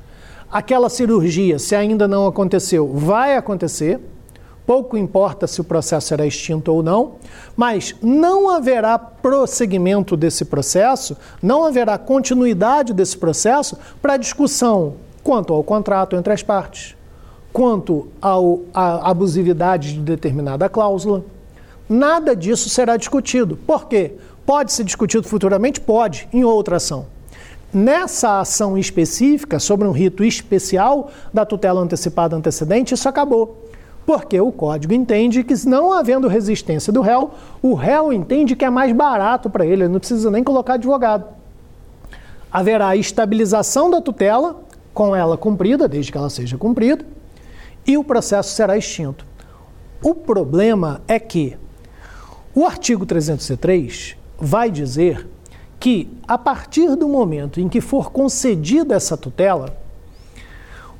Aquela 0.51 0.89
cirurgia, 0.89 1.59
se 1.59 1.75
ainda 1.75 2.07
não 2.07 2.25
aconteceu, 2.25 2.91
vai 2.91 3.35
acontecer. 3.35 3.99
Pouco 4.65 4.97
importa 4.97 5.45
se 5.45 5.61
o 5.61 5.63
processo 5.63 6.07
será 6.07 6.25
extinto 6.25 6.71
ou 6.71 6.81
não, 6.81 7.13
mas 7.55 7.95
não 8.01 8.49
haverá 8.49 8.97
prosseguimento 8.97 10.17
desse 10.17 10.45
processo, 10.45 11.17
não 11.41 11.65
haverá 11.65 11.97
continuidade 11.97 12.93
desse 12.93 13.17
processo 13.17 13.77
para 14.01 14.17
discussão 14.17 14.93
quanto 15.23 15.53
ao 15.53 15.63
contrato 15.63 16.15
entre 16.15 16.33
as 16.33 16.43
partes, 16.43 16.95
quanto 17.53 18.07
à 18.21 19.09
abusividade 19.09 19.93
de 19.93 20.01
determinada 20.01 20.69
cláusula. 20.69 21.23
Nada 21.87 22.35
disso 22.35 22.69
será 22.69 22.95
discutido. 22.97 23.57
Por 23.57 23.87
quê? 23.87 24.13
Pode 24.45 24.71
ser 24.71 24.83
discutido 24.83 25.27
futuramente? 25.27 25.81
Pode, 25.81 26.27
em 26.31 26.43
outra 26.43 26.77
ação. 26.77 27.07
Nessa 27.71 28.39
ação 28.39 28.77
específica, 28.77 29.59
sobre 29.59 29.87
um 29.87 29.91
rito 29.91 30.23
especial 30.23 31.11
da 31.31 31.45
tutela 31.45 31.79
antecipada 31.79 32.35
antecedente, 32.35 32.95
isso 32.95 33.07
acabou. 33.07 33.69
Porque 34.07 34.41
o 34.41 34.51
código 34.51 34.91
entende 34.91 35.43
que, 35.43 35.53
não 35.67 35.93
havendo 35.93 36.27
resistência 36.27 36.91
do 36.91 36.99
réu, 36.99 37.31
o 37.61 37.75
réu 37.75 38.11
entende 38.11 38.55
que 38.55 38.65
é 38.65 38.69
mais 38.69 38.91
barato 38.91 39.51
para 39.51 39.63
ele, 39.63 39.83
ele 39.83 39.93
não 39.93 39.99
precisa 39.99 40.31
nem 40.31 40.43
colocar 40.43 40.73
advogado. 40.73 41.25
Haverá 42.51 42.95
estabilização 42.95 43.87
da 43.87 44.01
tutela, 44.01 44.61
com 44.91 45.15
ela 45.15 45.37
cumprida, 45.37 45.87
desde 45.87 46.11
que 46.11 46.17
ela 46.17 46.31
seja 46.31 46.57
cumprida, 46.57 47.05
e 47.85 47.97
o 47.97 48.03
processo 48.03 48.55
será 48.55 48.75
extinto. 48.75 49.23
O 50.01 50.15
problema 50.15 51.01
é 51.07 51.19
que 51.19 51.55
o 52.55 52.65
artigo 52.65 53.05
303 53.05 54.15
vai 54.39 54.71
dizer 54.71 55.27
que, 55.79 56.09
a 56.27 56.37
partir 56.37 56.95
do 56.95 57.07
momento 57.07 57.59
em 57.59 57.69
que 57.69 57.79
for 57.79 58.11
concedida 58.11 58.95
essa 58.95 59.15
tutela, 59.15 59.77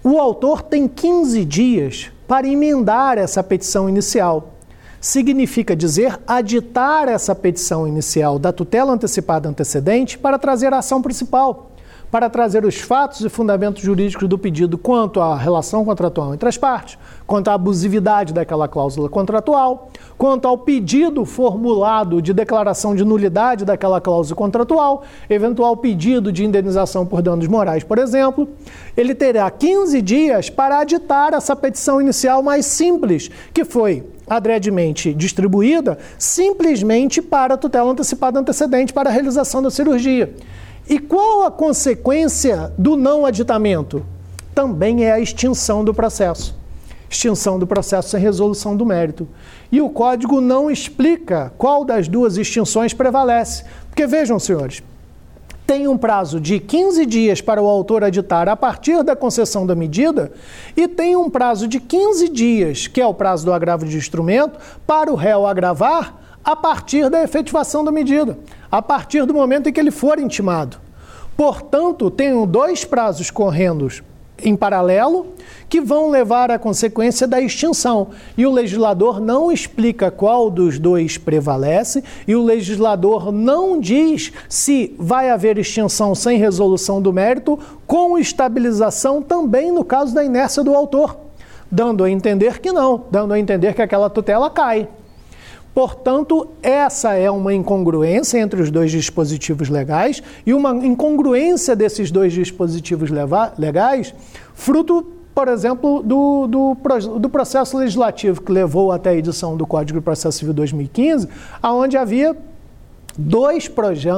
o 0.04 0.18
autor 0.18 0.62
tem 0.62 0.88
15 0.88 1.44
dias 1.44 2.12
para 2.28 2.48
emendar 2.48 3.18
essa 3.18 3.44
petição 3.44 3.90
inicial. 3.90 4.54
Significa 5.02 5.76
dizer 5.76 6.20
aditar 6.28 7.08
essa 7.08 7.34
petição 7.34 7.88
inicial 7.88 8.38
da 8.38 8.52
tutela 8.52 8.94
antecipada 8.94 9.50
antecedente 9.50 10.18
para 10.18 10.40
trazer 10.40 10.74
a 10.74 10.80
ação 10.80 11.02
principal 11.02 11.69
para 12.12 12.30
trazer 12.30 12.66
os 12.66 12.80
fatos 12.80 13.22
e 13.22 13.30
fundamentos 13.30 13.84
jurídicos 13.84 14.28
do 14.28 14.38
pedido 14.38 14.78
quanto 14.78 15.22
à 15.22 15.36
relação 15.36 15.86
contratual 15.86 16.34
entre 16.34 16.50
as 16.50 16.58
partes, 16.58 16.98
quanto 17.28 17.50
à 17.50 17.54
abusividade 17.54 18.34
daquela 18.34 18.68
cláusula 18.68 19.08
contratual, 19.08 19.90
quanto 20.18 20.48
ao 20.48 20.58
pedido 20.58 21.24
formulado 21.24 22.22
de 22.22 22.34
declaração 22.34 22.96
de 22.96 23.06
nulidade 23.06 23.64
daquela 23.64 24.02
cláusula 24.02 24.36
contratual, 24.36 25.04
eventual 25.30 25.78
pedido 25.78 26.32
de 26.32 26.44
indenização 26.44 27.06
por 27.06 27.22
danos 27.22 27.48
morais, 27.48 27.84
por 27.84 27.98
exemplo. 27.98 28.50
Ele 28.98 29.14
terá 29.14 29.50
15 29.50 30.02
dias 30.02 30.50
para 30.50 30.80
aditar 30.80 31.34
essa 31.34 31.56
petição 31.56 32.02
inicial 32.02 32.42
mais 32.42 32.66
simples, 32.66 33.30
que 33.54 33.64
foi 33.64 34.04
adredemente 34.28 35.14
distribuída 35.14 35.98
simplesmente 36.18 37.22
para 37.22 37.58
tutela 37.58 37.92
antecipada 37.92 38.40
antecedente 38.40 38.94
para 38.94 39.10
a 39.10 39.14
realização 39.14 39.62
da 39.62 39.72
cirurgia. 39.72 40.34
E 40.90 40.98
qual 40.98 41.44
a 41.46 41.52
consequência 41.52 42.74
do 42.76 42.96
não 42.96 43.24
aditamento? 43.24 44.04
Também 44.56 45.06
é 45.06 45.12
a 45.12 45.20
extinção 45.20 45.86
do 45.86 45.94
processo. 45.94 46.58
Extinção 47.08 47.60
do 47.60 47.68
processo 47.68 48.10
sem 48.10 48.20
resolução 48.20 48.76
do 48.76 48.84
mérito. 48.84 49.28
E 49.72 49.80
o 49.82 49.90
código 49.90 50.42
não 50.42 50.70
explica 50.70 51.54
qual 51.60 51.86
das 51.86 52.08
duas 52.08 52.38
extinções 52.38 52.92
prevalece. 52.92 53.66
Porque 53.88 54.08
vejam, 54.08 54.40
senhores, 54.40 54.82
tem 55.68 55.88
um 55.88 55.96
prazo 55.96 56.40
de 56.40 56.60
15 56.60 57.06
dias 57.06 57.40
para 57.40 57.62
o 57.62 57.68
autor 57.68 58.04
aditar 58.04 58.50
a 58.50 58.56
partir 58.56 59.04
da 59.04 59.16
concessão 59.16 59.68
da 59.68 59.76
medida 59.76 60.32
e 60.76 60.88
tem 60.88 61.16
um 61.16 61.30
prazo 61.30 61.68
de 61.68 61.80
15 61.80 62.30
dias, 62.30 62.88
que 62.88 63.00
é 63.00 63.06
o 63.06 63.14
prazo 63.14 63.46
do 63.46 63.54
agravo 63.54 63.86
de 63.86 63.96
instrumento, 63.96 64.58
para 64.88 65.12
o 65.12 65.16
réu 65.16 65.46
agravar 65.46 66.19
a 66.44 66.56
partir 66.56 67.10
da 67.10 67.24
efetivação 67.24 67.84
da 67.84 67.92
medida, 67.92 68.38
a 68.72 68.82
partir 68.82 69.26
do 69.26 69.34
momento 69.34 69.70
em 69.70 69.74
que 69.74 69.80
ele 69.80 69.92
for 69.92 70.20
intimado. 70.20 70.78
Portanto, 71.36 72.12
tenho 72.12 72.46
dois 72.46 72.84
prazos 72.84 73.32
correndo 73.32 73.88
em 74.44 74.56
paralelo 74.56 75.28
que 75.68 75.80
vão 75.80 76.10
levar 76.10 76.52
à 76.52 76.58
consequência 76.58 77.28
da 77.28 77.40
extinção. 77.40 78.10
E 78.38 78.46
o 78.46 78.52
legislador 78.52 79.20
não 79.20 79.52
explica 79.52 80.10
qual 80.10 80.50
dos 80.50 80.80
dois 80.80 81.18
prevalece, 81.18 82.04
e 82.28 82.36
o 82.36 82.44
legislador 82.44 83.32
não 83.32 83.80
diz 83.80 84.32
se 84.48 84.96
vai 84.98 85.30
haver 85.30 85.58
extinção 85.58 86.16
sem 86.16 86.38
resolução 86.38 87.02
do 87.02 87.14
mérito, 87.14 87.60
com 87.86 88.18
estabilização 88.18 89.22
também 89.22 89.72
no 89.72 89.84
caso 89.84 90.14
da 90.14 90.24
inércia 90.24 90.64
do 90.64 90.74
autor, 90.74 91.18
dando 91.72 92.04
a 92.04 92.10
entender 92.10 92.60
que 92.60 92.72
não, 92.72 93.06
dando 93.12 93.34
a 93.34 93.40
entender 93.40 93.74
que 93.74 93.82
aquela 93.82 94.10
tutela 94.10 94.50
cai. 94.50 94.88
Portanto, 95.74 96.48
essa 96.62 97.14
é 97.14 97.30
uma 97.30 97.54
incongruência 97.54 98.38
entre 98.40 98.62
os 98.62 98.72
dois 98.72 98.92
dispositivos 98.92 99.70
legais 99.70 100.22
e 100.46 100.54
uma 100.54 100.72
incongruência 100.86 101.76
desses 101.76 102.12
dois 102.12 102.34
dispositivos 102.34 103.10
legais, 103.58 104.14
fruto, 104.54 105.06
por 105.34 105.48
exemplo, 105.48 106.04
do, 106.04 106.48
do, 106.48 106.78
do 107.20 107.30
processo 107.30 107.78
legislativo 107.78 108.42
que 108.42 108.52
levou 108.52 108.92
até 108.92 109.12
a 109.12 109.16
edição 109.16 109.56
do 109.56 109.66
Código 109.66 110.00
de 110.00 110.04
Processo 110.04 110.40
Civil 110.40 110.54
2015, 110.54 111.30
onde 111.64 111.96
havia 111.96 112.36
dois, 113.18 113.70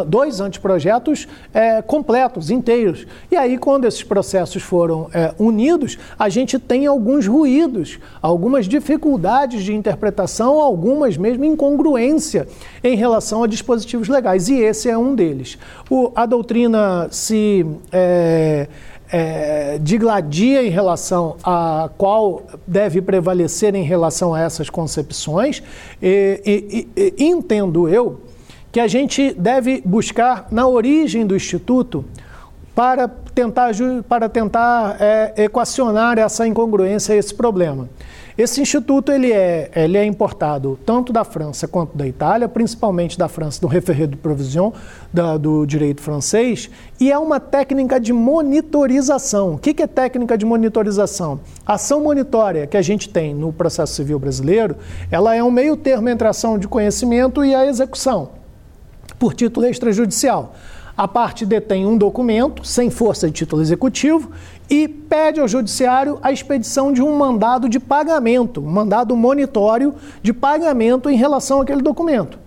dois 0.07 0.39
anteprojetos 0.39 1.27
é, 1.53 1.81
completos, 1.81 2.49
inteiros. 2.49 3.05
E 3.29 3.35
aí, 3.35 3.57
quando 3.57 3.85
esses 3.85 4.03
processos 4.03 4.61
foram 4.61 5.09
é, 5.13 5.33
unidos, 5.39 5.97
a 6.17 6.29
gente 6.29 6.59
tem 6.59 6.85
alguns 6.85 7.27
ruídos, 7.27 7.99
algumas 8.21 8.67
dificuldades 8.67 9.63
de 9.63 9.73
interpretação, 9.73 10.59
algumas 10.59 11.17
mesmo 11.17 11.45
incongruência 11.45 12.47
em 12.83 12.95
relação 12.95 13.43
a 13.43 13.47
dispositivos 13.47 14.07
legais. 14.07 14.49
E 14.49 14.55
esse 14.59 14.89
é 14.89 14.97
um 14.97 15.15
deles. 15.15 15.57
O, 15.89 16.11
a 16.15 16.25
doutrina 16.25 17.07
se. 17.11 17.65
É, 17.91 18.67
é, 19.13 19.77
digladia 19.81 20.63
em 20.63 20.69
relação 20.69 21.35
a 21.43 21.89
qual 21.97 22.43
deve 22.65 23.01
prevalecer 23.01 23.75
em 23.75 23.83
relação 23.83 24.33
a 24.33 24.39
essas 24.39 24.69
concepções, 24.69 25.61
e, 26.01 26.87
e, 26.95 27.13
e 27.17 27.25
entendo 27.25 27.89
eu 27.89 28.21
que 28.71 28.79
a 28.79 28.87
gente 28.87 29.33
deve 29.33 29.81
buscar 29.85 30.47
na 30.49 30.67
origem 30.67 31.25
do 31.25 31.35
Instituto 31.35 32.05
para 32.73 33.07
tentar, 33.07 33.71
para 34.07 34.29
tentar 34.29 34.97
é, 34.99 35.33
equacionar 35.43 36.17
essa 36.17 36.47
incongruência, 36.47 37.13
esse 37.13 37.33
problema. 37.33 37.89
Esse 38.37 38.61
instituto 38.61 39.11
ele 39.11 39.31
é, 39.31 39.69
ele 39.75 39.97
é 39.97 40.05
importado 40.05 40.79
tanto 40.85 41.11
da 41.11 41.23
França 41.25 41.67
quanto 41.67 41.97
da 41.97 42.07
Itália, 42.07 42.47
principalmente 42.47 43.17
da 43.17 43.27
França, 43.27 43.59
do 43.59 43.67
Referé 43.67 44.07
de 44.07 44.15
Provision, 44.15 44.71
da, 45.13 45.35
do 45.35 45.65
direito 45.65 46.01
francês, 46.01 46.69
e 46.97 47.11
é 47.11 47.17
uma 47.19 47.41
técnica 47.41 47.99
de 47.99 48.13
monitorização. 48.13 49.55
O 49.55 49.57
que, 49.57 49.73
que 49.73 49.83
é 49.83 49.87
técnica 49.87 50.37
de 50.37 50.45
monitorização? 50.45 51.41
A 51.65 51.73
ação 51.73 52.01
monitória 52.01 52.65
que 52.65 52.77
a 52.77 52.81
gente 52.81 53.09
tem 53.09 53.35
no 53.35 53.51
processo 53.51 53.93
civil 53.93 54.17
brasileiro, 54.17 54.77
ela 55.11 55.35
é 55.35 55.43
um 55.43 55.51
meio 55.51 55.75
termo 55.75 56.07
entre 56.07 56.25
a 56.25 56.31
ação 56.31 56.57
de 56.57 56.69
conhecimento 56.69 57.43
e 57.43 57.53
a 57.53 57.65
execução 57.65 58.40
por 59.21 59.35
título 59.35 59.67
extrajudicial. 59.67 60.55
A 60.97 61.07
parte 61.07 61.45
detém 61.45 61.85
um 61.85 61.95
documento 61.95 62.65
sem 62.65 62.89
força 62.89 63.27
de 63.27 63.33
título 63.33 63.61
executivo 63.61 64.31
e 64.67 64.87
pede 64.87 65.39
ao 65.39 65.47
judiciário 65.47 66.17
a 66.23 66.31
expedição 66.31 66.91
de 66.91 67.03
um 67.03 67.15
mandado 67.15 67.69
de 67.69 67.79
pagamento, 67.79 68.59
um 68.59 68.71
mandado 68.71 69.15
monitório 69.15 69.93
de 70.23 70.33
pagamento 70.33 71.07
em 71.07 71.15
relação 71.15 71.61
àquele 71.61 71.83
documento. 71.83 72.39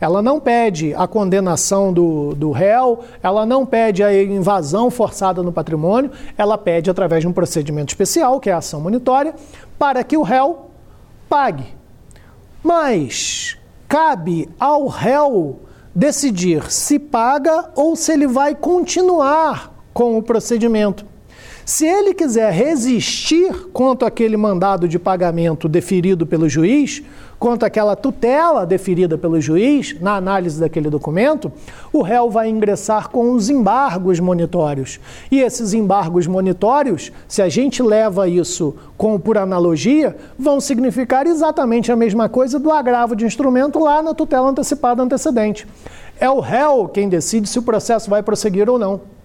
Ela 0.00 0.22
não 0.22 0.38
pede 0.38 0.94
a 0.94 1.08
condenação 1.08 1.92
do, 1.92 2.32
do 2.36 2.52
réu, 2.52 3.00
ela 3.20 3.44
não 3.44 3.66
pede 3.66 4.04
a 4.04 4.22
invasão 4.22 4.88
forçada 4.88 5.42
no 5.42 5.52
patrimônio, 5.52 6.12
ela 6.38 6.56
pede, 6.56 6.88
através 6.88 7.22
de 7.22 7.28
um 7.28 7.32
procedimento 7.32 7.88
especial, 7.88 8.38
que 8.38 8.48
é 8.48 8.52
a 8.52 8.58
ação 8.58 8.80
monitória, 8.80 9.34
para 9.76 10.04
que 10.04 10.16
o 10.16 10.22
réu 10.22 10.70
pague. 11.28 11.66
Mas 12.62 13.58
cabe 13.88 14.48
ao 14.60 14.86
réu 14.86 15.58
decidir 15.94 16.70
se 16.70 16.98
paga 16.98 17.70
ou 17.74 17.96
se 17.96 18.12
ele 18.12 18.26
vai 18.26 18.54
continuar 18.54 19.72
com 19.92 20.16
o 20.16 20.22
procedimento. 20.22 21.09
Se 21.70 21.86
ele 21.86 22.12
quiser 22.12 22.52
resistir 22.52 23.68
quanto 23.72 24.04
àquele 24.04 24.36
mandado 24.36 24.88
de 24.88 24.98
pagamento 24.98 25.68
deferido 25.68 26.26
pelo 26.26 26.48
juiz, 26.48 27.00
quanto 27.38 27.64
àquela 27.64 27.94
tutela 27.94 28.66
deferida 28.66 29.16
pelo 29.16 29.40
juiz 29.40 29.94
na 30.00 30.16
análise 30.16 30.58
daquele 30.58 30.90
documento, 30.90 31.52
o 31.92 32.02
réu 32.02 32.28
vai 32.28 32.48
ingressar 32.48 33.08
com 33.08 33.30
os 33.30 33.48
embargos 33.48 34.18
monitórios. 34.18 34.98
E 35.30 35.38
esses 35.38 35.72
embargos 35.72 36.26
monitórios, 36.26 37.12
se 37.28 37.40
a 37.40 37.48
gente 37.48 37.84
leva 37.84 38.26
isso 38.26 38.74
com, 38.98 39.16
por 39.16 39.38
analogia, 39.38 40.16
vão 40.36 40.60
significar 40.60 41.24
exatamente 41.24 41.92
a 41.92 41.96
mesma 41.96 42.28
coisa 42.28 42.58
do 42.58 42.72
agravo 42.72 43.14
de 43.14 43.24
instrumento 43.24 43.78
lá 43.78 44.02
na 44.02 44.12
tutela 44.12 44.48
antecipada 44.48 45.04
antecedente 45.04 45.68
É 46.18 46.28
o 46.28 46.40
réu 46.40 46.88
quem 46.88 47.08
decide 47.08 47.48
se 47.48 47.60
o 47.60 47.62
processo 47.62 48.10
vai 48.10 48.24
prosseguir 48.24 48.68
ou 48.68 48.76
não. 48.76 49.19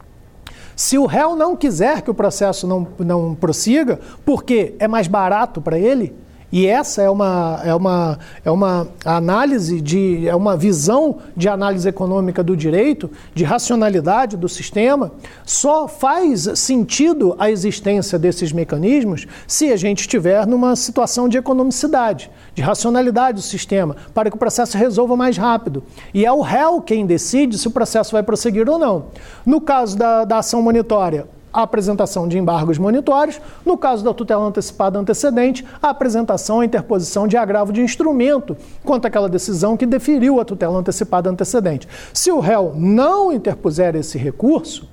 Se 0.75 0.97
o 0.97 1.05
réu 1.05 1.35
não 1.35 1.55
quiser 1.55 2.01
que 2.01 2.11
o 2.11 2.13
processo 2.13 2.67
não, 2.67 2.87
não 2.99 3.33
prossiga, 3.33 3.99
porque 4.25 4.75
é 4.77 4.87
mais 4.87 5.07
barato 5.07 5.61
para 5.61 5.79
ele, 5.79 6.13
e 6.51 6.67
essa 6.67 7.01
é 7.01 7.09
uma, 7.09 7.59
é 7.65 7.73
uma, 7.73 8.19
é 8.43 8.51
uma 8.51 8.87
análise 9.03 9.81
de, 9.81 10.27
é 10.27 10.35
uma 10.35 10.55
visão 10.55 11.17
de 11.35 11.49
análise 11.49 11.87
econômica 11.87 12.43
do 12.43 12.55
direito, 12.55 13.09
de 13.33 13.43
racionalidade 13.43 14.37
do 14.37 14.47
sistema. 14.47 15.11
Só 15.43 15.87
faz 15.87 16.47
sentido 16.55 17.35
a 17.39 17.49
existência 17.49 18.17
desses 18.17 18.51
mecanismos 18.51 19.27
se 19.47 19.71
a 19.71 19.75
gente 19.75 20.01
estiver 20.01 20.45
numa 20.45 20.75
situação 20.75 21.27
de 21.27 21.37
economicidade, 21.37 22.29
de 22.53 22.61
racionalidade 22.61 23.37
do 23.37 23.41
sistema, 23.41 23.95
para 24.13 24.29
que 24.29 24.35
o 24.35 24.39
processo 24.39 24.77
resolva 24.77 25.17
mais 25.17 25.37
rápido. 25.37 25.83
E 26.13 26.25
é 26.25 26.31
o 26.31 26.41
réu 26.41 26.79
quem 26.79 27.05
decide 27.05 27.57
se 27.57 27.67
o 27.67 27.71
processo 27.71 28.11
vai 28.11 28.23
prosseguir 28.23 28.69
ou 28.69 28.77
não. 28.77 29.07
No 29.45 29.59
caso 29.59 29.97
da, 29.97 30.23
da 30.23 30.37
ação 30.37 30.61
monitória, 30.61 31.27
a 31.55 31.61
apresentação 31.61 32.27
de 32.27 32.37
embargos 32.37 32.77
monitórios, 32.77 33.39
no 33.65 33.77
caso 33.77 34.03
da 34.03 34.13
tutela 34.13 34.43
antecipada 34.43 34.99
antecedente, 34.99 35.65
a 35.81 35.89
apresentação 35.89 36.61
e 36.61 36.65
interposição 36.65 37.29
de 37.29 37.37
agravo 37.37 37.71
de 37.71 37.81
instrumento 37.81 38.57
quanto 38.83 39.05
àquela 39.05 39.29
decisão 39.29 39.77
que 39.77 39.85
deferiu 39.85 40.41
a 40.41 40.43
tutela 40.43 40.77
antecipada 40.77 41.29
antecedente. 41.29 41.87
Se 42.13 42.29
o 42.29 42.41
réu 42.41 42.73
não 42.75 43.31
interpuser 43.31 43.95
esse 43.95 44.17
recurso, 44.17 44.89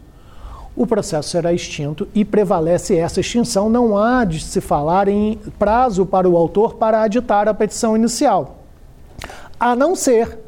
o 0.76 0.86
processo 0.86 1.30
será 1.30 1.52
extinto 1.52 2.06
e 2.14 2.24
prevalece 2.24 2.96
essa 2.96 3.18
extinção. 3.18 3.68
Não 3.68 3.98
há 3.98 4.24
de 4.24 4.38
se 4.38 4.60
falar 4.60 5.08
em 5.08 5.40
prazo 5.58 6.06
para 6.06 6.28
o 6.28 6.36
autor 6.36 6.74
para 6.74 7.02
aditar 7.02 7.48
a 7.48 7.54
petição 7.54 7.96
inicial. 7.96 8.58
A 9.58 9.74
não 9.74 9.96
ser, 9.96 10.38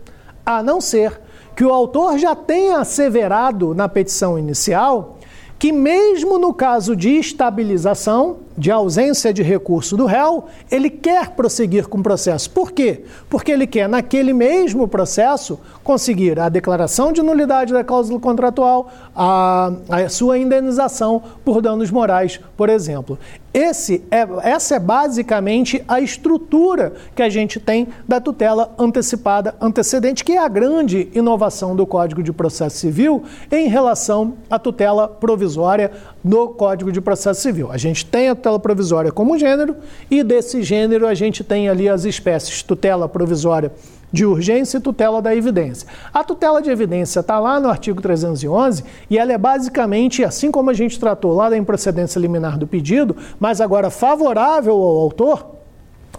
a 0.47 0.63
não 0.63 0.81
ser 0.81 1.21
que 1.57 1.65
o 1.65 1.73
autor 1.73 2.19
já 2.19 2.35
tenha 2.35 2.79
asseverado 2.79 3.75
na 3.75 3.89
petição 3.89 4.39
inicial 4.39 5.14
que, 5.59 5.73
mesmo 5.73 6.39
no 6.39 6.53
caso 6.53 6.95
de 6.95 7.11
estabilização, 7.11 8.39
de 8.57 8.71
ausência 8.71 9.33
de 9.33 9.43
recurso 9.43 9.97
do 9.97 10.07
réu, 10.07 10.45
ele 10.71 10.89
quer 10.89 11.31
prosseguir 11.31 11.89
com 11.89 11.99
o 11.99 12.03
processo. 12.03 12.51
Por 12.51 12.73
quê? 12.73 13.05
Porque 13.29 13.51
ele 13.51 13.67
quer, 13.67 13.89
naquele 13.89 14.33
mesmo 14.33 14.87
processo, 14.87 15.59
conseguir 15.83 16.39
a 16.39 16.49
declaração 16.49 17.13
de 17.13 17.23
nulidade 17.23 17.73
da 17.73 17.83
cláusula 17.83 18.21
contratual, 18.21 18.91
a, 19.15 19.73
a 19.89 20.09
sua 20.09 20.39
indenização 20.39 21.23
por 21.45 21.61
danos 21.61 21.91
morais, 21.91 22.41
por 22.57 22.69
exemplo. 22.69 23.19
Esse 23.55 24.03
é, 24.11 24.27
essa 24.43 24.75
é 24.75 24.79
basicamente 24.81 25.81
a 25.87 26.01
estrutura 26.01 26.93
que 27.15 27.23
a 27.23 27.29
gente 27.29 27.61
tem 27.61 27.87
da 28.07 28.21
tutela 28.21 28.75
antecipada 28.77 29.55
antecedente, 29.61 30.25
que 30.25 30.33
é 30.33 30.39
a 30.39 30.49
grande 30.49 31.09
inovação 31.15 31.77
do 31.77 31.87
Código 31.87 32.21
de 32.21 32.33
Processo 32.33 32.79
Civil 32.79 33.23
em 33.53 33.69
relação 33.69 34.35
à 34.51 34.59
tutela 34.59 35.07
provisória 35.07 35.93
no 36.25 36.49
Código 36.49 36.91
de 36.91 37.01
Processo 37.01 37.43
Civil. 37.43 37.71
A 37.71 37.77
gente 37.77 38.05
tem 38.05 38.29
a 38.29 38.35
tutela 38.35 38.59
provisória 38.59 39.13
como 39.13 39.39
gênero 39.39 39.77
e 40.11 40.25
desse 40.25 40.61
gênero 40.61 41.07
a 41.07 41.15
gente 41.15 41.45
tem 41.45 41.69
ali 41.69 41.89
as 41.89 42.05
espécies 42.05 42.61
tutela 42.61 43.09
provisória 43.09 43.71
de 44.15 44.25
urgência 44.25 44.79
e 44.79 44.81
tutela 44.81 45.21
da 45.21 45.35
evidência. 45.35 45.89
A 46.13 46.23
tutela 46.23 46.63
de 46.63 46.71
evidência 46.71 47.19
está 47.19 47.41
lá 47.41 47.59
no 47.59 47.69
artigo 47.69 48.01
311 48.01 48.85
e 49.11 49.19
ela 49.19 49.33
é 49.33 49.37
basicamente, 49.37 50.23
assim 50.23 50.53
como 50.53 50.71
a 50.71 50.73
gente 50.73 51.01
tratou 51.01 51.35
lá 51.35 51.51
da 51.51 51.57
improcedência 51.57 52.21
liminar 52.21 52.57
do 52.57 52.67
pedido, 52.67 53.17
mas 53.41 53.61
agora 53.61 53.91
favorável 53.91 54.75
ao 54.75 54.99
autor, 54.99 55.45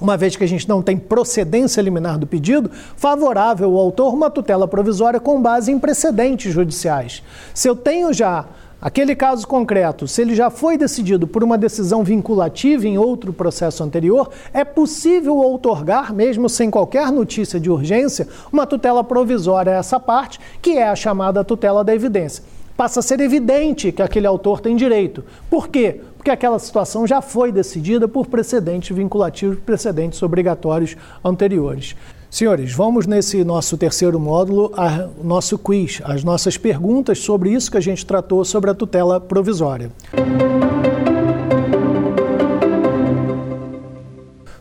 uma 0.02 0.18
vez 0.18 0.36
que 0.36 0.44
a 0.44 0.48
gente 0.48 0.68
não 0.68 0.82
tem 0.82 0.98
procedência 0.98 1.82
liminar 1.82 2.20
do 2.20 2.28
pedido, 2.28 2.70
favorável 2.98 3.72
ao 3.72 3.78
autor 3.78 4.14
uma 4.14 4.30
tutela 4.30 4.68
provisória 4.68 5.20
com 5.22 5.42
base 5.42 5.72
em 5.72 5.80
precedentes 5.80 6.54
judiciais. 6.54 7.24
Se 7.54 7.70
eu 7.70 7.78
tenho 7.78 8.12
já 8.12 8.46
Aquele 8.86 9.16
caso 9.16 9.48
concreto, 9.48 10.08
se 10.08 10.22
ele 10.22 10.36
já 10.36 10.52
foi 10.52 10.78
decidido 10.78 11.26
por 11.26 11.44
uma 11.44 11.58
decisão 11.58 12.04
vinculativa 12.04 12.88
em 12.88 13.00
outro 13.00 13.34
processo 13.34 13.84
anterior, 13.84 14.30
é 14.54 14.64
possível 14.64 15.38
outorgar, 15.38 16.14
mesmo 16.14 16.48
sem 16.48 16.70
qualquer 16.70 17.12
notícia 17.12 17.60
de 17.60 17.68
urgência, 17.68 18.28
uma 18.54 18.68
tutela 18.68 19.04
provisória 19.04 19.74
a 19.74 19.78
essa 19.78 20.00
parte, 20.00 20.40
que 20.62 20.78
é 20.78 20.88
a 20.88 20.96
chamada 20.96 21.44
tutela 21.44 21.84
da 21.84 21.96
evidência. 21.96 22.44
Passa 22.78 23.00
a 23.00 23.04
ser 23.04 23.22
evidente 23.22 23.90
que 23.94 24.02
aquele 24.02 24.28
autor 24.28 24.60
tem 24.60 24.76
direito. 24.76 25.24
Por 25.50 25.70
quê? 25.70 26.02
Porque 26.18 26.30
aquela 26.30 26.60
situação 26.60 27.08
já 27.08 27.22
foi 27.22 27.50
decidida 27.50 28.06
por 28.06 28.28
precedentes 28.28 28.96
vinculativos, 28.96 29.58
precedentes 29.60 30.22
obrigatórios 30.22 30.98
anteriores. 31.24 31.96
Senhores, 32.30 32.74
vamos 32.74 33.08
nesse 33.08 33.46
nosso 33.46 33.78
terceiro 33.78 34.20
módulo, 34.20 34.74
a, 34.76 35.08
nosso 35.24 35.58
quiz, 35.58 36.02
as 36.04 36.22
nossas 36.22 36.58
perguntas 36.58 37.20
sobre 37.20 37.50
isso 37.52 37.72
que 37.72 37.78
a 37.78 37.82
gente 37.82 38.06
tratou 38.06 38.44
sobre 38.44 38.70
a 38.70 38.74
tutela 38.74 39.22
provisória. 39.22 39.90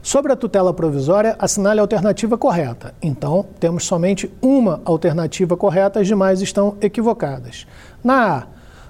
Sobre 0.05 0.33
a 0.33 0.37
tutela 0.37 0.73
provisória, 0.73 1.35
assinale 1.39 1.81
a 1.81 1.83
alternativa 1.83 2.39
correta. 2.39 2.95
Então, 3.03 3.47
temos 3.59 3.85
somente 3.85 4.31
uma 4.41 4.81
alternativa 4.85 5.57
correta, 5.57 5.99
as 5.99 6.07
demais 6.07 6.43
estão 6.43 6.77
equivocadas. 6.81 7.67
Na 8.05 8.39
A, 8.39 8.47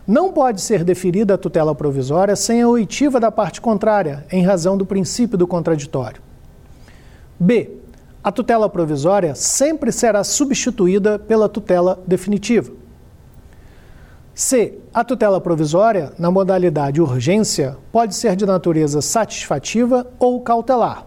não 0.06 0.32
pode 0.32 0.60
ser 0.60 0.84
deferida 0.84 1.34
a 1.34 1.38
tutela 1.38 1.74
provisória 1.74 2.36
sem 2.36 2.60
a 2.60 2.68
oitiva 2.68 3.18
da 3.18 3.30
parte 3.30 3.60
contrária, 3.60 4.26
em 4.30 4.44
razão 4.44 4.76
do 4.76 4.84
princípio 4.84 5.38
do 5.38 5.46
contraditório. 5.46 6.20
B 7.40 7.84
a 8.24 8.32
tutela 8.32 8.70
provisória 8.70 9.34
sempre 9.34 9.92
será 9.92 10.24
substituída 10.24 11.18
pela 11.18 11.46
tutela 11.46 12.02
definitiva. 12.06 12.72
C. 14.34 14.78
A 14.94 15.04
tutela 15.04 15.38
provisória, 15.38 16.10
na 16.18 16.30
modalidade 16.30 17.02
urgência, 17.02 17.76
pode 17.92 18.14
ser 18.14 18.34
de 18.34 18.46
natureza 18.46 19.02
satisfativa 19.02 20.06
ou 20.18 20.40
cautelar. 20.40 21.06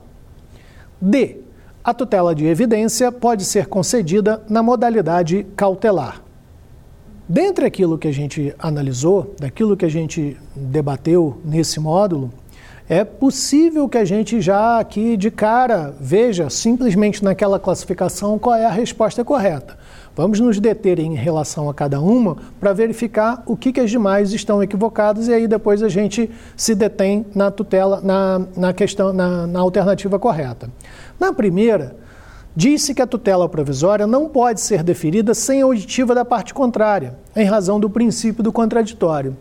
D. 1.02 1.40
A 1.84 1.92
tutela 1.92 2.36
de 2.36 2.46
evidência 2.46 3.12
pode 3.12 3.46
ser 3.46 3.66
concedida 3.66 4.44
na 4.48 4.62
modalidade 4.62 5.44
cautelar. 5.56 6.22
Dentre 7.30 7.66
aquilo 7.66 7.98
que 7.98 8.08
a 8.08 8.14
gente 8.14 8.56
analisou, 8.58 9.36
daquilo 9.38 9.76
que 9.76 9.84
a 9.84 9.90
gente 9.90 10.38
debateu 10.56 11.38
nesse 11.44 11.78
módulo, 11.78 12.32
é 12.88 13.04
possível 13.04 13.90
que 13.90 13.98
a 13.98 14.06
gente 14.06 14.40
já 14.40 14.80
aqui 14.80 15.18
de 15.18 15.30
cara 15.30 15.94
veja 16.00 16.50
simplesmente 16.50 17.22
naquela 17.22 17.60
classificação 17.60 18.40
qual 18.40 18.56
é 18.56 18.66
a 18.66 18.70
resposta 18.70 19.26
correta. 19.26 19.78
Vamos 20.16 20.40
nos 20.40 20.58
deter 20.58 21.00
em 21.00 21.16
relação 21.16 21.70
a 21.70 21.74
cada 21.74 22.00
uma 22.00 22.38
para 22.62 22.72
verificar 22.72 23.44
o 23.46 23.58
que, 23.58 23.74
que 23.74 23.82
as 23.82 23.92
demais 23.92 24.32
estão 24.32 24.64
equivocadas 24.64 25.28
e 25.28 25.34
aí 25.34 25.48
depois 25.50 25.84
a 25.84 25.90
gente 25.90 26.32
se 26.56 26.74
detém 26.74 27.26
na 27.36 27.52
tutela, 27.52 28.00
na, 28.00 28.42
na 28.56 28.72
questão, 28.72 29.12
na, 29.12 29.46
na 29.46 29.60
alternativa 29.60 30.18
correta. 30.18 30.70
Na 31.20 31.34
primeira, 31.34 31.94
disse 32.58 32.96
que 32.96 33.04
a 33.04 33.06
tutela 33.06 33.48
provisória 33.48 34.08
não 34.08 34.28
pode 34.28 34.62
ser 34.62 34.82
deferida 34.82 35.36
sem 35.36 35.62
a 35.62 35.66
auditiva 35.66 36.16
da 36.16 36.26
parte 36.26 36.56
contrária, 36.56 37.16
em 37.36 37.46
razão 37.46 37.80
do 37.80 37.88
princípio 37.88 38.42
do 38.42 38.52
contraditório. 38.52 39.38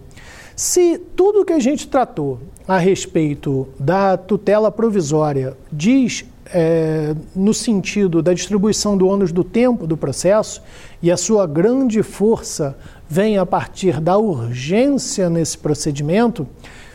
Se 0.55 0.99
tudo 1.17 1.43
que 1.43 1.55
a 1.55 1.59
gente 1.59 1.89
tratou 1.89 2.39
a 2.69 2.77
respeito 2.77 3.69
da 3.81 4.19
tutela 4.19 4.71
provisória 4.71 5.57
diz 5.73 6.27
é, 6.53 7.15
no 7.35 7.55
sentido 7.55 8.21
da 8.21 8.35
distribuição 8.35 8.99
do 8.99 9.09
ônus 9.09 9.33
do 9.33 9.43
tempo 9.43 9.87
do 9.87 9.97
processo 9.97 10.63
e 11.03 11.11
a 11.11 11.17
sua 11.17 11.47
grande 11.47 12.03
força 12.03 12.77
vem 13.09 13.39
a 13.39 13.47
partir 13.47 13.99
da 13.99 14.19
urgência 14.19 15.31
nesse 15.31 15.57
procedimento, 15.57 16.47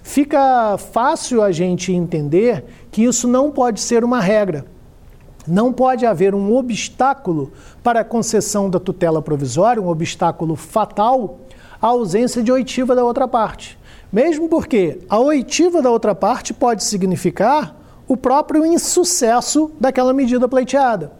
fica 0.04 0.78
fácil 0.78 1.42
a 1.42 1.52
gente 1.52 1.92
entender 1.92 2.64
que 2.92 3.06
isso 3.06 3.28
não 3.28 3.50
pode 3.50 3.82
ser 3.82 4.04
uma 4.04 4.22
regra. 4.22 4.66
Não 5.48 5.74
pode 5.74 6.06
haver 6.06 6.36
um 6.36 6.56
obstáculo 6.56 7.52
para 7.84 8.02
a 8.02 8.06
concessão 8.06 8.70
da 8.70 8.80
tutela 8.80 9.22
provisória, 9.22 9.82
um 9.82 9.90
obstáculo 9.90 10.56
fatal 10.56 11.40
a 11.82 11.88
ausência 11.88 12.44
de 12.44 12.52
oitiva 12.52 12.96
da 12.96 13.04
outra 13.04 13.28
parte. 13.28 13.78
Mesmo 14.14 14.48
porque 14.48 15.00
a 15.10 15.20
oitiva 15.20 15.82
da 15.82 15.90
outra 15.90 16.14
parte 16.14 16.54
pode 16.54 16.84
significar 16.84 17.76
o 18.08 18.16
próprio 18.16 18.66
insucesso 18.66 19.72
daquela 19.80 20.14
medida 20.14 20.48
pleiteada. 20.48 21.14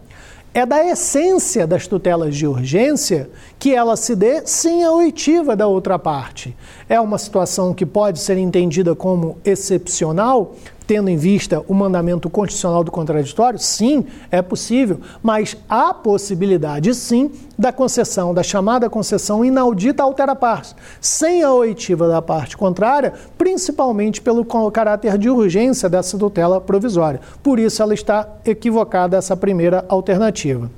É 0.54 0.66
da 0.66 0.84
essência 0.84 1.66
das 1.66 1.86
tutelas 1.86 2.36
de 2.36 2.46
urgência 2.46 3.30
que 3.58 3.74
ela 3.74 3.96
se 3.96 4.14
dê 4.14 4.46
sem 4.46 4.84
a 4.84 4.92
oitiva 4.92 5.56
da 5.56 5.66
outra 5.66 5.98
parte. 5.98 6.54
É 6.86 7.00
uma 7.00 7.16
situação 7.16 7.72
que 7.72 7.86
pode 7.86 8.20
ser 8.20 8.36
entendida 8.36 8.94
como 8.94 9.38
excepcional, 9.46 10.54
tendo 10.86 11.08
em 11.08 11.16
vista 11.16 11.62
o 11.68 11.74
mandamento 11.74 12.28
constitucional 12.28 12.84
do 12.84 12.90
contraditório? 12.90 13.58
Sim, 13.58 14.04
é 14.30 14.42
possível, 14.42 15.00
mas 15.22 15.56
há 15.68 15.94
possibilidade 15.94 16.94
sim 16.94 17.30
da 17.58 17.72
concessão, 17.72 18.34
da 18.34 18.42
chamada 18.42 18.90
concessão 18.90 19.44
inaudita 19.44 20.02
altera 20.02 20.34
partes, 20.34 20.74
sem 21.00 21.42
a 21.42 21.52
oitiva 21.52 22.08
da 22.08 22.20
parte 22.20 22.56
contrária, 22.56 23.12
principalmente 23.38 24.20
pelo 24.20 24.44
caráter 24.70 25.16
de 25.16 25.30
urgência 25.30 25.88
dessa 25.88 26.18
tutela 26.18 26.60
provisória. 26.60 27.20
Por 27.42 27.58
isso 27.58 27.82
ela 27.82 27.94
está 27.94 28.28
equivocada 28.44 29.16
essa 29.16 29.36
primeira 29.36 29.84
alternativa. 29.88 30.70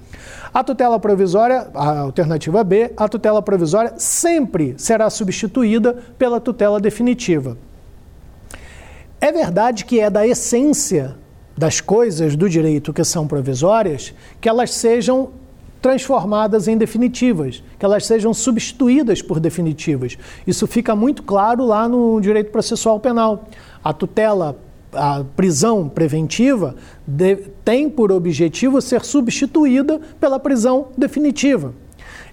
A 0.53 0.63
tutela 0.63 1.01
provisória, 1.01 1.67
a 1.75 1.99
alternativa 1.99 2.63
B, 2.63 2.93
a 2.97 3.09
tutela 3.09 3.43
provisória 3.43 3.95
sempre 3.97 4.75
será 4.79 5.11
substituída 5.11 5.97
pela 6.17 6.41
tutela 6.41 6.79
definitiva. 6.79 7.57
É 9.25 9.33
verdade 9.33 9.87
que 9.87 10.01
é 10.01 10.11
da 10.11 10.27
essência 10.27 11.17
das 11.57 11.81
coisas 11.81 12.37
do 12.37 12.47
direito 12.47 12.93
que 12.93 13.03
são 13.03 13.27
provisórias 13.27 14.13
que 14.39 14.51
elas 14.51 14.71
sejam 14.75 15.31
transformadas 15.81 16.69
em 16.69 16.77
definitivas, 16.77 17.63
que 17.79 17.87
elas 17.87 18.05
sejam 18.05 18.35
substituídas 18.35 19.23
por 19.23 19.41
definitivas. 19.41 20.19
Isso 20.47 20.67
fica 20.67 20.95
muito 20.95 21.23
claro 21.23 21.65
lá 21.65 21.89
no 21.89 22.21
direito 22.21 22.51
processual 22.51 23.01
penal. 23.01 23.49
A 23.83 23.95
tutela, 23.95 24.59
a 24.93 25.25
prisão 25.35 25.89
preventiva 25.89 26.77
de, 27.07 27.37
tem 27.65 27.89
por 27.89 28.13
objetivo 28.13 28.79
ser 28.83 29.07
substituída 29.07 30.03
pela 30.21 30.39
prisão 30.39 30.89
definitiva. 30.99 31.73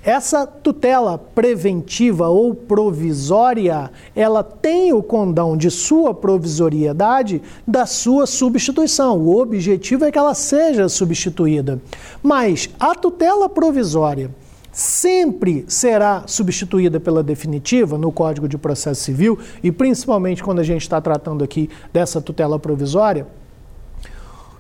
Essa 0.04 0.48
tutela 0.48 1.16
preventiva 1.18 2.28
ou 2.28 2.56
provisória, 2.56 3.92
ela 4.16 4.44
tem 4.44 4.92
o 4.92 5.04
condão 5.04 5.56
de 5.56 5.70
sua 5.70 6.12
provisoriedade 6.12 7.40
da 7.68 7.86
sua 7.86 8.26
substituição. 8.26 9.20
O 9.20 9.40
objetivo 9.40 10.06
é 10.06 10.12
que 10.12 10.18
ela 10.18 10.34
seja 10.34 10.90
substituída. 10.90 11.80
Mas 12.24 12.68
a 12.80 12.96
tutela 12.96 13.48
provisória 13.48 14.32
sempre 14.72 15.66
será 15.68 16.24
substituída 16.26 17.00
pela 17.00 17.22
definitiva 17.22 17.96
no 17.96 18.12
Código 18.12 18.48
de 18.48 18.58
Processo 18.58 19.02
Civil 19.02 19.38
e 19.62 19.72
principalmente 19.72 20.42
quando 20.44 20.60
a 20.60 20.64
gente 20.64 20.82
está 20.82 21.00
tratando 21.00 21.44
aqui 21.44 21.70
dessa 21.94 22.20
tutela 22.20 22.58
provisória 22.58 23.28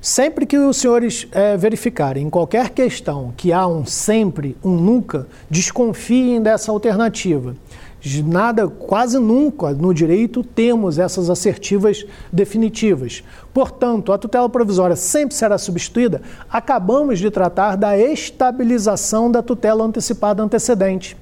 Sempre 0.01 0.47
que 0.47 0.57
os 0.57 0.77
senhores 0.77 1.27
é, 1.31 1.55
verificarem 1.55 2.25
em 2.25 2.29
qualquer 2.29 2.71
questão 2.71 3.31
que 3.37 3.53
há 3.53 3.67
um 3.67 3.85
sempre, 3.85 4.57
um 4.63 4.71
nunca, 4.71 5.27
desconfiem 5.47 6.41
dessa 6.41 6.71
alternativa. 6.71 7.55
Nada, 8.25 8.67
quase 8.67 9.19
nunca 9.19 9.73
no 9.73 9.93
direito 9.93 10.43
temos 10.43 10.97
essas 10.97 11.29
assertivas 11.29 12.03
definitivas. 12.33 13.23
Portanto, 13.53 14.11
a 14.11 14.17
tutela 14.17 14.49
provisória 14.49 14.95
sempre 14.95 15.35
será 15.35 15.55
substituída. 15.59 16.23
Acabamos 16.49 17.19
de 17.19 17.29
tratar 17.29 17.75
da 17.75 17.95
estabilização 17.95 19.29
da 19.29 19.43
tutela 19.43 19.83
antecipada 19.83 20.41
antecedente. 20.41 21.15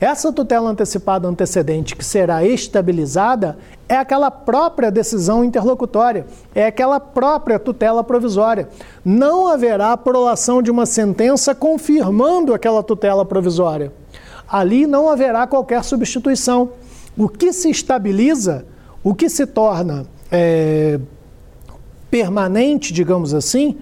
Essa 0.00 0.32
tutela 0.32 0.70
antecipada 0.70 1.28
antecedente 1.28 1.94
que 1.94 2.02
será 2.02 2.42
estabilizada 2.42 3.58
é 3.86 3.96
aquela 3.96 4.30
própria 4.30 4.90
decisão 4.90 5.44
interlocutória, 5.44 6.26
é 6.54 6.64
aquela 6.64 6.98
própria 6.98 7.58
tutela 7.58 8.02
provisória. 8.02 8.66
Não 9.04 9.46
haverá 9.46 9.94
prolação 9.98 10.62
de 10.62 10.70
uma 10.70 10.86
sentença 10.86 11.54
confirmando 11.54 12.54
aquela 12.54 12.82
tutela 12.82 13.26
provisória. 13.26 13.92
Ali 14.48 14.86
não 14.86 15.10
haverá 15.10 15.46
qualquer 15.46 15.84
substituição. 15.84 16.70
O 17.14 17.28
que 17.28 17.52
se 17.52 17.68
estabiliza, 17.68 18.64
o 19.04 19.14
que 19.14 19.28
se 19.28 19.44
torna 19.44 20.06
é, 20.32 20.98
permanente, 22.10 22.90
digamos 22.90 23.34
assim, 23.34 23.76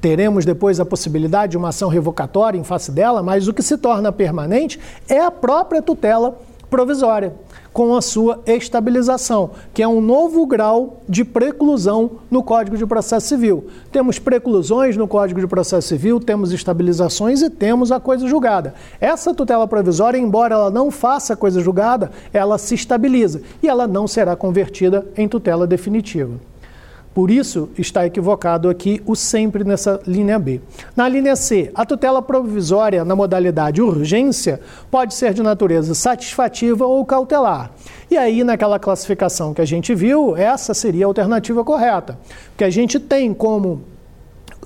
teremos 0.00 0.44
depois 0.44 0.80
a 0.80 0.84
possibilidade 0.84 1.52
de 1.52 1.56
uma 1.56 1.68
ação 1.68 1.88
revocatória 1.88 2.58
em 2.58 2.64
face 2.64 2.90
dela, 2.90 3.22
mas 3.22 3.48
o 3.48 3.52
que 3.52 3.62
se 3.62 3.76
torna 3.76 4.12
permanente 4.12 4.78
é 5.08 5.20
a 5.20 5.30
própria 5.30 5.82
tutela 5.82 6.38
provisória, 6.72 7.34
com 7.70 7.94
a 7.94 8.00
sua 8.00 8.40
estabilização, 8.46 9.50
que 9.74 9.82
é 9.82 9.88
um 9.88 10.00
novo 10.00 10.46
grau 10.46 11.02
de 11.06 11.22
preclusão 11.22 12.12
no 12.30 12.42
Código 12.42 12.78
de 12.78 12.86
Processo 12.86 13.28
Civil. 13.28 13.66
Temos 13.92 14.18
preclusões 14.18 14.96
no 14.96 15.06
Código 15.06 15.38
de 15.38 15.46
Processo 15.46 15.88
Civil, 15.88 16.18
temos 16.18 16.50
estabilizações 16.50 17.42
e 17.42 17.50
temos 17.50 17.92
a 17.92 18.00
coisa 18.00 18.26
julgada. 18.26 18.72
Essa 18.98 19.34
tutela 19.34 19.68
provisória, 19.68 20.16
embora 20.16 20.54
ela 20.54 20.70
não 20.70 20.90
faça 20.90 21.36
coisa 21.36 21.60
julgada, 21.60 22.10
ela 22.32 22.56
se 22.56 22.74
estabiliza 22.74 23.42
e 23.62 23.68
ela 23.68 23.86
não 23.86 24.08
será 24.08 24.34
convertida 24.34 25.06
em 25.14 25.28
tutela 25.28 25.66
definitiva. 25.66 26.51
Por 27.14 27.30
isso 27.30 27.68
está 27.76 28.06
equivocado 28.06 28.68
aqui 28.68 29.02
o 29.04 29.14
sempre 29.14 29.64
nessa 29.64 30.00
linha 30.06 30.38
B. 30.38 30.60
Na 30.96 31.06
linha 31.08 31.36
C, 31.36 31.70
a 31.74 31.84
tutela 31.84 32.22
provisória 32.22 33.04
na 33.04 33.14
modalidade 33.14 33.82
urgência 33.82 34.60
pode 34.90 35.14
ser 35.14 35.34
de 35.34 35.42
natureza 35.42 35.94
satisfativa 35.94 36.86
ou 36.86 37.04
cautelar. 37.04 37.70
E 38.10 38.16
aí, 38.16 38.42
naquela 38.42 38.78
classificação 38.78 39.52
que 39.52 39.60
a 39.60 39.66
gente 39.66 39.94
viu, 39.94 40.36
essa 40.36 40.72
seria 40.72 41.04
a 41.04 41.08
alternativa 41.08 41.62
correta. 41.64 42.18
Porque 42.50 42.64
a 42.64 42.70
gente 42.70 42.98
tem 42.98 43.34
como 43.34 43.82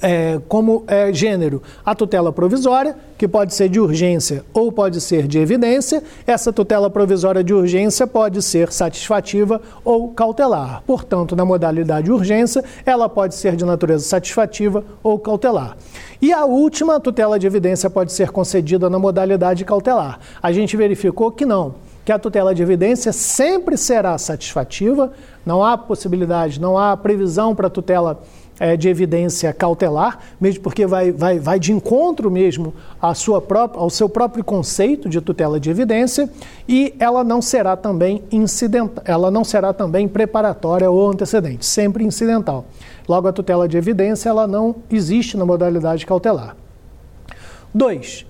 é, 0.01 0.41
como 0.49 0.85
é, 0.87 1.13
gênero 1.13 1.63
a 1.85 1.95
tutela 1.95 2.33
provisória, 2.33 2.97
que 3.17 3.27
pode 3.27 3.55
ser 3.55 3.69
de 3.69 3.81
urgência 3.81 4.45
ou 4.53 4.71
pode 4.71 5.01
ser 5.01 5.27
de 5.27 5.39
evidência. 5.39 6.03
Essa 6.27 6.53
tutela 6.53 6.91
provisória 6.91 7.43
de 7.43 7.55
urgência 7.55 8.07
pode 8.07 8.43
ser 8.43 8.73
satisfativa 8.73 9.61
ou 9.85 10.09
cautelar. 10.13 10.83
Portanto, 10.87 11.35
na 11.35 11.45
modalidade 11.45 12.13
urgência, 12.13 12.63
ela 12.85 13.09
pode 13.09 13.35
ser 13.35 13.57
de 13.57 13.65
natureza 13.65 14.05
satisfativa 14.05 14.85
ou 15.03 15.19
cautelar. 15.19 15.77
E 16.21 16.33
a 16.33 16.45
última 16.45 16.99
tutela 17.01 17.39
de 17.39 17.47
evidência 17.47 17.89
pode 17.91 18.13
ser 18.13 18.31
concedida 18.31 18.89
na 18.89 18.99
modalidade 18.99 19.65
cautelar. 19.65 20.19
A 20.43 20.53
gente 20.53 20.77
verificou 20.77 21.31
que 21.31 21.45
não 21.45 21.87
que 22.07 22.13
a 22.13 22.21
tutela 22.21 22.55
de 22.55 22.63
evidência 22.63 23.13
sempre 23.13 23.77
será 23.77 24.17
satisfativa, 24.17 25.13
não 25.45 25.65
há 25.65 25.77
possibilidade, 25.77 26.61
não 26.61 26.79
há 26.79 26.97
previsão 26.97 27.53
para 27.53 27.67
a 27.67 27.71
tutela 27.71 28.23
é, 28.59 28.77
de 28.77 28.89
evidência 28.89 29.53
cautelar, 29.53 30.19
mesmo 30.41 30.63
porque 30.63 30.87
vai, 30.87 31.13
vai, 31.13 31.39
vai 31.39 31.59
de 31.59 31.73
encontro 31.73 32.31
mesmo 32.31 32.75
à 33.01 33.15
sua 33.15 33.41
própria, 33.41 33.81
ao 33.81 33.91
seu 33.91 34.09
próprio 34.09 34.45
conceito 34.45 35.09
de 35.09 35.21
tutela 35.21 35.61
de 35.61 35.71
evidência, 35.71 36.31
e 36.69 36.95
ela 36.99 37.23
não 37.23 37.43
será 37.43 37.77
também 37.77 38.23
incidental, 38.31 39.03
ela 39.07 39.31
não 39.31 39.45
será 39.45 39.73
também 39.73 40.09
preparatória 40.09 40.91
ou 40.91 41.11
antecedente, 41.11 41.65
sempre 41.65 42.05
incidental. 42.05 42.65
Logo, 43.09 43.29
a 43.29 43.33
tutela 43.33 43.69
de 43.69 43.77
evidência 43.77 44.29
ela 44.29 44.47
não 44.47 44.77
existe 44.91 45.37
na 45.37 45.45
modalidade 45.45 46.05
cautelar. 46.05 46.57
2. 47.75 48.27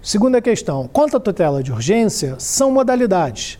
Segunda 0.00 0.40
questão. 0.40 0.88
Quanto 0.92 1.16
à 1.16 1.20
tutela 1.20 1.62
de 1.62 1.72
urgência, 1.72 2.36
são 2.38 2.70
modalidades 2.70 3.58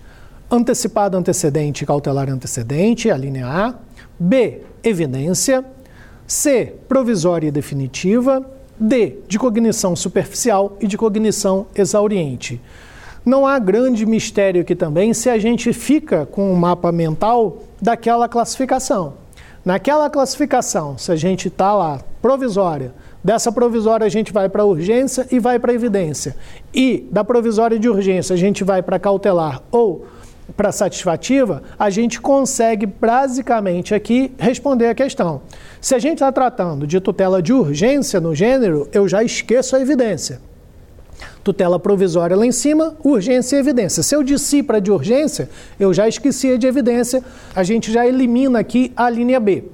antecipado 0.55 1.17
antecedente 1.17 1.85
cautelar 1.85 2.31
antecedente, 2.31 3.11
a 3.11 3.17
linha 3.17 3.47
A. 3.47 3.75
B, 4.19 4.63
evidência. 4.83 5.65
C, 6.27 6.75
provisória 6.89 7.49
e 7.49 7.51
definitiva. 7.51 8.45
D, 8.79 9.19
de 9.29 9.39
cognição 9.39 9.95
superficial 9.95 10.77
e 10.81 10.87
de 10.87 10.97
cognição 10.97 11.67
exauriente. 11.75 12.61
Não 13.25 13.47
há 13.47 13.59
grande 13.59 14.05
mistério 14.05 14.61
aqui 14.63 14.75
também 14.75 15.15
se 15.15 15.31
a 15.31 15.39
gente 15.39 15.73
fica 15.73 16.27
com 16.27 16.51
o 16.51 16.53
um 16.53 16.57
mapa 16.57 16.93
mental 16.93 17.63
daquela 17.81 18.29
classificação. 18.29 19.15
Naquela 19.65 20.11
classificação, 20.11 20.99
se 20.99 21.11
a 21.11 21.17
gente 21.17 21.49
está 21.49 21.73
lá, 21.75 22.01
provisória, 22.21 22.93
dessa 23.23 23.51
provisória 23.51 24.05
a 24.07 24.11
gente 24.11 24.31
vai 24.31 24.47
para 24.49 24.65
urgência 24.65 25.27
e 25.33 25.39
vai 25.39 25.59
para 25.59 25.73
evidência. 25.73 26.37
E 26.75 27.09
da 27.11 27.25
provisória 27.25 27.79
de 27.79 27.89
urgência 27.89 28.35
a 28.35 28.37
gente 28.37 28.63
vai 28.63 28.83
para 28.83 28.99
cautelar 28.99 29.63
ou 29.73 30.05
para 30.57 30.71
satisfativa, 30.71 31.63
a 31.79 31.89
gente 31.89 32.21
consegue 32.21 32.87
basicamente 32.87 33.95
aqui 33.95 34.33
responder 34.39 34.89
a 34.89 34.95
questão. 34.95 35.43
Se 35.81 35.95
a 35.95 35.99
gente 35.99 36.15
está 36.15 36.31
tratando 36.31 36.87
de 36.87 37.01
tutela 37.01 37.41
de 37.41 37.53
urgência 37.53 38.21
no 38.21 38.35
gênero, 38.35 38.89
eu 38.93 39.09
já 39.09 39.23
esqueço 39.23 39.75
a 39.75 39.81
evidência. 39.81 40.41
Tutela 41.43 41.79
provisória 41.79 42.37
lá 42.37 42.45
em 42.45 42.53
cima, 42.53 42.97
urgência 43.03 43.57
e 43.57 43.59
evidência. 43.59 44.03
Se 44.03 44.15
eu 44.15 44.23
dissi 44.23 44.63
para 44.63 44.81
de 44.81 44.91
urgência, 44.91 45.49
eu 45.79 45.93
já 45.93 46.09
esqueci 46.09 46.53
a 46.53 46.57
de 46.57 46.67
evidência, 46.67 47.23
a 47.55 47.63
gente 47.63 47.93
já 47.93 48.07
elimina 48.07 48.59
aqui 48.59 48.93
a 48.97 49.09
linha 49.09 49.41
B. 49.41 49.65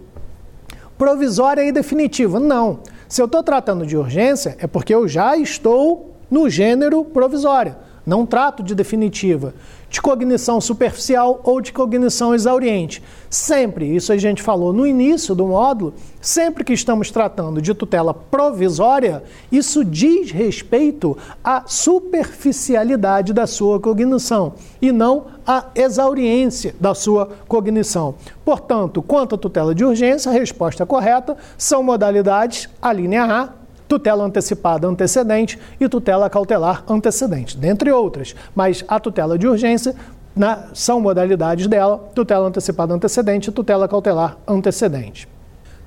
Provisória 0.97 1.63
e 1.63 1.73
definitiva. 1.73 2.39
Não. 2.39 2.81
Se 3.09 3.21
eu 3.21 3.27
estou 3.27 3.43
tratando 3.43 3.87
de 3.87 3.97
urgência, 3.97 4.57
é 4.61 4.67
porque 4.67 4.95
eu 4.95 5.09
já 5.09 5.37
estou 5.37 6.15
no 6.31 6.49
gênero 6.49 7.05
provisória. 7.05 7.77
Não 8.07 8.25
trato 8.27 8.63
de 8.63 8.75
definitiva 8.75 9.55
de 9.91 10.01
cognição 10.01 10.61
superficial 10.61 11.41
ou 11.43 11.61
de 11.61 11.73
cognição 11.73 12.33
exauriente. 12.33 13.03
Sempre, 13.29 13.95
isso 13.95 14.13
a 14.13 14.17
gente 14.17 14.41
falou 14.41 14.73
no 14.73 14.87
início 14.87 15.35
do 15.35 15.47
módulo, 15.47 15.93
sempre 16.21 16.63
que 16.63 16.73
estamos 16.73 17.11
tratando 17.11 17.61
de 17.61 17.75
tutela 17.75 18.15
provisória, 18.15 19.23
isso 19.51 19.85
diz 19.85 20.31
respeito 20.31 21.19
à 21.43 21.65
superficialidade 21.67 23.33
da 23.33 23.47
sua 23.47 23.81
cognição 23.81 24.55
e 24.81 24.93
não 24.93 25.27
à 25.47 25.67
exauriência 25.75 26.75
da 26.79 26.95
sua 26.95 27.29
cognição. 27.49 28.15
Portanto, 28.45 29.03
quanto 29.03 29.35
à 29.35 29.39
tutela 29.39 29.75
de 29.75 29.85
urgência, 29.85 30.31
a 30.31 30.35
resposta 30.35 30.87
correta 30.87 31.37
são 31.59 31.83
modalidades, 31.83 32.69
a 32.81 32.93
linha 32.93 33.25
A, 33.25 33.60
tutela 33.91 34.23
antecipada 34.23 34.87
antecedente 34.87 35.59
e 35.81 35.89
tutela 35.89 36.31
cautelar 36.31 36.85
antecedente, 36.89 37.59
dentre 37.59 37.91
outras. 37.91 38.37
Mas 38.55 38.85
a 38.87 39.01
tutela 39.01 39.37
de 39.37 39.49
urgência 39.49 39.97
na, 40.35 40.69
são 40.73 41.01
modalidades 41.01 41.67
dela, 41.67 41.99
tutela 42.15 42.47
antecipada 42.47 42.95
antecedente 42.95 43.51
e 43.51 43.53
tutela 43.53 43.89
cautelar 43.89 44.39
antecedente. 44.47 45.29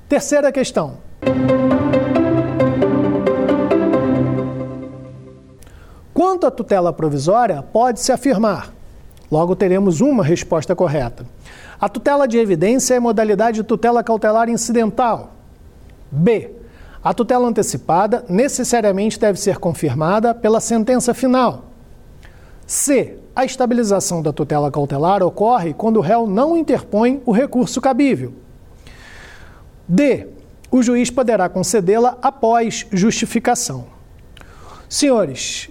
Terceira 0.10 0.52
questão. 0.52 0.98
Quanto 6.14 6.46
à 6.46 6.52
tutela 6.52 6.92
provisória, 6.92 7.64
pode-se 7.64 8.12
afirmar. 8.12 8.74
Logo 9.32 9.56
teremos 9.56 10.02
uma 10.02 10.26
resposta 10.26 10.76
correta. 10.76 11.26
A 11.80 11.88
tutela 11.88 12.28
de 12.28 12.38
evidência 12.38 12.96
é 12.96 13.00
modalidade 13.00 13.62
de 13.62 13.64
tutela 13.64 14.04
cautelar 14.04 14.50
incidental. 14.50 15.32
B. 16.12 16.63
A 17.04 17.14
tutela 17.14 17.48
antecipada 17.48 18.24
necessariamente 18.30 19.20
deve 19.20 19.38
ser 19.38 19.58
confirmada 19.58 20.34
pela 20.34 20.62
sentença 20.62 21.14
final. 21.14 21.66
C. 22.66 23.18
A 23.36 23.44
estabilização 23.44 24.22
da 24.22 24.32
tutela 24.32 24.72
cautelar 24.72 25.22
ocorre 25.22 25.74
quando 25.74 25.98
o 25.98 26.02
réu 26.02 26.26
não 26.26 26.56
interpõe 26.56 27.22
o 27.26 27.32
recurso 27.32 27.82
cabível. 27.82 28.34
D. 29.88 30.28
O 30.72 30.82
juiz 30.82 31.10
poderá 31.10 31.50
concedê-la 31.50 32.18
após 32.22 32.88
justificação. 32.92 33.86
Senhores, 34.88 35.70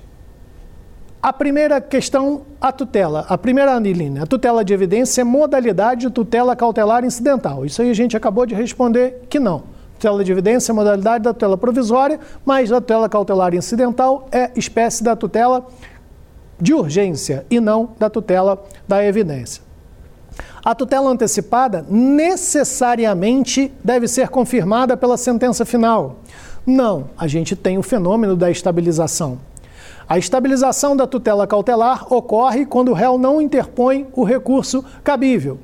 a 1.22 1.32
primeira 1.32 1.80
questão, 1.80 2.42
a 2.60 2.70
tutela. 2.72 3.24
A 3.28 3.38
primeira 3.38 3.72
anilina, 3.72 4.24
a 4.24 4.26
tutela 4.26 4.64
de 4.64 4.74
evidência 4.74 5.22
é 5.22 5.24
modalidade 5.24 6.02
de 6.02 6.10
tutela 6.10 6.54
cautelar 6.54 7.04
incidental. 7.04 7.64
Isso 7.64 7.80
aí 7.80 7.90
a 7.90 7.94
gente 7.94 8.16
acabou 8.16 8.44
de 8.44 8.54
responder 8.54 9.22
que 9.30 9.38
não. 9.38 9.71
Tutela 10.02 10.24
de 10.24 10.32
evidência 10.32 10.74
modalidade 10.74 11.22
da 11.22 11.32
tutela 11.32 11.56
provisória, 11.56 12.18
mas 12.44 12.72
a 12.72 12.80
tutela 12.80 13.08
cautelar 13.08 13.54
incidental 13.54 14.26
é 14.32 14.50
espécie 14.56 15.04
da 15.04 15.14
tutela 15.14 15.64
de 16.60 16.74
urgência 16.74 17.46
e 17.48 17.60
não 17.60 17.90
da 18.00 18.10
tutela 18.10 18.64
da 18.88 19.04
evidência. 19.04 19.62
A 20.64 20.74
tutela 20.74 21.08
antecipada 21.08 21.86
necessariamente 21.88 23.72
deve 23.84 24.08
ser 24.08 24.28
confirmada 24.28 24.96
pela 24.96 25.16
sentença 25.16 25.64
final. 25.64 26.16
Não, 26.66 27.10
a 27.16 27.28
gente 27.28 27.54
tem 27.54 27.78
o 27.78 27.82
fenômeno 27.82 28.34
da 28.34 28.50
estabilização. 28.50 29.38
A 30.08 30.18
estabilização 30.18 30.96
da 30.96 31.06
tutela 31.06 31.46
cautelar 31.46 32.12
ocorre 32.12 32.66
quando 32.66 32.88
o 32.88 32.94
réu 32.94 33.16
não 33.16 33.40
interpõe 33.40 34.08
o 34.14 34.24
recurso 34.24 34.84
cabível. 35.04 35.60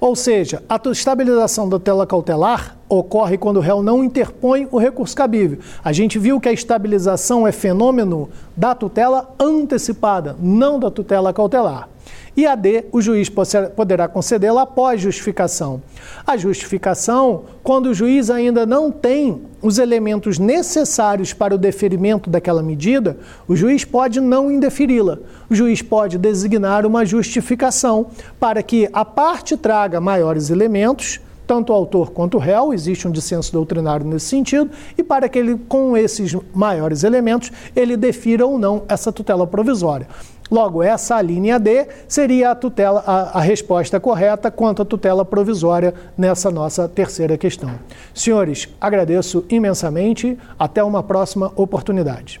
Ou 0.00 0.16
seja, 0.16 0.62
a 0.68 0.80
estabilização 0.90 1.68
da 1.68 1.78
tutela 1.78 2.06
cautelar 2.06 2.76
ocorre 2.98 3.38
quando 3.38 3.56
o 3.56 3.60
réu 3.60 3.82
não 3.82 4.04
interpõe 4.04 4.68
o 4.70 4.78
recurso 4.78 5.16
cabível. 5.16 5.58
A 5.82 5.92
gente 5.92 6.18
viu 6.18 6.38
que 6.38 6.48
a 6.48 6.52
estabilização 6.52 7.46
é 7.46 7.52
fenômeno 7.52 8.28
da 8.54 8.74
tutela 8.74 9.34
antecipada, 9.40 10.36
não 10.38 10.78
da 10.78 10.90
tutela 10.90 11.32
cautelar. 11.32 11.88
E 12.36 12.46
a 12.46 12.54
D, 12.54 12.86
o 12.92 13.00
juiz 13.00 13.30
poderá 13.76 14.08
concedê-la 14.08 14.62
após 14.62 15.00
justificação. 15.00 15.82
A 16.26 16.36
justificação, 16.36 17.44
quando 17.62 17.86
o 17.86 17.94
juiz 17.94 18.30
ainda 18.30 18.64
não 18.66 18.90
tem 18.90 19.42
os 19.62 19.78
elementos 19.78 20.38
necessários 20.38 21.32
para 21.32 21.54
o 21.54 21.58
deferimento 21.58 22.28
daquela 22.28 22.62
medida, 22.62 23.18
o 23.46 23.54
juiz 23.54 23.84
pode 23.84 24.20
não 24.20 24.50
indeferi-la. 24.50 25.18
O 25.48 25.54
juiz 25.54 25.82
pode 25.82 26.18
designar 26.18 26.86
uma 26.86 27.04
justificação 27.04 28.06
para 28.40 28.62
que 28.62 28.88
a 28.92 29.04
parte 29.04 29.56
traga 29.56 30.00
maiores 30.00 30.48
elementos 30.48 31.20
tanto 31.52 31.70
o 31.70 31.76
autor 31.76 32.12
quanto 32.12 32.38
o 32.38 32.40
réu, 32.40 32.72
existe 32.72 33.06
um 33.06 33.10
dissenso 33.10 33.52
doutrinário 33.52 34.06
nesse 34.06 34.24
sentido, 34.24 34.70
e 34.96 35.02
para 35.02 35.28
que 35.28 35.38
ele, 35.38 35.60
com 35.68 35.94
esses 35.94 36.34
maiores 36.54 37.04
elementos, 37.04 37.52
ele 37.76 37.94
defira 37.94 38.46
ou 38.46 38.58
não 38.58 38.84
essa 38.88 39.12
tutela 39.12 39.46
provisória. 39.46 40.08
Logo, 40.50 40.82
essa 40.82 41.20
linha 41.20 41.58
D 41.58 41.86
seria 42.08 42.52
a, 42.52 42.54
tutela, 42.54 43.04
a, 43.06 43.38
a 43.38 43.40
resposta 43.42 44.00
correta 44.00 44.50
quanto 44.50 44.80
à 44.80 44.84
tutela 44.86 45.26
provisória 45.26 45.92
nessa 46.16 46.50
nossa 46.50 46.88
terceira 46.88 47.36
questão. 47.36 47.72
Senhores, 48.14 48.66
agradeço 48.80 49.44
imensamente. 49.50 50.38
Até 50.58 50.82
uma 50.82 51.02
próxima 51.02 51.52
oportunidade 51.54 52.40